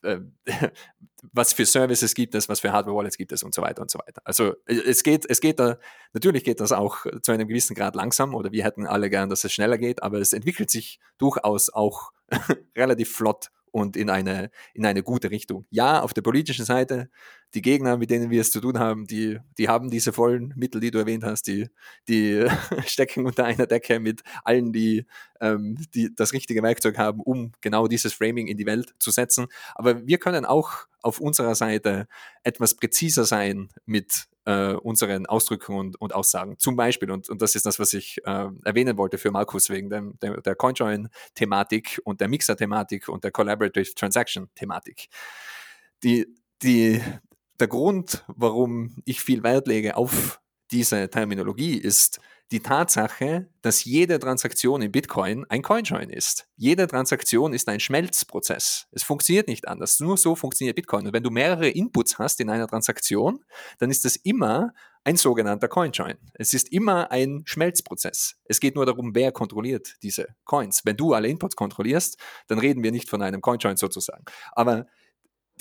[0.01, 0.21] äh, äh,
[1.33, 3.99] was für Services gibt es, was für Hardware-Wallets gibt es und so weiter und so
[3.99, 4.23] weiter.
[4.23, 5.77] Also äh, es geht, es geht da,
[6.13, 9.43] natürlich geht das auch zu einem gewissen Grad langsam oder wir hätten alle gern, dass
[9.43, 12.11] es schneller geht, aber es entwickelt sich durchaus auch
[12.75, 15.67] relativ flott und in eine, in eine gute Richtung.
[15.69, 17.11] Ja, auf der politischen Seite,
[17.53, 20.81] die Gegner, mit denen wir es zu tun haben, die, die haben diese vollen Mittel,
[20.81, 21.69] die du erwähnt hast, die,
[22.07, 22.47] die
[22.87, 25.05] stecken unter einer Decke mit allen, die,
[25.41, 29.45] ähm, die das richtige Werkzeug haben, um genau dieses Framing in die Welt zu setzen.
[29.75, 32.07] Aber wir können auch auf unserer Seite
[32.43, 36.57] etwas präziser sein mit äh, unseren Ausdrücken und, und Aussagen.
[36.57, 39.89] Zum Beispiel, und, und das ist das, was ich äh, erwähnen wollte für Markus wegen
[39.89, 45.09] dem, der, der CoinJoin-Thematik und der Mixer-Thematik und der Collaborative Transaction-Thematik.
[46.03, 46.33] Die,
[46.63, 47.01] die,
[47.59, 50.39] der Grund, warum ich viel Wert lege auf
[50.71, 52.21] diese Terminologie, ist,
[52.51, 56.47] die Tatsache, dass jede Transaktion in Bitcoin ein Coinjoin ist.
[56.55, 58.87] Jede Transaktion ist ein Schmelzprozess.
[58.91, 59.99] Es funktioniert nicht anders.
[59.99, 61.07] Nur so funktioniert Bitcoin.
[61.07, 63.43] Und wenn du mehrere Inputs hast in einer Transaktion,
[63.79, 64.73] dann ist das immer
[65.03, 66.15] ein sogenannter Coinjoin.
[66.33, 68.35] Es ist immer ein Schmelzprozess.
[68.45, 70.81] Es geht nur darum, wer kontrolliert diese Coins.
[70.85, 72.17] Wenn du alle Inputs kontrollierst,
[72.47, 74.23] dann reden wir nicht von einem Coinjoin sozusagen.
[74.53, 74.87] Aber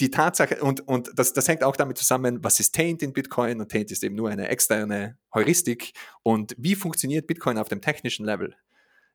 [0.00, 3.60] die Tatsache, und, und das, das hängt auch damit zusammen, was ist Taint in Bitcoin?
[3.60, 5.92] Und Taint ist eben nur eine externe Heuristik.
[6.22, 8.54] Und wie funktioniert Bitcoin auf dem technischen Level?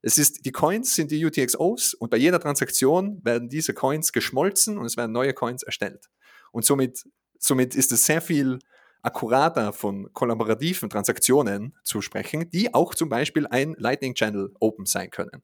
[0.01, 4.79] Es ist, die Coins sind die UTXOs und bei jeder Transaktion werden diese Coins geschmolzen
[4.79, 6.09] und es werden neue Coins erstellt.
[6.51, 7.05] Und somit,
[7.37, 8.59] somit ist es sehr viel
[9.03, 15.11] akkurater von kollaborativen Transaktionen zu sprechen, die auch zum Beispiel ein Lightning Channel Open sein
[15.11, 15.43] können.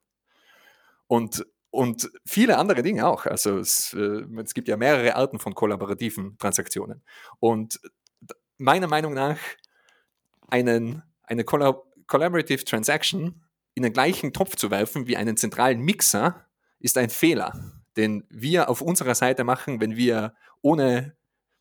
[1.06, 3.26] Und und viele andere Dinge auch.
[3.26, 7.02] Also es, äh, es, gibt ja mehrere Arten von kollaborativen Transaktionen.
[7.40, 7.80] Und
[8.56, 9.38] meiner Meinung nach
[10.48, 13.44] einen, eine Collab Collaborative Transaction
[13.74, 16.46] in den gleichen Topf zu werfen wie einen zentralen Mixer
[16.80, 17.52] ist ein Fehler,
[17.96, 21.14] den wir auf unserer Seite machen, wenn wir ohne,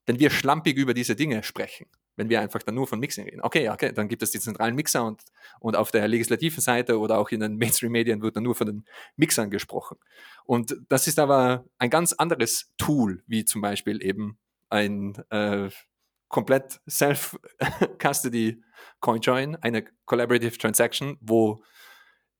[0.07, 1.87] wenn wir schlampig über diese Dinge sprechen
[2.17, 3.41] wenn wir einfach dann nur von Mixing reden.
[3.41, 5.23] Okay, okay, dann gibt es die zentralen Mixer und,
[5.59, 8.85] und auf der legislativen Seite oder auch in den Mainstream-Medien wird dann nur von den
[9.15, 9.97] Mixern gesprochen.
[10.43, 14.39] Und das ist aber ein ganz anderes Tool, wie zum Beispiel eben
[14.69, 15.69] ein äh,
[16.27, 18.61] komplett Self-Custody
[18.99, 21.63] Coinjoin, eine Collaborative Transaction, wo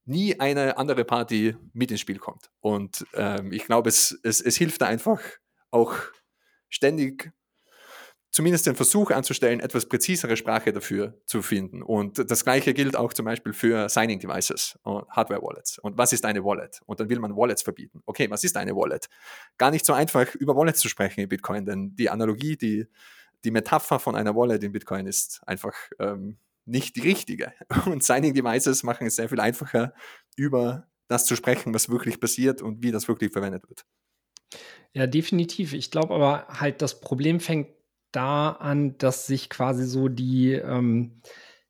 [0.06, 2.50] nie eine andere Party mit ins Spiel kommt.
[2.62, 5.22] Und ähm, ich glaube, es, es, es hilft da einfach
[5.70, 5.94] auch
[6.70, 7.32] ständig
[8.32, 11.82] zumindest den Versuch anzustellen, etwas präzisere Sprache dafür zu finden.
[11.82, 15.80] Und das Gleiche gilt auch zum Beispiel für Signing Devices und Hardware Wallets.
[15.80, 16.82] Und was ist eine Wallet?
[16.86, 18.02] Und dann will man Wallets verbieten.
[18.06, 19.10] Okay, was ist eine Wallet?
[19.58, 22.86] Gar nicht so einfach über Wallets zu sprechen in Bitcoin, denn die Analogie, die,
[23.44, 27.54] die Metapher von einer Wallet in Bitcoin ist einfach ähm, nicht die richtige.
[27.86, 29.94] Und Signing Devices machen es sehr viel einfacher,
[30.36, 33.86] über das zu sprechen, was wirklich passiert und wie das wirklich verwendet wird.
[34.94, 35.74] Ja, definitiv.
[35.74, 37.70] Ich glaube aber halt, das Problem fängt
[38.18, 41.22] da an, dass sich quasi so die, ähm,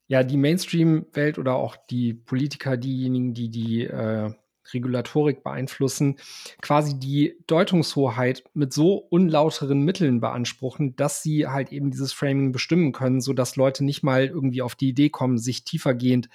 [0.06, 4.32] ja, die Mainstream-Welt oder auch die Politiker, diejenigen, die die äh,
[4.72, 6.16] Regulatorik beeinflussen,
[6.62, 12.92] quasi die Deutungshoheit mit so unlauteren Mitteln beanspruchen, dass sie halt eben dieses Framing bestimmen
[12.92, 16.30] können, sodass Leute nicht mal irgendwie auf die Idee kommen, sich tiefergehend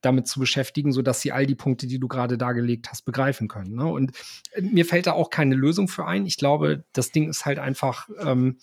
[0.00, 3.74] damit zu beschäftigen, sodass sie all die Punkte, die du gerade dargelegt hast, begreifen können.
[3.74, 3.86] Ne?
[3.86, 4.12] Und
[4.52, 6.24] äh, mir fällt da auch keine Lösung für ein.
[6.24, 8.58] Ich glaube, das Ding ist halt einfach ähm,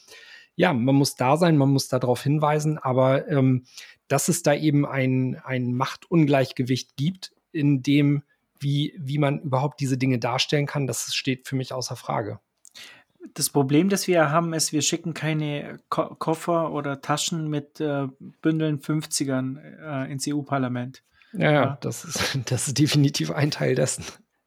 [0.55, 3.65] ja, man muss da sein, man muss darauf hinweisen, aber ähm,
[4.07, 8.23] dass es da eben ein, ein Machtungleichgewicht gibt, in dem,
[8.59, 12.39] wie, wie man überhaupt diese Dinge darstellen kann, das steht für mich außer Frage.
[13.33, 18.07] Das Problem, das wir haben, ist, wir schicken keine Ko Koffer oder Taschen mit äh,
[18.41, 21.03] Bündeln 50ern äh, ins EU-Parlament.
[21.33, 24.05] Ja, ja, das ist, das ist definitiv ein Teil dessen.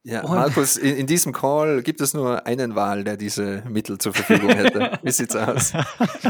[0.08, 3.98] Ja, und Markus, in, in, diesem Call gibt es nur einen Wahl, der diese Mittel
[3.98, 4.98] zur Verfügung hätte.
[5.02, 5.74] Wie sieht's aus?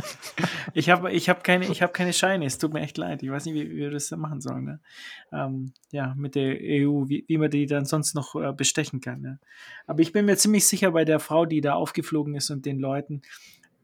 [0.75, 3.23] ich habe ich hab keine, hab keine Scheine, es tut mir echt leid.
[3.23, 4.65] Ich weiß nicht, wie, wie wir das machen sollen.
[4.65, 4.81] Ne?
[5.33, 9.21] Ähm, ja, mit der EU, wie, wie man die dann sonst noch äh, bestechen kann.
[9.21, 9.39] Ne?
[9.87, 12.81] Aber ich bin mir ziemlich sicher bei der Frau, die da aufgeflogen ist und den
[12.81, 13.23] Leuten,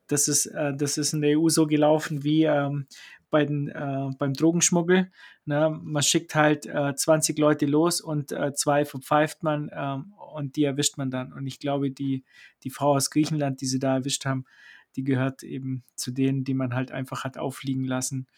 [0.08, 2.86] das ist, äh, das ist in der EU so gelaufen wie ähm,
[3.34, 5.10] bei den, äh, beim Drogenschmuggel.
[5.44, 5.80] Ne?
[5.82, 10.62] Man schickt halt äh, 20 Leute los und äh, zwei verpfeift man ähm, und die
[10.62, 11.32] erwischt man dann.
[11.32, 12.22] Und ich glaube, die,
[12.62, 14.44] die Frau aus Griechenland, die sie da erwischt haben,
[14.94, 18.28] die gehört eben zu denen, die man halt einfach hat auffliegen lassen.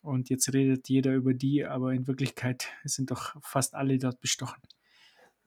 [0.00, 4.62] Und jetzt redet jeder über die, aber in Wirklichkeit sind doch fast alle dort bestochen.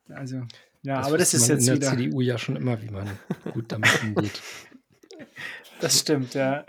[0.08, 0.36] Also,
[0.82, 1.90] ja, das aber das ist jetzt in der.
[1.96, 3.10] CDU ja schon immer, wie man
[3.52, 4.40] gut damit umgeht.
[5.80, 6.64] Das stimmt, ja.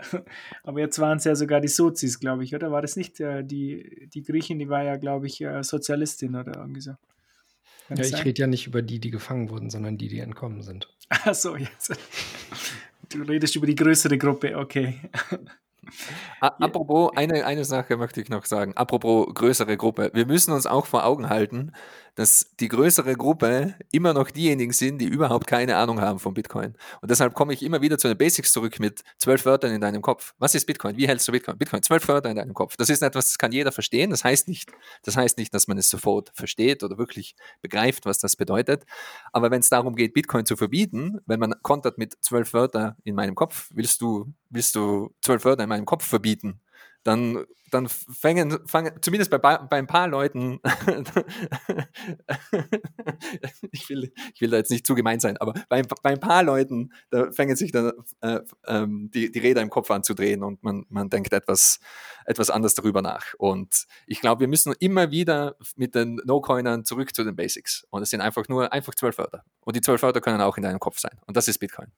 [0.64, 2.70] Aber jetzt waren es ja sogar die Sozis, glaube ich, oder?
[2.70, 6.56] War das nicht äh, die, die Griechin, die war ja, glaube ich, äh, Sozialistin oder
[6.56, 6.92] irgendwie so.
[7.88, 10.62] Kann ja, ich rede ja nicht über die, die gefangen wurden, sondern die, die entkommen
[10.62, 10.92] sind.
[11.08, 11.92] Ach so, jetzt.
[13.08, 15.00] Du redest über die größere Gruppe, okay.
[16.40, 18.76] Apropos, eine, eine Sache möchte ich noch sagen.
[18.76, 20.10] Apropos größere Gruppe.
[20.14, 21.72] Wir müssen uns auch vor Augen halten,
[22.16, 26.74] dass die größere Gruppe immer noch diejenigen sind, die überhaupt keine Ahnung haben von Bitcoin.
[27.00, 30.02] Und deshalb komme ich immer wieder zu den Basics zurück mit zwölf Wörtern in deinem
[30.02, 30.34] Kopf.
[30.38, 30.96] Was ist Bitcoin?
[30.96, 31.58] Wie hältst du Bitcoin?
[31.58, 32.76] Bitcoin, zwölf Wörter in deinem Kopf.
[32.76, 34.10] Das ist etwas, das kann jeder verstehen.
[34.10, 34.72] Das heißt nicht,
[35.02, 38.84] das heißt nicht, dass man es sofort versteht oder wirklich begreift, was das bedeutet.
[39.32, 43.14] Aber wenn es darum geht, Bitcoin zu verbieten, wenn man kontert mit zwölf Wörter in
[43.14, 46.60] meinem Kopf, willst du, willst du zwölf Wörter in meinem Kopf verbieten?
[47.06, 50.60] Dann, dann fangen, fangen, zumindest bei, bei ein paar Leuten,
[53.70, 56.42] ich, will, ich will da jetzt nicht zu gemein sein, aber bei, bei ein paar
[56.42, 57.92] Leuten, da fängen sich dann
[58.22, 61.78] äh, ähm, die, die Räder im Kopf an zu drehen und man, man denkt etwas,
[62.24, 63.34] etwas anders darüber nach.
[63.38, 67.86] Und ich glaube, wir müssen immer wieder mit den No-Coinern zurück zu den Basics.
[67.90, 69.44] Und es sind einfach nur einfach zwölf Wörter.
[69.60, 71.20] Und die zwölf Wörter können auch in deinem Kopf sein.
[71.26, 71.92] Und das ist Bitcoin.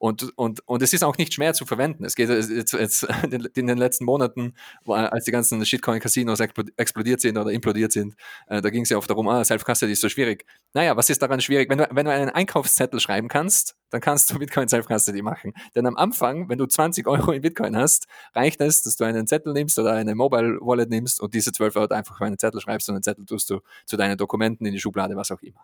[0.00, 2.06] Und, und, und es ist auch nicht schwer zu verwenden.
[2.06, 3.02] Es geht jetzt, jetzt
[3.54, 4.54] in den letzten Monaten,
[4.86, 6.40] als die ganzen Shitcoin-Casinos
[6.78, 8.14] explodiert sind oder implodiert sind,
[8.46, 10.46] äh, da ging es ja oft darum, ah, Self-Custody ist so schwierig.
[10.72, 11.68] Naja, was ist daran schwierig?
[11.68, 15.52] Wenn du, wenn du einen Einkaufszettel schreiben kannst, dann kannst du Bitcoin Self-Custody machen.
[15.74, 19.26] Denn am Anfang, wenn du 20 Euro in Bitcoin hast, reicht es, dass du einen
[19.26, 22.62] Zettel nimmst oder eine Mobile Wallet nimmst und diese 12 Euro einfach auf einen Zettel
[22.62, 25.60] schreibst und einen Zettel tust du zu deinen Dokumenten in die Schublade, was auch immer.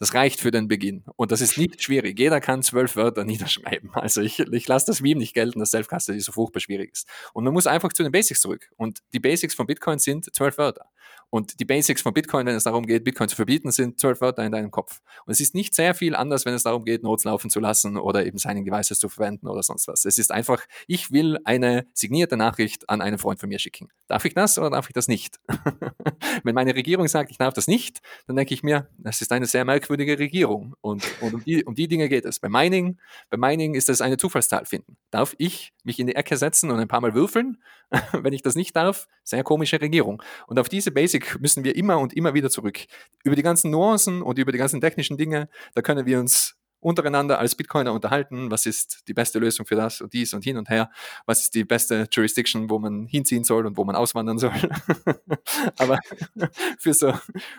[0.00, 1.04] Das reicht für den Beginn.
[1.16, 2.18] Und das ist nicht schwierig.
[2.18, 3.90] Jeder kann zwölf Wörter niederschreiben.
[3.92, 7.06] Also ich, ich lasse das Meme nicht gelten, dass Self-Custody so furchtbar schwierig ist.
[7.34, 8.70] Und man muss einfach zu den Basics zurück.
[8.78, 10.86] Und die Basics von Bitcoin sind zwölf Wörter.
[11.28, 14.44] Und die Basics von Bitcoin, wenn es darum geht, Bitcoin zu verbieten, sind zwölf Wörter
[14.44, 15.00] in deinem Kopf.
[15.26, 17.96] Und es ist nicht sehr viel anders, wenn es darum geht, Notes laufen zu lassen
[17.96, 20.04] oder eben Signing Devices zu verwenden oder sonst was.
[20.04, 23.88] Es ist einfach, ich will eine signierte Nachricht an einen Freund von mir schicken.
[24.08, 25.38] Darf ich das oder darf ich das nicht?
[26.42, 29.46] wenn meine Regierung sagt, ich darf das nicht, dann denke ich mir, das ist eine
[29.46, 30.74] sehr merkwürdige Regierung.
[30.80, 32.40] Und, und um, die, um die Dinge geht es.
[32.40, 32.98] Bei Mining,
[33.28, 34.96] bei Mining ist es eine Zufallszahl finden.
[35.10, 37.58] Darf ich mich in die Ecke setzen und ein paar Mal würfeln?
[38.12, 40.22] wenn ich das nicht darf, sehr komische Regierung.
[40.46, 42.78] Und auf diese Basic müssen wir immer und immer wieder zurück.
[43.24, 47.38] Über die ganzen Nuancen und über die ganzen technischen Dinge, da können wir uns untereinander
[47.38, 50.68] als Bitcoiner unterhalten, was ist die beste Lösung für das und dies und hin und
[50.68, 50.90] her,
[51.26, 54.52] was ist die beste Jurisdiction, wo man hinziehen soll und wo man auswandern soll.
[55.78, 55.98] Aber
[56.78, 57.12] für so,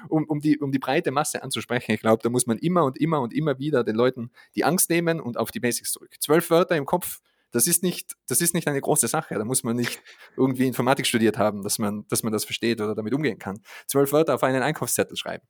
[0.09, 2.99] um, um, die, um die breite Masse anzusprechen, ich glaube, da muss man immer und
[2.99, 6.15] immer und immer wieder den Leuten die Angst nehmen und auf die Basics zurück.
[6.19, 7.19] Zwölf Wörter im Kopf
[7.51, 9.35] das ist nicht, das ist nicht eine große Sache.
[9.35, 10.01] Da muss man nicht
[10.37, 13.61] irgendwie Informatik studiert haben, dass man, dass man das versteht oder damit umgehen kann.
[13.87, 15.45] Zwölf Wörter auf einen Einkaufszettel schreiben.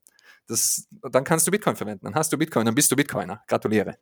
[0.47, 2.05] Das, dann kannst du Bitcoin verwenden.
[2.05, 3.41] Dann hast du Bitcoin, dann bist du Bitcoiner.
[3.47, 3.97] Gratuliere.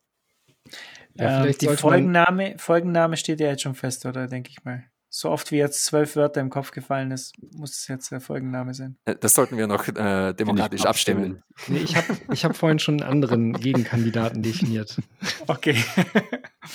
[1.15, 5.29] Ja, ähm, die Folgenname, Folgenname steht ja jetzt schon fest, oder denke ich mal so
[5.29, 8.97] oft wie jetzt zwölf Wörter im Kopf gefallen ist, muss es jetzt der Folgenname sein.
[9.05, 11.43] Äh, das sollten wir noch äh, demokratisch abstimmen.
[11.67, 14.97] Nee, ich habe ich hab vorhin schon einen anderen Gegenkandidaten definiert.
[15.47, 15.83] Okay.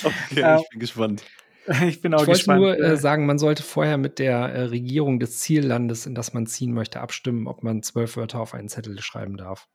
[0.03, 1.23] okay, ich bin gespannt.
[1.87, 2.61] Ich bin auch ich gespannt.
[2.61, 6.15] Ich wollte nur äh, sagen, man sollte vorher mit der äh, Regierung des Ziellandes, in
[6.15, 9.69] das man ziehen möchte, abstimmen, ob man zwölf Wörter auf einen Zettel schreiben darf.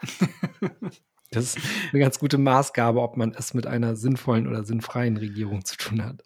[1.30, 1.58] das ist
[1.92, 6.04] eine ganz gute Maßgabe, ob man es mit einer sinnvollen oder sinnfreien Regierung zu tun
[6.04, 6.22] hat.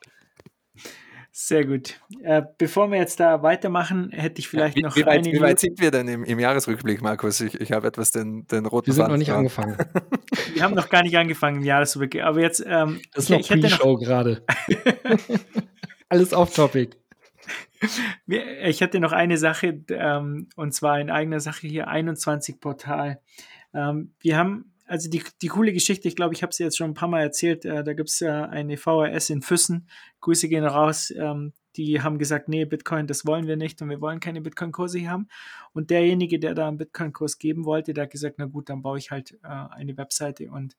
[1.40, 2.00] Sehr gut.
[2.24, 5.40] Äh, bevor wir jetzt da weitermachen, hätte ich vielleicht ja, wie, noch wie weit, Wie
[5.40, 7.40] weit sind wir denn im, im Jahresrückblick, Markus?
[7.40, 9.76] Ich, ich habe etwas den, den roten Wir sind Faden noch nicht angefangen.
[10.52, 12.24] wir haben noch gar nicht angefangen im Jahresrückblick.
[12.24, 12.64] Aber jetzt.
[12.66, 14.42] Ähm, das ist noch Pre-Show gerade.
[16.08, 16.96] Alles off-topic.
[18.26, 23.20] Ich hätte noch eine Sache, ähm, und zwar in eigener Sache hier: 21 Portal.
[23.72, 26.90] Ähm, wir haben also die, die coole Geschichte, ich glaube, ich habe sie jetzt schon
[26.90, 29.88] ein paar Mal erzählt, äh, da gibt es ja eine VRS in Füssen,
[30.20, 34.00] Grüße gehen raus, ähm, die haben gesagt, nee, Bitcoin, das wollen wir nicht und wir
[34.00, 35.28] wollen keine Bitcoin-Kurse hier haben.
[35.72, 38.98] Und derjenige, der da einen Bitcoin-Kurs geben wollte, der hat gesagt, na gut, dann baue
[38.98, 40.76] ich halt äh, eine Webseite und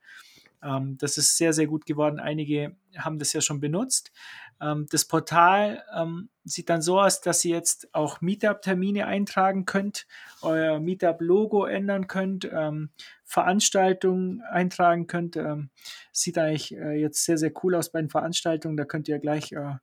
[0.62, 2.20] ähm, das ist sehr, sehr gut geworden.
[2.20, 4.12] Einige haben das ja schon benutzt.
[4.60, 10.06] Ähm, das Portal ähm, sieht dann so aus, dass ihr jetzt auch Meetup-Termine eintragen könnt,
[10.42, 12.90] euer Meetup-Logo ändern könnt, ähm,
[13.30, 15.38] Veranstaltungen eintragen könnt.
[15.38, 15.70] Ähm,
[16.12, 18.76] sieht eigentlich äh, jetzt sehr, sehr cool aus bei den Veranstaltungen.
[18.76, 19.76] Da könnt ihr gleich äh,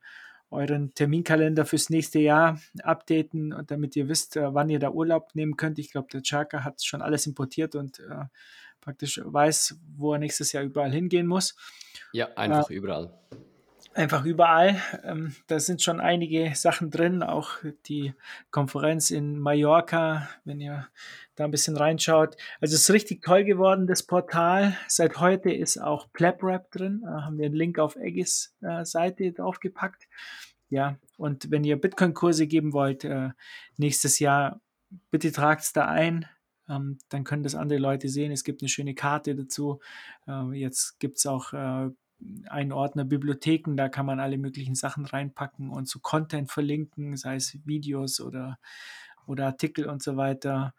[0.51, 5.33] euren Terminkalender fürs nächste Jahr updaten und damit ihr wisst, äh, wann ihr da Urlaub
[5.35, 5.79] nehmen könnt.
[5.79, 8.25] Ich glaube, der Chaka hat schon alles importiert und äh,
[8.81, 11.55] praktisch weiß, wo er nächstes Jahr überall hingehen muss.
[12.13, 13.17] Ja, einfach äh, überall.
[13.97, 14.81] Einfach überall.
[15.05, 17.51] Ähm, da sind schon einige Sachen drin, auch
[17.87, 18.15] die
[18.51, 20.89] Konferenz in Mallorca, wenn ihr
[21.35, 22.37] da ein bisschen reinschaut.
[22.61, 24.77] Also es ist richtig toll geworden, das Portal.
[24.87, 27.03] Seit heute ist auch PlebRap drin.
[27.05, 30.09] Da haben wir einen Link auf Eggis äh, Seite draufgepackt.
[30.69, 33.31] Ja, und wenn ihr Bitcoin-Kurse geben wollt, äh,
[33.77, 34.61] nächstes Jahr,
[35.11, 36.27] bitte tragt es da ein.
[36.69, 38.33] Ähm, dann können das andere Leute sehen.
[38.33, 39.81] Es gibt eine schöne Karte dazu.
[40.27, 41.91] Äh, jetzt gibt es auch äh,
[42.49, 47.37] einen Ordner Bibliotheken, da kann man alle möglichen Sachen reinpacken und zu Content verlinken, sei
[47.37, 48.59] es Videos oder,
[49.27, 50.75] oder Artikel und so weiter.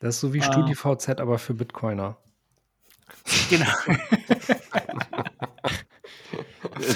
[0.00, 2.16] Das ist so wie äh, StudiVZ, aber für Bitcoiner.
[3.50, 3.66] Genau.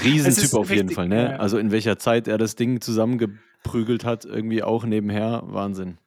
[0.04, 1.32] Riesentyp auf jeden Fall, ne?
[1.32, 1.36] Ja.
[1.36, 5.98] Also in welcher Zeit er das Ding zusammengeprügelt hat, irgendwie auch nebenher, Wahnsinn.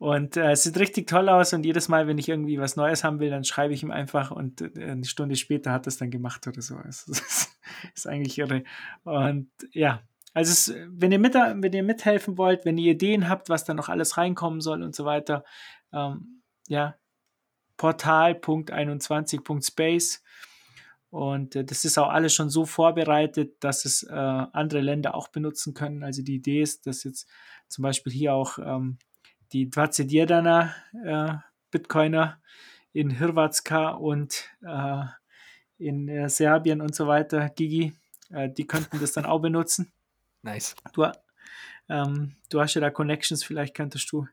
[0.00, 3.04] Und äh, es sieht richtig toll aus und jedes Mal, wenn ich irgendwie was Neues
[3.04, 5.98] haben will, dann schreibe ich ihm einfach und äh, eine Stunde später hat er es
[5.98, 6.78] dann gemacht oder so.
[6.88, 7.50] Es ist,
[7.94, 8.64] ist eigentlich irre.
[9.04, 10.00] Und ja,
[10.32, 13.74] also es, wenn, ihr mit, wenn ihr mithelfen wollt, wenn ihr Ideen habt, was da
[13.74, 15.44] noch alles reinkommen soll und so weiter,
[15.92, 16.96] ähm, ja,
[17.76, 20.22] portal.21.space
[21.10, 25.28] und äh, das ist auch alles schon so vorbereitet, dass es äh, andere Länder auch
[25.28, 26.04] benutzen können.
[26.04, 27.28] Also die Idee ist, dass jetzt
[27.68, 28.96] zum Beispiel hier auch ähm,
[29.52, 31.34] die 21 äh,
[31.70, 32.40] Bitcoiner
[32.92, 35.04] in Hrvatska und äh,
[35.78, 37.92] in äh, Serbien und so weiter, Gigi,
[38.30, 39.92] äh, die könnten das dann auch benutzen.
[40.42, 40.74] Nice.
[40.92, 41.06] Du,
[41.88, 44.26] ähm, du hast ja da Connections, vielleicht könntest du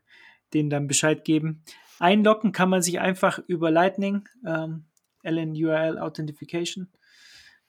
[0.54, 1.62] denen dann Bescheid geben.
[1.98, 4.84] Einloggen kann man sich einfach über Lightning, ähm,
[5.22, 6.88] LNURL Authentification.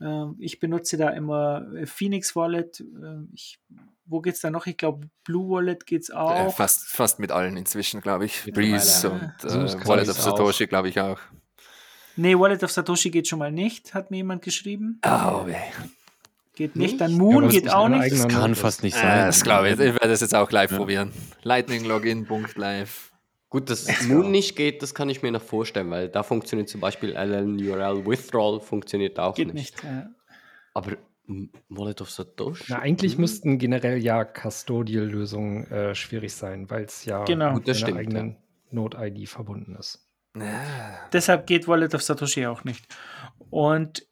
[0.02, 2.80] Ähm, ich benutze da immer äh, Phoenix Wallet.
[2.80, 3.60] Ähm, ich,
[4.06, 4.66] wo es da noch?
[4.66, 6.48] Ich glaube, Blue Wallet geht es auch.
[6.48, 8.52] Äh, fast, fast mit allen inzwischen, glaube ich.
[8.54, 11.20] Breeze und äh, Wallet of Satoshi, glaube ich auch.
[12.16, 15.00] Nee, Wallet of Satoshi geht schon mal nicht, hat mir jemand geschrieben.
[15.06, 15.56] Oh, weh.
[16.56, 17.00] Geht nicht.
[17.00, 18.12] Dann Moon ja, geht auch nicht.
[18.12, 19.28] Das kann fast nicht sein.
[19.28, 19.74] das glaube ich.
[19.76, 20.78] Ich werde das jetzt auch live ja.
[20.78, 21.14] probieren.
[21.44, 22.28] Lightning Login.
[23.50, 24.30] Gut, dass Moon go.
[24.30, 28.60] nicht geht, das kann ich mir noch vorstellen, weil da funktioniert zum Beispiel LNURL Withdrawal
[28.60, 29.84] funktioniert auch geht nicht.
[29.84, 30.10] nicht ja.
[30.74, 30.98] Aber
[31.70, 32.66] Wallet of Satoshi?
[32.70, 33.22] Na, eigentlich hm.
[33.22, 37.54] müssten generell ja Custodial-Lösungen äh, schwierig sein, weil es ja genau.
[37.54, 38.38] mit einer eigenen ja.
[38.72, 40.08] Node-ID verbunden ist.
[40.36, 41.08] Ja.
[41.12, 42.86] Deshalb geht Wallet of Satoshi auch nicht.
[43.50, 44.08] Und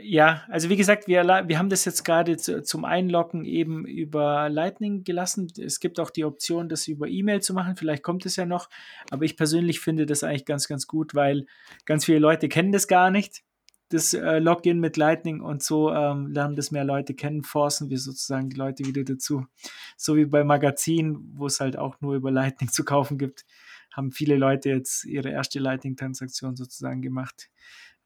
[0.00, 4.48] ja, also wie gesagt, wir, wir haben das jetzt gerade zu, zum Einloggen eben über
[4.48, 5.52] Lightning gelassen.
[5.58, 7.76] Es gibt auch die Option, das über E-Mail zu machen.
[7.76, 8.68] Vielleicht kommt es ja noch.
[9.10, 11.46] Aber ich persönlich finde das eigentlich ganz, ganz gut, weil
[11.84, 13.42] ganz viele Leute kennen das gar nicht,
[13.88, 17.98] das äh, Login mit Lightning und so ähm, lernen das mehr Leute kennen, forcen wir
[17.98, 19.46] sozusagen die Leute wieder dazu.
[19.96, 23.44] So wie bei Magazinen, wo es halt auch nur über Lightning zu kaufen gibt,
[23.92, 27.48] haben viele Leute jetzt ihre erste Lightning-Transaktion sozusagen gemacht.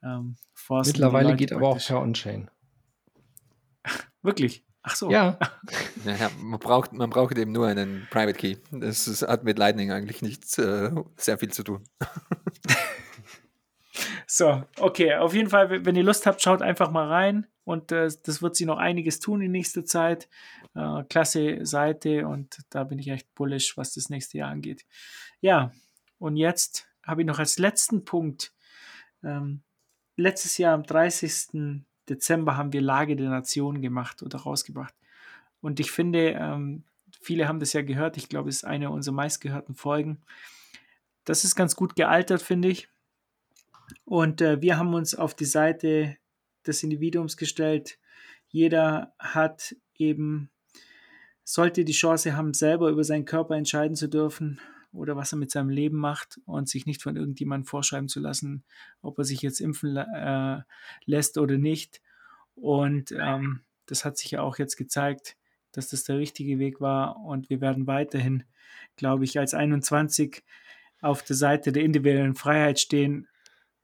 [0.02, 0.36] Ähm,
[0.68, 2.50] Mittlerweile geht aber auch per On-Chain.
[4.22, 4.64] Wirklich?
[4.82, 5.10] Ach so.
[5.10, 5.38] Ja.
[6.04, 8.56] ja, man, braucht, man braucht eben nur einen Private Key.
[8.70, 11.84] Das ist, hat mit Lightning eigentlich nicht äh, sehr viel zu tun.
[14.26, 15.16] so, okay.
[15.16, 17.46] Auf jeden Fall, wenn ihr Lust habt, schaut einfach mal rein.
[17.64, 20.28] Und äh, das wird sie noch einiges tun in nächster Zeit.
[20.74, 24.86] Äh, klasse Seite und da bin ich echt bullish, was das nächste Jahr angeht.
[25.40, 25.72] Ja,
[26.18, 28.54] und jetzt habe ich noch als letzten Punkt
[29.22, 29.62] ähm,
[30.20, 31.82] letztes Jahr am 30.
[32.08, 34.94] Dezember haben wir Lage der Nation gemacht oder rausgebracht.
[35.60, 36.84] Und ich finde, ähm,
[37.20, 38.16] viele haben das ja gehört.
[38.16, 40.18] Ich glaube, es ist eine unserer meistgehörten Folgen.
[41.24, 42.88] Das ist ganz gut gealtert, finde ich.
[44.04, 46.16] Und äh, wir haben uns auf die Seite
[46.66, 47.98] des Individuums gestellt.
[48.48, 50.50] Jeder hat eben,
[51.44, 54.60] sollte die Chance haben, selber über seinen Körper entscheiden zu dürfen
[54.92, 58.64] oder was er mit seinem Leben macht und sich nicht von irgendjemandem vorschreiben zu lassen,
[59.02, 60.60] ob er sich jetzt impfen äh,
[61.04, 62.00] lässt oder nicht.
[62.54, 65.36] Und ähm, das hat sich ja auch jetzt gezeigt,
[65.72, 67.16] dass das der richtige Weg war.
[67.24, 68.44] Und wir werden weiterhin,
[68.96, 70.42] glaube ich, als 21
[71.00, 73.28] auf der Seite der individuellen Freiheit stehen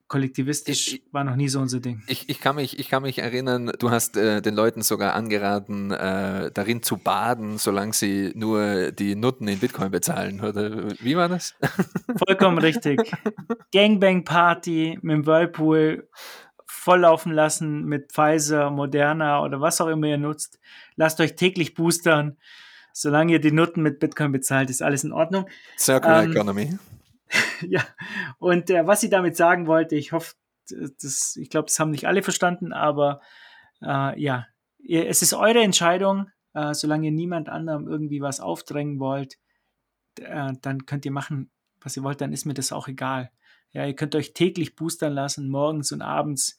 [0.09, 2.03] kollektivistisch ich, war noch nie so unser Ding.
[2.07, 5.91] Ich, ich, kann, mich, ich kann mich erinnern, du hast äh, den Leuten sogar angeraten,
[5.91, 10.41] äh, darin zu baden, solange sie nur die Nutten in Bitcoin bezahlen.
[10.41, 11.55] Oder wie war das?
[12.27, 13.01] Vollkommen richtig.
[13.73, 16.09] Gangbang-Party mit dem Whirlpool
[16.67, 20.61] volllaufen lassen mit Pfizer, Moderna oder was auch immer ihr nutzt.
[20.95, 22.37] Lasst euch täglich boostern.
[22.93, 25.47] Solange ihr die Nutten mit Bitcoin bezahlt, ist alles in Ordnung.
[25.77, 26.79] Circular ähm, Economy.
[27.63, 27.85] ja,
[28.39, 30.35] und äh, was sie damit sagen wollte, ich hoffe,
[30.69, 33.21] das, ich glaube, das haben nicht alle verstanden, aber
[33.83, 34.47] äh, ja,
[34.89, 39.39] es ist eure Entscheidung, äh, solange ihr niemand anderem irgendwie was aufdrängen wollt,
[40.21, 41.51] äh, dann könnt ihr machen,
[41.81, 43.31] was ihr wollt, dann ist mir das auch egal.
[43.73, 46.59] Ja, ihr könnt euch täglich boostern lassen, morgens und abends.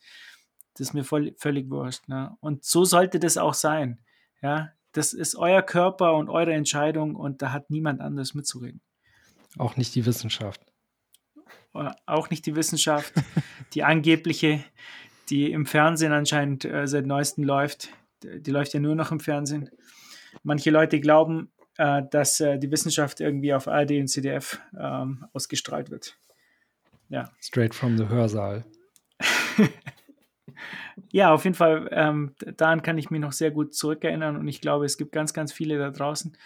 [0.74, 2.08] Das ist mir voll, völlig wurscht.
[2.08, 2.38] Ne?
[2.40, 4.00] Und so sollte das auch sein.
[4.42, 8.82] Ja, das ist euer Körper und eure Entscheidung und da hat niemand anderes mitzureden.
[9.58, 10.62] Auch nicht die Wissenschaft.
[12.06, 13.14] Auch nicht die Wissenschaft,
[13.74, 14.64] die angebliche,
[15.30, 17.90] die im Fernsehen anscheinend äh, seit neuestem läuft.
[18.24, 19.70] Die läuft ja nur noch im Fernsehen.
[20.44, 25.92] Manche Leute glauben, äh, dass äh, die Wissenschaft irgendwie auf ARD und CDF ähm, ausgestrahlt
[25.92, 26.18] wird.
[27.10, 27.32] Ja.
[27.40, 28.66] Straight from the Hörsaal.
[31.12, 34.62] ja, auf jeden Fall, ähm, daran kann ich mich noch sehr gut zurückerinnern und ich
[34.62, 36.38] glaube, es gibt ganz, ganz viele da draußen.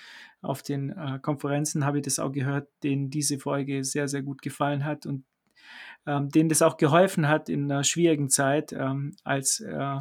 [0.42, 4.42] Auf den äh, Konferenzen habe ich das auch gehört, denen diese Folge sehr, sehr gut
[4.42, 5.24] gefallen hat und
[6.08, 9.98] ähm, denen das auch geholfen hat in einer schwierigen Zeit, ähm, als äh,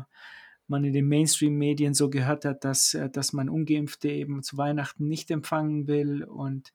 [0.67, 5.09] man in den Mainstream-Medien so gehört hat, dass, äh, dass man Ungeimpfte eben zu Weihnachten
[5.09, 6.73] nicht empfangen will und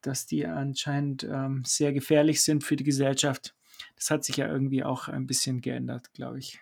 [0.00, 3.54] dass die anscheinend ähm, sehr gefährlich sind für die Gesellschaft.
[3.96, 6.60] Das hat sich ja irgendwie auch ein bisschen geändert, glaube ich.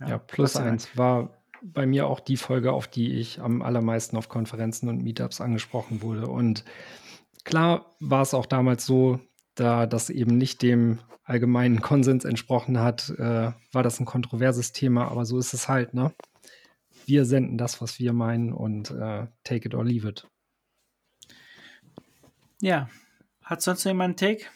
[0.00, 4.16] Ja, ja plus eins war bei mir auch die Folge, auf die ich am allermeisten
[4.16, 6.28] auf Konferenzen und Meetups angesprochen wurde.
[6.28, 6.64] Und
[7.44, 9.20] klar war es auch damals so,
[9.54, 15.08] da das eben nicht dem allgemeinen Konsens entsprochen hat, äh, war das ein kontroverses Thema,
[15.08, 16.14] aber so ist es halt, ne?
[17.04, 20.28] Wir senden das, was wir meinen und äh, take it or leave it.
[22.60, 22.88] Ja.
[23.42, 24.50] Hat sonst noch jemand einen Take?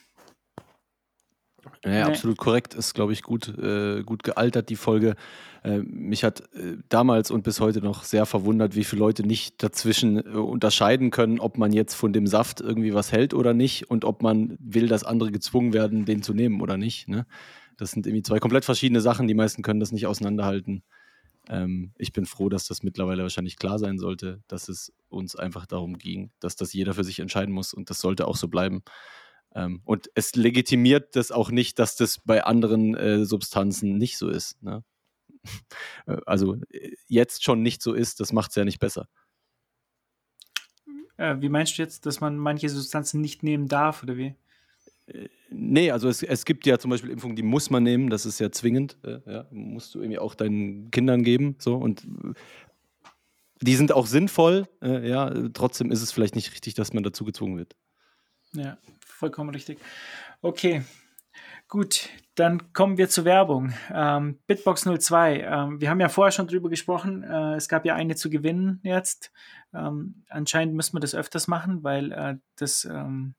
[1.84, 2.74] Ja, absolut korrekt.
[2.74, 5.16] Ist, glaube ich, gut, äh, gut gealtert, die Folge.
[5.62, 9.62] Äh, mich hat äh, damals und bis heute noch sehr verwundert, wie viele Leute nicht
[9.62, 13.90] dazwischen äh, unterscheiden können, ob man jetzt von dem Saft irgendwie was hält oder nicht
[13.90, 17.08] und ob man will, dass andere gezwungen werden, den zu nehmen oder nicht.
[17.08, 17.26] Ne?
[17.76, 19.28] Das sind irgendwie zwei komplett verschiedene Sachen.
[19.28, 20.82] Die meisten können das nicht auseinanderhalten.
[21.48, 25.66] Ähm, ich bin froh, dass das mittlerweile wahrscheinlich klar sein sollte, dass es uns einfach
[25.66, 28.82] darum ging, dass das jeder für sich entscheiden muss und das sollte auch so bleiben.
[29.54, 34.28] Ähm, und es legitimiert das auch nicht, dass das bei anderen äh, Substanzen nicht so
[34.28, 34.62] ist.
[34.62, 34.84] Ne?
[36.26, 39.08] also äh, jetzt schon nicht so ist, das macht es ja nicht besser.
[41.16, 44.34] Äh, wie meinst du jetzt, dass man manche Substanzen nicht nehmen darf oder wie?
[45.06, 48.26] Äh, nee, also es, es gibt ja zum Beispiel Impfungen, die muss man nehmen, das
[48.26, 48.98] ist ja zwingend.
[49.02, 51.56] Äh, ja, musst du irgendwie auch deinen Kindern geben.
[51.58, 52.06] So, und
[53.60, 57.24] die sind auch sinnvoll, äh, ja, trotzdem ist es vielleicht nicht richtig, dass man dazu
[57.24, 57.76] gezwungen wird.
[58.52, 58.78] Ja,
[59.20, 59.78] vollkommen richtig.
[60.40, 60.82] Okay,
[61.68, 63.74] gut, dann kommen wir zur Werbung.
[63.92, 67.94] Ähm, Bitbox 02, ähm, wir haben ja vorher schon drüber gesprochen, äh, es gab ja
[67.94, 69.30] eine zu gewinnen jetzt.
[69.74, 73.34] Ähm, anscheinend müssen wir das öfters machen, weil äh, das, ähm,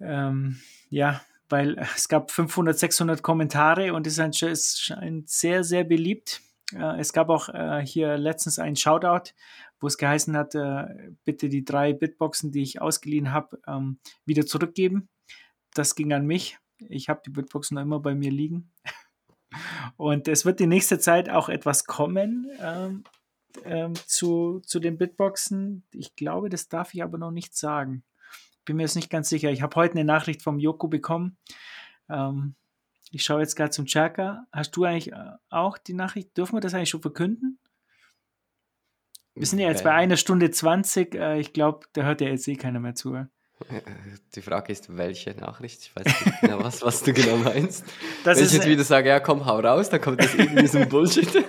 [0.00, 0.58] ähm,
[0.88, 6.40] ja, weil es gab 500, 600 Kommentare und es ist anscheinend sehr, sehr beliebt.
[6.74, 9.32] Äh, es gab auch äh, hier letztens einen Shoutout
[9.80, 14.46] wo es geheißen hat, äh, bitte die drei Bitboxen, die ich ausgeliehen habe, ähm, wieder
[14.46, 15.08] zurückgeben.
[15.74, 16.58] Das ging an mich.
[16.88, 18.72] Ich habe die Bitboxen noch immer bei mir liegen.
[19.96, 23.04] Und es wird die nächste Zeit auch etwas kommen ähm,
[23.64, 25.84] ähm, zu, zu den Bitboxen.
[25.92, 28.04] Ich glaube, das darf ich aber noch nicht sagen.
[28.64, 29.50] Bin mir jetzt nicht ganz sicher.
[29.50, 31.38] Ich habe heute eine Nachricht vom Joko bekommen.
[33.10, 34.46] Ich schaue jetzt gerade zum Chaka.
[34.52, 36.36] Hast du eigentlich äh, auch die Nachricht?
[36.36, 37.58] Dürfen wir das eigentlich schon verkünden?
[39.34, 41.14] Wir sind ja jetzt bei einer Stunde 20.
[41.14, 43.26] Äh, ich glaube, da hört ja jetzt eh keiner mehr zu.
[44.34, 45.82] Die Frage ist, welche Nachricht?
[45.82, 47.84] Ich weiß nicht genau, was, was du genau meinst.
[48.24, 50.78] Das Wenn ich jetzt wieder sage, ja komm, hau raus, dann kommt das irgendwie so
[50.78, 51.28] ein Bullshit.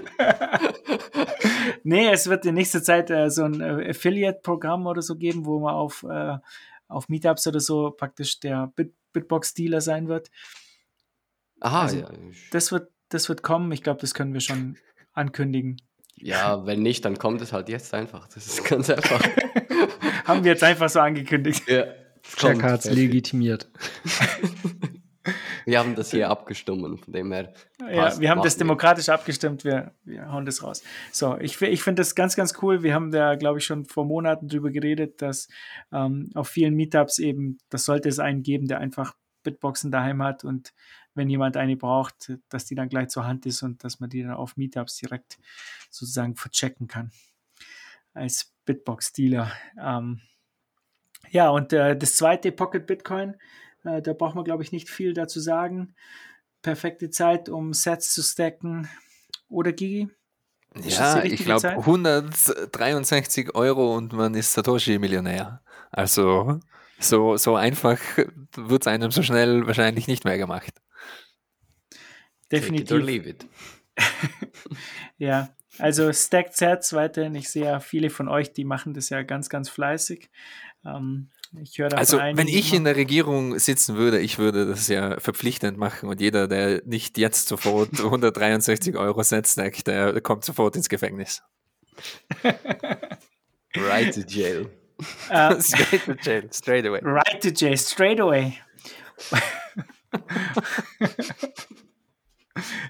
[1.84, 5.60] nee, es wird in nächster Zeit äh, so ein äh, Affiliate-Programm oder so geben, wo
[5.60, 6.38] man auf, äh,
[6.88, 10.32] auf Meetups oder so praktisch der Bit Bitbox-Dealer sein wird.
[11.62, 12.10] Aha, also, ja.
[12.52, 13.72] Das wird, das wird kommen.
[13.72, 14.78] Ich glaube, das können wir schon
[15.14, 15.78] ankündigen.
[16.16, 18.28] Ja, wenn nicht, dann kommt es halt jetzt einfach.
[18.28, 19.22] Das ist ganz einfach.
[20.26, 21.68] Haben wir jetzt einfach so angekündigt.
[21.68, 21.86] Ja.
[22.38, 23.68] Jack hat es legitimiert.
[25.66, 27.54] wir haben das hier abgestimmt, von dem her.
[27.80, 29.14] Ja, wir haben das demokratisch nicht.
[29.14, 30.84] abgestimmt, wir, wir hauen das raus.
[31.12, 32.84] So, ich, ich finde das ganz, ganz cool.
[32.84, 35.48] Wir haben da, glaube ich, schon vor Monaten drüber geredet, dass
[35.92, 40.44] ähm, auf vielen Meetups eben, das sollte es einen geben, der einfach Bitboxen daheim hat
[40.44, 40.74] und
[41.14, 44.24] wenn jemand eine braucht, dass die dann gleich zur Hand ist und dass man die
[44.24, 45.40] dann auf Meetups direkt
[45.90, 47.12] sozusagen verchecken kann
[48.14, 49.52] als Bitbox-Dealer.
[49.80, 50.22] Ähm,
[51.30, 53.36] ja, und äh, das zweite Pocket Bitcoin,
[53.84, 55.96] äh, da braucht man, glaube ich, nicht viel dazu sagen.
[56.62, 58.90] Perfekte Zeit, um Sets zu stacken.
[59.50, 60.10] Oder Gigi?
[60.76, 65.62] Ist ja, ich glaube 163 Euro und man ist Satoshi-Millionär.
[65.92, 66.60] Also
[67.00, 68.00] so, so einfach
[68.56, 70.82] wird es einem so schnell wahrscheinlich nicht mehr gemacht.
[72.52, 72.88] Definitiv.
[72.88, 73.46] Take it or leave it.
[75.18, 75.50] ja,
[75.80, 77.36] Also Stacked Sets weiterhin.
[77.36, 80.30] Ich sehe ja viele von euch, die machen das ja ganz, ganz fleißig.
[80.86, 81.30] Ähm,
[81.62, 85.78] ich höre Also wenn ich in der Regierung sitzen würde, ich würde das ja verpflichtend
[85.78, 90.90] machen und jeder, der nicht jetzt sofort 163 Euro Set stackt, der kommt sofort ins
[90.90, 91.44] Gefängnis.
[93.76, 94.70] Right to jail.
[95.30, 97.00] Uh, straight to jail, straight away.
[97.02, 98.60] Right to jail, straight away.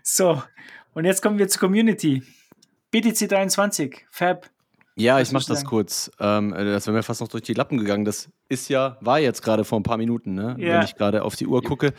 [0.04, 0.42] So,
[0.94, 2.24] und jetzt kommen wir zur Community.
[2.92, 4.50] BTC 23, Fab.
[4.96, 6.12] Ja, ich mach würdest du das kurz.
[6.20, 8.06] Ähm, äh, das wäre mir fast noch durch die Lappen gegangen.
[8.06, 10.56] Das ist ja, war jetzt gerade vor ein paar Minuten, ne?
[10.60, 10.76] Ja.
[10.76, 11.94] wenn ich gerade auf die Uhr gucke.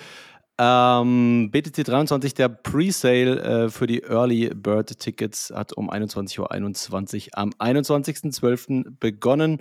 [0.58, 7.38] Ähm, BTC 23, der Presale äh, für die Early Bird Tickets hat um 21.21 Uhr
[7.38, 8.98] am 21.12.
[9.00, 9.60] begonnen.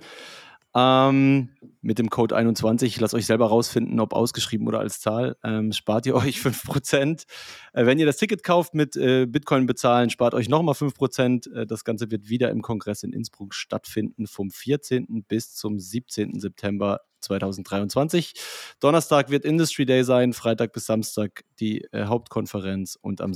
[0.74, 1.50] Ähm,
[1.82, 6.06] mit dem Code 21, lasst euch selber rausfinden, ob ausgeschrieben oder als Zahl, ähm, spart
[6.06, 7.26] ihr euch 5%.
[7.72, 11.52] Äh, wenn ihr das Ticket kauft mit äh, Bitcoin bezahlen, spart euch nochmal 5%.
[11.52, 15.24] Äh, das Ganze wird wieder im Kongress in Innsbruck stattfinden, vom 14.
[15.28, 16.40] bis zum 17.
[16.40, 18.34] September 2023.
[18.80, 23.34] Donnerstag wird Industry Day sein, Freitag bis Samstag die äh, Hauptkonferenz und am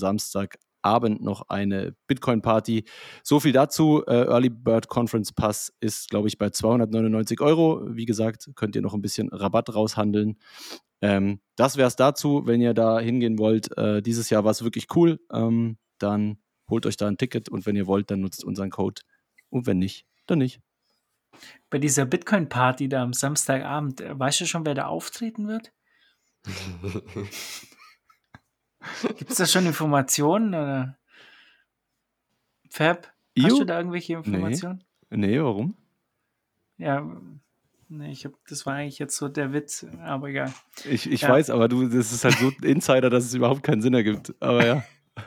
[0.86, 2.84] Samstagabend noch eine Bitcoin-Party.
[3.22, 4.04] So viel dazu.
[4.06, 7.82] Äh, Early Bird Conference Pass ist, glaube ich, bei 299 Euro.
[7.88, 10.38] Wie gesagt, könnt ihr noch ein bisschen Rabatt raushandeln.
[11.02, 12.42] Ähm, das wäre es dazu.
[12.46, 16.38] Wenn ihr da hingehen wollt, äh, dieses Jahr war es wirklich cool, ähm, dann
[16.70, 19.02] holt euch da ein Ticket und wenn ihr wollt, dann nutzt unseren Code.
[19.50, 20.60] Und wenn nicht, dann nicht.
[21.68, 25.72] Bei dieser Bitcoin-Party da am Samstagabend, äh, weißt du schon, wer da auftreten wird?
[29.18, 30.48] Gibt es da schon Informationen?
[30.48, 30.96] Oder?
[32.70, 33.58] Fab, hast Jo.
[33.58, 34.84] du da irgendwelche Informationen?
[35.10, 35.76] Nee, warum?
[36.78, 37.06] Ja,
[37.88, 40.52] nee, ich hab, das war eigentlich jetzt so der Witz, aber egal.
[40.84, 41.30] Ich, ich Ja.
[41.30, 44.34] weiß, aber du, das ist halt so Insider, dass es überhaupt keinen Sinn ergibt.
[44.40, 44.84] Aber ja,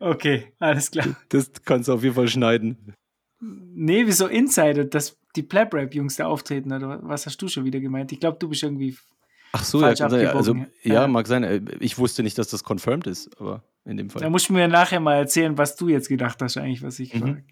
[0.00, 1.06] Okay, alles klar.
[1.28, 2.94] das kannst du auf jeden Fall schneiden.
[3.40, 7.64] Nee, wieso Insider, dass die Pleb Rap Jungs da auftreten oder was hast du schon
[7.64, 8.10] wieder gemeint?
[8.12, 8.96] Ich glaube, du bist irgendwie
[9.52, 10.26] Ach so, Falsch ja, kann sein.
[10.28, 11.08] also, abgebogen, ja, ja.
[11.08, 11.42] mag sein.
[11.44, 14.20] Äh, Ich wusste nicht, dass das confirmed ist, aber in dem Fall.
[14.22, 17.14] Da musst du mir nachher mal erzählen, was du jetzt gedacht hast, eigentlich, was ich
[17.14, 17.20] Mhm.
[17.20, 17.44] frage.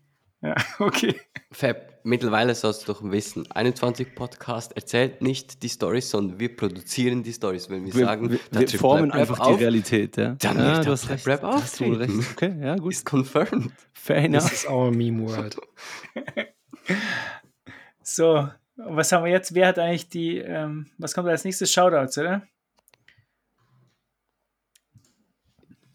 [0.42, 1.14] Ja, okay.
[1.50, 7.22] Fab, mittlerweile sollst du doch wissen, 21 Podcast erzählt nicht die Stories, sondern wir produzieren
[7.22, 7.70] die Stories.
[7.70, 10.18] Wenn wir, wir, sagen, wir, wir formen einfach die auf, Realität.
[10.18, 11.26] Ja, Dann ja, wird du hast recht.
[11.26, 12.24] Rap auftreten.
[12.32, 12.92] Okay, ja, gut.
[12.92, 13.72] Ist confirmed.
[13.94, 14.52] Fair Das enough.
[14.52, 15.56] ist our Meme World.
[18.02, 19.54] So, was haben wir jetzt?
[19.54, 21.72] Wer hat eigentlich die, ähm, was kommt als nächstes?
[21.72, 22.46] Shoutouts, oder?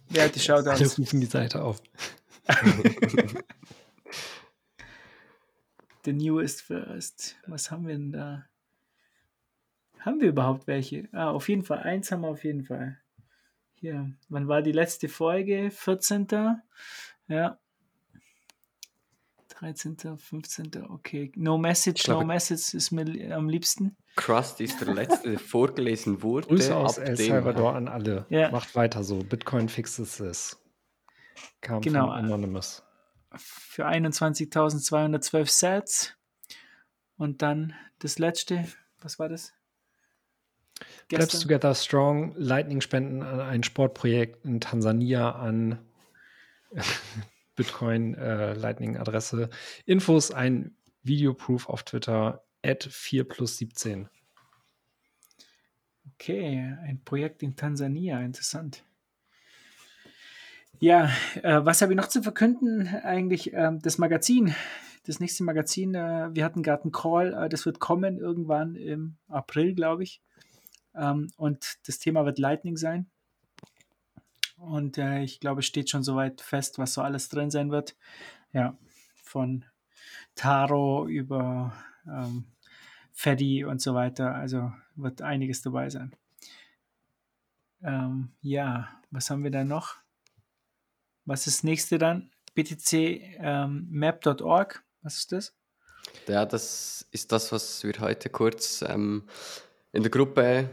[0.10, 1.00] Wer hat die Alle Shoutouts?
[1.00, 1.82] rufen die Seite auf.
[6.04, 7.38] The newest first.
[7.46, 8.46] Was haben wir denn da?
[10.00, 11.08] Haben wir überhaupt welche?
[11.12, 11.84] Ah, auf jeden Fall.
[11.84, 12.98] Eins haben wir auf jeden Fall.
[13.76, 14.12] Hier.
[14.28, 15.70] Wann war die letzte Folge?
[15.70, 16.28] 14.
[17.28, 17.60] Ja.
[19.62, 20.72] 13., 15.
[20.90, 21.32] Okay.
[21.36, 23.96] No Message, No glaube- Message ist mir am liebsten.
[24.16, 26.48] Crust ist der letzte, der vorgelesen wurde.
[26.48, 28.26] Grüße aus El dem- Salvador an alle.
[28.30, 28.50] Ja.
[28.52, 29.20] Macht weiter so.
[29.20, 30.58] Bitcoin fixes this.
[31.62, 32.08] Kam Genau.
[32.08, 32.84] von Anonymous.
[33.36, 36.14] Für 21.212 Sets.
[37.18, 38.68] Und dann das letzte.
[39.02, 39.54] Was war das?
[41.08, 45.78] Plebs Together Strong, Lightning-Spenden an ein Sportprojekt in Tansania an
[47.62, 49.52] Bitcoin äh, Lightning-Adresse.
[49.86, 54.10] Infos ein Videoproof auf Twitter at 4 plus 17.
[56.16, 58.84] Okay, ein Projekt in Tansania, interessant.
[60.80, 61.12] Ja,
[61.44, 62.88] äh, was habe ich noch zu verkünden?
[62.88, 64.56] Eigentlich ähm, das Magazin,
[65.06, 65.94] das nächste Magazin.
[65.94, 70.20] Äh, wir hatten gerade einen Call, äh, das wird kommen irgendwann im April, glaube ich.
[70.96, 73.12] Ähm, und das Thema wird Lightning sein.
[74.62, 77.96] Und äh, ich glaube, es steht schon soweit fest, was so alles drin sein wird.
[78.54, 78.78] Ja,
[79.16, 79.66] von
[80.36, 81.74] Taro über
[82.06, 82.46] ähm,
[83.12, 84.36] Feddy und so weiter.
[84.36, 86.16] Also wird einiges dabei sein.
[87.82, 89.96] Ähm, ja, was haben wir da noch?
[91.26, 92.30] Was ist das nächste dann?
[92.54, 92.94] BTC
[93.40, 93.88] ähm.
[95.02, 95.56] Was ist das?
[96.28, 99.28] Ja, das ist das, was wir heute kurz ähm,
[99.92, 100.70] in der Gruppe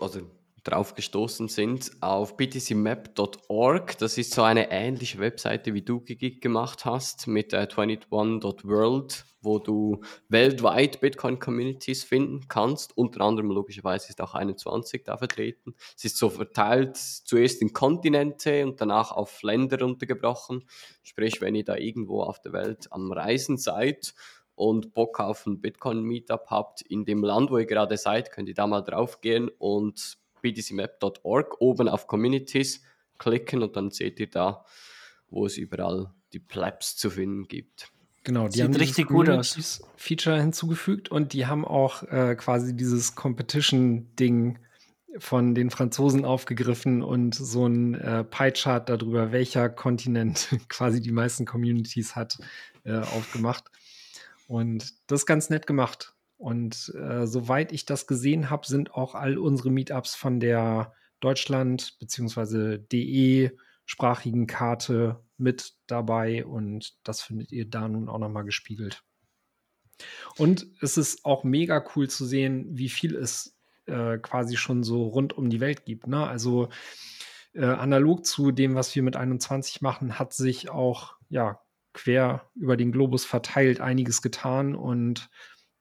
[0.00, 0.22] also
[0.68, 3.98] drauf gestoßen sind auf btcmap.org.
[3.98, 10.02] Das ist so eine ähnliche Webseite, wie du gemacht hast mit äh, 21.world, wo du
[10.28, 12.96] weltweit Bitcoin-Communities finden kannst.
[12.96, 15.74] Unter anderem logischerweise ist auch 21 da vertreten.
[15.96, 20.68] Es ist so verteilt zuerst in Kontinente und danach auf Länder runtergebrochen.
[21.02, 24.14] Sprich, wenn ihr da irgendwo auf der Welt am Reisen seid
[24.54, 28.54] und Bock auf ein Bitcoin-Meetup habt in dem Land, wo ihr gerade seid, könnt ihr
[28.54, 32.82] da mal drauf gehen und btcmap.org oben auf Communities
[33.18, 34.64] klicken und dann seht ihr da
[35.30, 37.90] wo es überall die Plebs zu finden gibt.
[38.24, 39.82] Genau, die Sieht haben richtig gut aus.
[39.96, 44.58] Feature hinzugefügt und die haben auch äh, quasi dieses Competition-Ding
[45.18, 51.46] von den Franzosen aufgegriffen und so ein äh, Pie-Chart darüber, welcher Kontinent quasi die meisten
[51.46, 52.38] Communities hat,
[52.84, 53.64] äh, aufgemacht.
[54.46, 56.14] Und das ist ganz nett gemacht.
[56.38, 61.98] Und äh, soweit ich das gesehen habe, sind auch all unsere Meetups von der Deutschland-
[61.98, 62.78] bzw.
[62.78, 69.02] DE-sprachigen Karte mit dabei und das findet ihr da nun auch nochmal gespiegelt.
[70.36, 73.56] Und es ist auch mega cool zu sehen, wie viel es
[73.86, 76.06] äh, quasi schon so rund um die Welt gibt.
[76.06, 76.24] Ne?
[76.24, 76.68] Also
[77.52, 81.60] äh, analog zu dem, was wir mit 21 machen, hat sich auch ja
[81.94, 85.30] quer über den Globus verteilt einiges getan und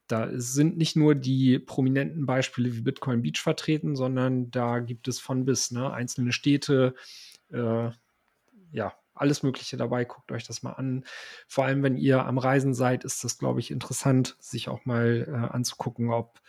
[0.08, 5.20] da sind nicht nur die prominenten Beispiele wie Bitcoin Beach vertreten, sondern da gibt es
[5.20, 5.92] von bis ne?
[5.92, 6.96] einzelne Städte,
[7.52, 7.90] äh,
[8.72, 10.06] ja, alles Mögliche dabei.
[10.06, 11.04] Guckt euch das mal an.
[11.48, 15.26] Vor allem, wenn ihr am Reisen seid, ist das, glaube ich, interessant, sich auch mal
[15.28, 16.40] äh, anzugucken, ob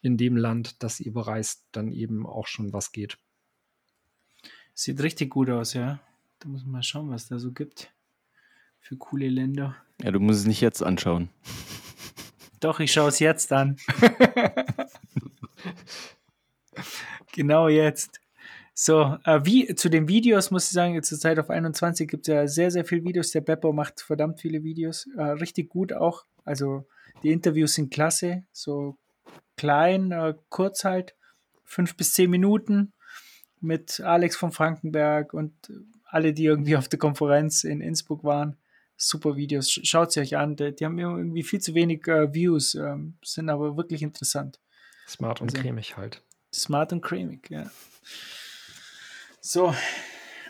[0.00, 3.18] in dem Land, das ihr bereist, dann eben auch schon was geht.
[4.74, 5.98] Sieht richtig gut aus, ja.
[6.38, 7.90] Da muss man mal schauen, was da so gibt
[8.78, 9.74] für coole Länder.
[10.00, 11.30] Ja, du musst es nicht jetzt anschauen.
[12.60, 13.76] Doch, ich schaue es jetzt an.
[17.32, 18.20] genau jetzt.
[18.74, 22.32] So, äh, wie zu den Videos muss ich sagen, zur Zeit auf 21 gibt es
[22.32, 23.32] ja sehr, sehr viele Videos.
[23.32, 25.08] Der Beppo macht verdammt viele Videos.
[25.16, 26.24] Äh, richtig gut auch.
[26.44, 26.86] Also
[27.22, 28.44] die Interviews sind klasse.
[28.52, 28.96] So
[29.56, 31.16] klein, äh, kurz halt.
[31.64, 32.92] Fünf bis zehn Minuten
[33.60, 35.52] mit Alex von Frankenberg und
[36.04, 38.56] alle, die irgendwie auf der Konferenz in Innsbruck waren.
[38.98, 39.70] Super Videos.
[39.70, 40.56] Schaut sie euch an.
[40.56, 44.60] Die, die haben irgendwie viel zu wenig äh, Views, ähm, sind aber wirklich interessant.
[45.06, 46.22] Smart und also, cremig halt.
[46.52, 47.70] Smart und cremig, ja.
[49.40, 49.72] So,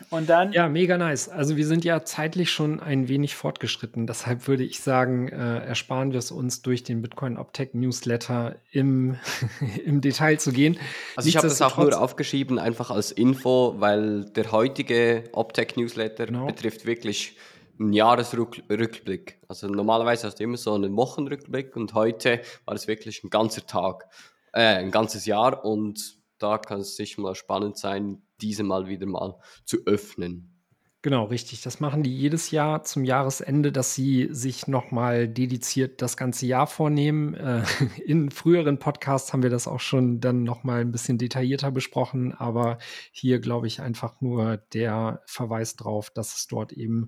[0.09, 0.51] und dann.
[0.53, 1.29] Ja, mega nice.
[1.29, 4.07] Also wir sind ja zeitlich schon ein wenig fortgeschritten.
[4.07, 9.17] Deshalb würde ich sagen, äh, ersparen wir es uns durch den Bitcoin Optech Newsletter im,
[9.85, 10.77] im Detail zu gehen.
[11.15, 16.25] Also ich habe das auch nur aufgeschrieben, einfach als Info, weil der heutige Optech Newsletter
[16.25, 16.47] genau.
[16.47, 17.35] betrifft wirklich
[17.79, 19.39] einen Jahresrückblick.
[19.47, 23.65] Also normalerweise hast du immer so einen Wochenrückblick und heute war es wirklich ein ganzer
[23.65, 24.07] Tag,
[24.53, 29.05] äh, ein ganzes Jahr und da kann es sicher mal spannend sein, diese mal wieder
[29.05, 30.58] mal zu öffnen.
[31.01, 31.61] Genau, richtig.
[31.61, 36.67] Das machen die jedes Jahr zum Jahresende, dass sie sich nochmal dediziert das ganze Jahr
[36.67, 37.35] vornehmen.
[37.35, 37.63] Äh,
[38.05, 42.79] in früheren Podcasts haben wir das auch schon dann nochmal ein bisschen detaillierter besprochen, aber
[43.13, 47.07] hier glaube ich einfach nur der Verweis drauf, dass es dort eben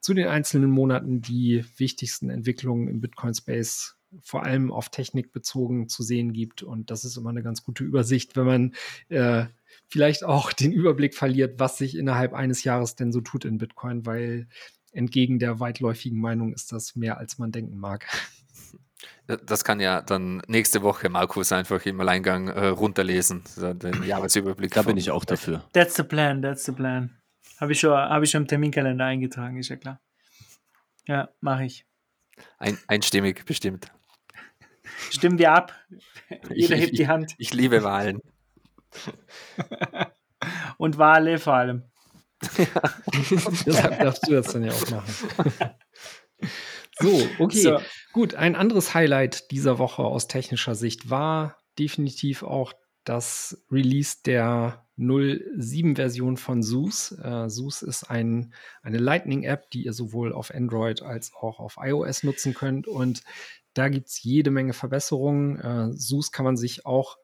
[0.00, 5.88] zu den einzelnen Monaten die wichtigsten Entwicklungen im Bitcoin Space vor allem auf Technik bezogen
[5.88, 6.62] zu sehen gibt.
[6.62, 8.74] Und das ist immer eine ganz gute Übersicht, wenn man
[9.08, 9.46] äh,
[9.90, 14.06] vielleicht auch den Überblick verliert, was sich innerhalb eines Jahres denn so tut in Bitcoin,
[14.06, 14.48] weil
[14.92, 18.06] entgegen der weitläufigen Meinung ist das mehr, als man denken mag.
[19.46, 24.72] Das kann ja dann nächste Woche Markus einfach im Alleingang äh, runterlesen, den Jahresüberblick.
[24.72, 25.64] Da bin ich auch dafür.
[25.72, 27.16] That's the plan, that's the plan.
[27.60, 30.00] Habe ich, schon, hab ich schon im Terminkalender eingetragen, ist ja klar.
[31.06, 31.86] Ja, mache ich.
[32.58, 33.92] Ein, einstimmig bestimmt.
[35.10, 35.74] Stimmen wir ab.
[36.54, 37.34] Jeder ich, hebt die Hand.
[37.38, 38.20] Ich, ich liebe Wahlen.
[40.78, 41.84] Und Wale vor allem.
[42.56, 42.66] Ja.
[43.66, 45.70] Deshalb darfst du das dann ja auch machen.
[47.02, 47.62] So, okay.
[47.62, 47.78] So.
[48.12, 54.86] Gut, ein anderes Highlight dieser Woche aus technischer Sicht war definitiv auch das Release der
[54.98, 57.12] 07-Version von SUS.
[57.12, 58.52] Äh, SUS ist ein,
[58.82, 62.86] eine Lightning-App, die ihr sowohl auf Android als auch auf iOS nutzen könnt.
[62.86, 63.22] Und
[63.72, 65.58] da gibt es jede Menge Verbesserungen.
[65.58, 67.16] Äh, SUS kann man sich auch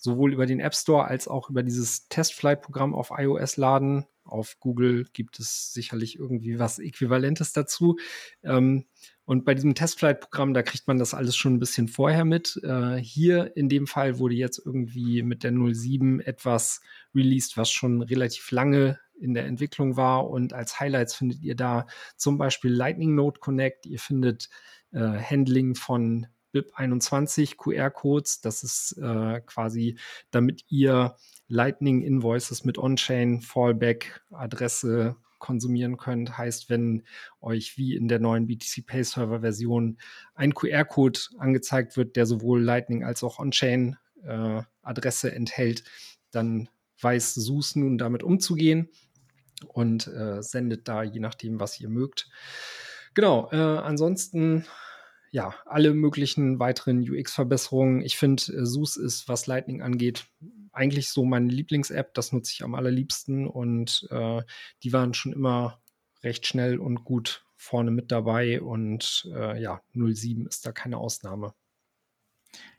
[0.00, 4.06] sowohl über den App Store als auch über dieses Testflight-Programm auf iOS laden.
[4.24, 7.98] Auf Google gibt es sicherlich irgendwie was Äquivalentes dazu.
[8.42, 8.86] Ähm,
[9.24, 12.58] und bei diesem Testflight-Programm, da kriegt man das alles schon ein bisschen vorher mit.
[12.64, 16.80] Äh, hier in dem Fall wurde jetzt irgendwie mit der 07 etwas
[17.14, 20.30] released, was schon relativ lange in der Entwicklung war.
[20.30, 21.86] Und als Highlights findet ihr da
[22.16, 23.86] zum Beispiel Lightning Node Connect.
[23.86, 24.48] Ihr findet
[24.92, 28.40] äh, Handling von BIP21 QR-Codes.
[28.40, 29.98] Das ist äh, quasi,
[30.30, 31.16] damit ihr
[31.48, 36.38] Lightning Invoices mit On-Chain Fallback Adresse konsumieren könnt.
[36.38, 37.02] Heißt, wenn
[37.40, 39.98] euch wie in der neuen BTC Pay Server Version
[40.34, 45.82] ein QR-Code angezeigt wird, der sowohl Lightning als auch On-Chain äh, Adresse enthält,
[46.30, 46.68] dann
[47.00, 48.90] weiß SUS nun damit umzugehen
[49.66, 52.28] und äh, sendet da je nachdem, was ihr mögt.
[53.14, 54.66] Genau, äh, ansonsten
[55.30, 58.02] ja, alle möglichen weiteren UX-Verbesserungen.
[58.02, 60.26] Ich finde, äh, SUS ist, was Lightning angeht,
[60.72, 62.14] eigentlich so meine Lieblings-App.
[62.14, 64.42] Das nutze ich am allerliebsten und äh,
[64.82, 65.80] die waren schon immer
[66.22, 71.54] recht schnell und gut vorne mit dabei und äh, ja, 07 ist da keine Ausnahme.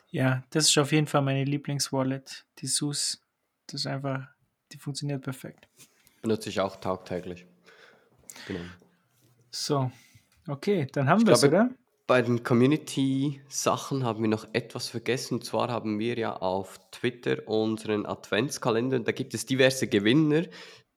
[0.09, 3.23] Ja, das ist auf jeden Fall meine Lieblingswallet, die SUS.
[3.67, 4.27] Das ist einfach,
[4.71, 5.69] die funktioniert perfekt.
[6.21, 7.45] Benutze ich auch tagtäglich.
[8.47, 8.65] Genau.
[9.51, 9.91] So,
[10.47, 11.69] okay, dann haben wir es, oder?
[12.11, 15.35] Bei den Community-Sachen haben wir noch etwas vergessen.
[15.35, 18.99] Und zwar haben wir ja auf Twitter unseren Adventskalender.
[18.99, 20.43] Da gibt es diverse Gewinner,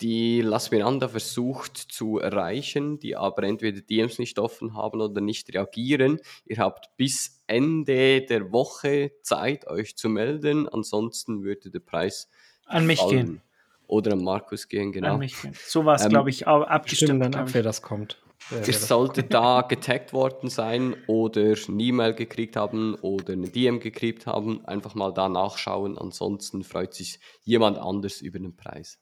[0.00, 5.54] die Las Miranda versucht zu erreichen, die aber entweder DMs nicht offen haben oder nicht
[5.54, 6.18] reagieren.
[6.46, 10.68] Ihr habt bis Ende der Woche Zeit, euch zu melden.
[10.68, 12.28] Ansonsten würde der Preis
[12.66, 13.10] an mich fallen.
[13.10, 13.42] gehen.
[13.86, 15.12] Oder an Markus gehen, genau.
[15.12, 15.54] An mich gehen.
[15.64, 17.22] So war es, ähm, glaube ich, abgestimmt.
[17.22, 18.18] dann ab, wer das kommt.
[18.50, 24.26] Ihr solltet da getaggt worden sein oder eine E-Mail gekriegt haben oder eine DM gekriegt
[24.26, 24.64] haben.
[24.66, 25.96] Einfach mal da nachschauen.
[25.96, 28.98] Ansonsten freut sich jemand anders über den Preis.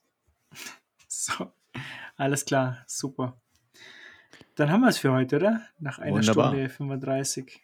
[1.15, 1.53] So,
[2.17, 3.39] alles klar, super.
[4.55, 5.61] Dann haben wir es für heute, oder?
[5.79, 6.49] Nach einer Wunderbar.
[6.49, 7.61] Stunde 35.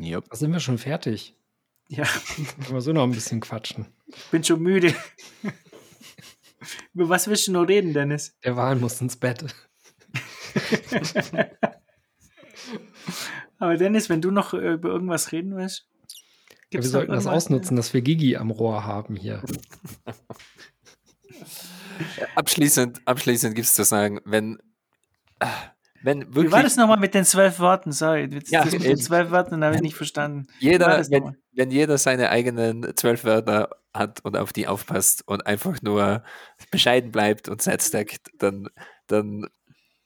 [0.00, 0.30] Yep.
[0.30, 1.36] Da sind wir schon fertig.
[1.88, 2.04] Ja.
[2.34, 3.86] Können wir so noch ein bisschen quatschen.
[4.06, 4.94] Ich bin schon müde.
[6.94, 8.36] Über was willst du noch reden, Dennis?
[8.42, 9.44] Der Wahl muss ins Bett.
[13.58, 15.86] Aber Dennis, wenn du noch äh, über irgendwas reden willst.
[16.72, 19.42] Ja, wir sollten das ausnutzen, dass wir Gigi am Rohr haben hier.
[22.34, 24.58] abschließend abschließend gibt es zu sagen, wenn,
[26.02, 26.46] wenn wirklich.
[26.46, 27.92] Wie war das nochmal mit den zwölf Worten?
[27.92, 30.46] Sorry, ja, mit den zwölf Worten habe ich nicht verstanden.
[30.58, 35.80] Jeder, wenn, wenn jeder seine eigenen zwölf Wörter hat und auf die aufpasst und einfach
[35.82, 36.22] nur
[36.70, 38.68] bescheiden bleibt und Set stackt, dann,
[39.06, 39.46] dann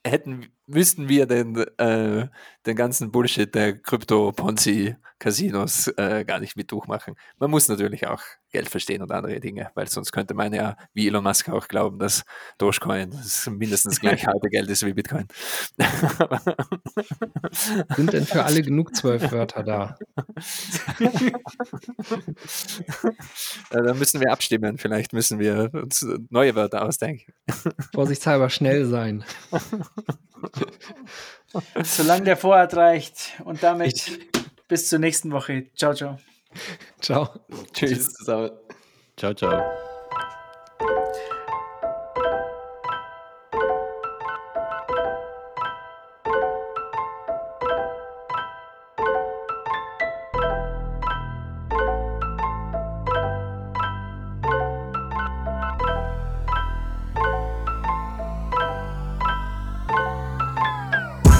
[0.06, 2.28] hätten, müssten wir den, äh,
[2.66, 7.14] den ganzen Bullshit der Krypto-Ponzi-Casinos äh, gar nicht mit durchmachen.
[7.38, 11.08] Man muss natürlich auch Geld verstehen und andere Dinge, weil sonst könnte man ja, wie
[11.08, 12.24] Elon Musk auch glauben, dass
[12.58, 15.26] Dogecoin das mindestens gleich halbe Geld ist wie Bitcoin.
[17.96, 19.96] Sind denn für alle genug zwölf Wörter da?
[23.70, 24.76] da müssen wir abstimmen.
[24.78, 27.32] Vielleicht müssen wir uns neue Wörter ausdenken.
[27.94, 29.24] Vorsichtshalber schnell sein.
[31.82, 33.40] Solange der Vorrat reicht.
[33.44, 34.30] Und damit ich.
[34.68, 35.66] bis zur nächsten Woche.
[35.74, 36.18] Ciao, ciao.
[37.00, 37.28] Ciao.
[37.72, 38.50] Tschüss zusammen.
[39.16, 39.62] Ciao, ciao.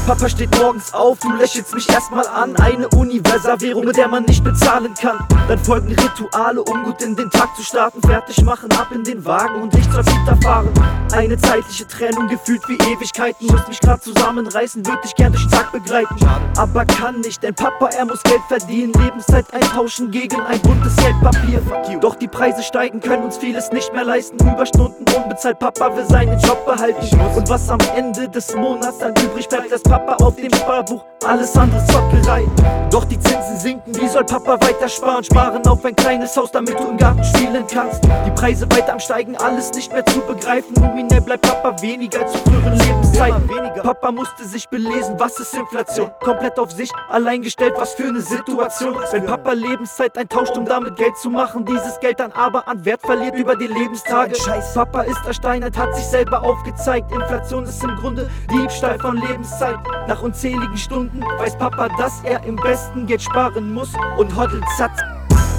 [0.07, 2.57] Papa steht morgens auf, du lächelst mich erstmal an.
[2.57, 5.17] Eine Universalwährung, mit der man nicht bezahlen kann.
[5.47, 8.01] Dann folgen Rituale, um gut in den Tag zu starten.
[8.03, 10.69] Fertig machen, ab in den Wagen und ich zur Kita fahren.
[11.13, 13.47] Eine zeitliche Trennung, gefühlt wie Ewigkeiten.
[13.47, 16.17] Muss mich grad zusammenreißen, würde ich gern durch den Tag begleiten.
[16.57, 18.93] Aber kann nicht, denn Papa, er muss Geld verdienen.
[18.95, 21.63] Lebenszeit eintauschen gegen ein buntes Geldpapier.
[22.01, 24.37] Doch die Preise steigen, können uns vieles nicht mehr leisten.
[24.39, 27.07] Überstunden unbezahlt, Papa will seinen Job behalten.
[27.37, 31.55] Und was am Ende des Monats dann übrig bleibt, das Papa auf dem Sparbuch, alles
[31.55, 32.47] andere Zockerei.
[32.91, 35.23] Doch die Zinsen sinken, wie soll Papa weiter sparen?
[35.23, 38.03] Sparen auf ein kleines Haus, damit du im Garten spielen kannst.
[38.05, 40.73] Die Preise weiter am Steigen, alles nicht mehr zu begreifen.
[40.81, 43.51] Nominell bleibt Papa weniger als zu früheren Lebenszeiten.
[43.83, 46.11] Papa musste sich belesen, was ist Inflation?
[46.21, 48.97] Komplett auf sich allein gestellt, was für eine Situation.
[49.11, 53.03] Wenn Papa Lebenszeit eintauscht, um damit Geld zu machen, dieses Geld dann aber an Wert
[53.03, 54.39] verliert über die Lebenstage.
[54.73, 57.13] Papa ist ersteinert, hat sich selber aufgezeigt.
[57.13, 59.82] Inflation ist im Grunde Diebstahl von Lebenszeit.
[60.09, 64.93] Nach unzähligen Stunden weiß Papa, dass er im besten Geld sparen muss und hoddelt satt.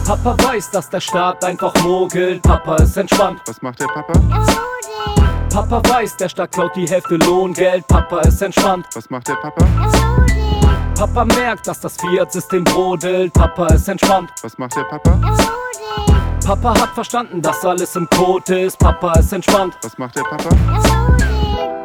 [0.06, 2.42] Papa weiß, dass der Staat einfach mogelt.
[2.42, 3.40] Papa ist entspannt.
[3.48, 4.14] Was macht der Papa?
[5.50, 7.88] Papa weiß, der Staat klaut die Hälfte Lohngeld.
[7.88, 8.86] Papa ist entspannt.
[8.96, 9.66] Was macht der Papa?
[10.96, 13.32] Papa merkt, dass das Fiat-System brodelt.
[13.34, 14.30] Papa ist entspannt.
[14.42, 15.20] Was macht der Papa?
[16.46, 18.78] Papa hat verstanden, dass alles im Code ist.
[18.78, 19.78] Papa ist entspannt.
[19.82, 20.50] Was macht der Papa?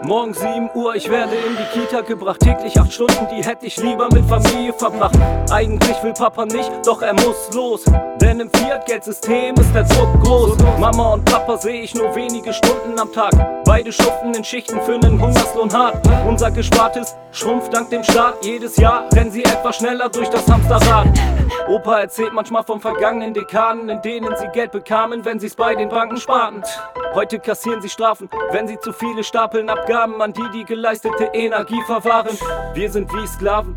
[0.05, 2.41] Morgen 7 Uhr, ich werde in die Kita gebracht.
[2.41, 5.19] Täglich 8 Stunden, die hätte ich lieber mit Familie verbracht.
[5.51, 7.85] Eigentlich will Papa nicht, doch er muss los.
[8.21, 10.57] Denn im Fiat-Geldsystem ist der Druck groß.
[10.79, 13.33] Mama und Papa sehe ich nur wenige Stunden am Tag.
[13.65, 15.97] Beide schuften in Schichten für einen Hungerslohn hart.
[16.27, 18.45] Unser Gespartes schrumpft dank dem Staat.
[18.45, 21.09] Jedes Jahr rennen sie etwas schneller durch das Hamsterrad.
[21.69, 25.89] Opa erzählt manchmal von vergangenen Dekaden, in denen sie Geld bekamen, wenn sie's bei den
[25.89, 26.63] Banken sparten.
[27.15, 31.83] Heute kassieren sie Strafen, wenn sie zu viele Stapeln Abgaben an die die geleistete Energie
[31.87, 32.37] verwahren.
[32.75, 33.77] Wir sind wie Sklaven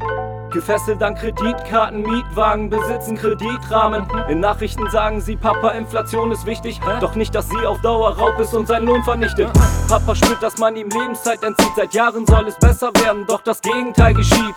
[0.52, 4.06] Gefesselt an Kreditkarten, Mietwagen, besitzen Kreditrahmen.
[4.30, 6.80] In Nachrichten sagen sie, Papa, Inflation ist wichtig.
[6.99, 9.49] Doch nicht, dass sie auf Dauer Raub ist und seinen Lohn vernichtet.
[9.88, 11.72] Papa spürt, dass man ihm Lebenszeit entzieht.
[11.76, 14.56] Seit Jahren soll es besser werden, doch das Gegenteil geschieht.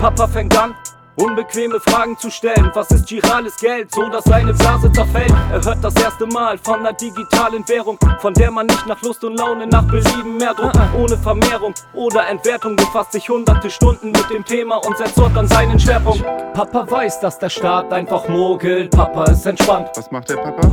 [0.00, 0.74] Papa fängt an,
[1.16, 2.70] Unbequeme Fragen zu stellen.
[2.74, 5.32] Was ist girales Geld, so dass seine Blase zerfällt?
[5.52, 9.22] Er hört das erste Mal von einer digitalen Währung, von der man nicht nach Lust
[9.22, 10.76] und Laune nach Belieben mehr druckt.
[10.98, 15.46] Ohne Vermehrung oder Entwertung befasst sich hunderte Stunden mit dem Thema und setzt dort an
[15.46, 16.24] seinen Schwerpunkt.
[16.52, 18.90] Papa weiß, dass der Staat einfach mogelt.
[18.90, 19.90] Papa ist entspannt.
[19.94, 20.68] Was macht der Papa?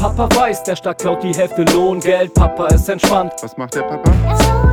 [0.00, 2.32] Papa weiß, der Staat klaut die Hälfte Lohngeld.
[2.32, 3.34] Papa ist entspannt.
[3.42, 4.71] Was macht der Papa?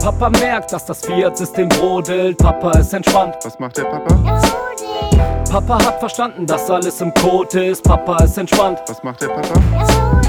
[0.00, 2.38] Papa merkt, dass das Fiat-System brodelt.
[2.38, 3.36] Papa ist entspannt.
[3.44, 4.40] Was macht der Papa?
[5.50, 7.84] Papa hat verstanden, dass alles im Code ist.
[7.84, 8.80] Papa ist entspannt.
[8.86, 10.19] Was macht der Papa?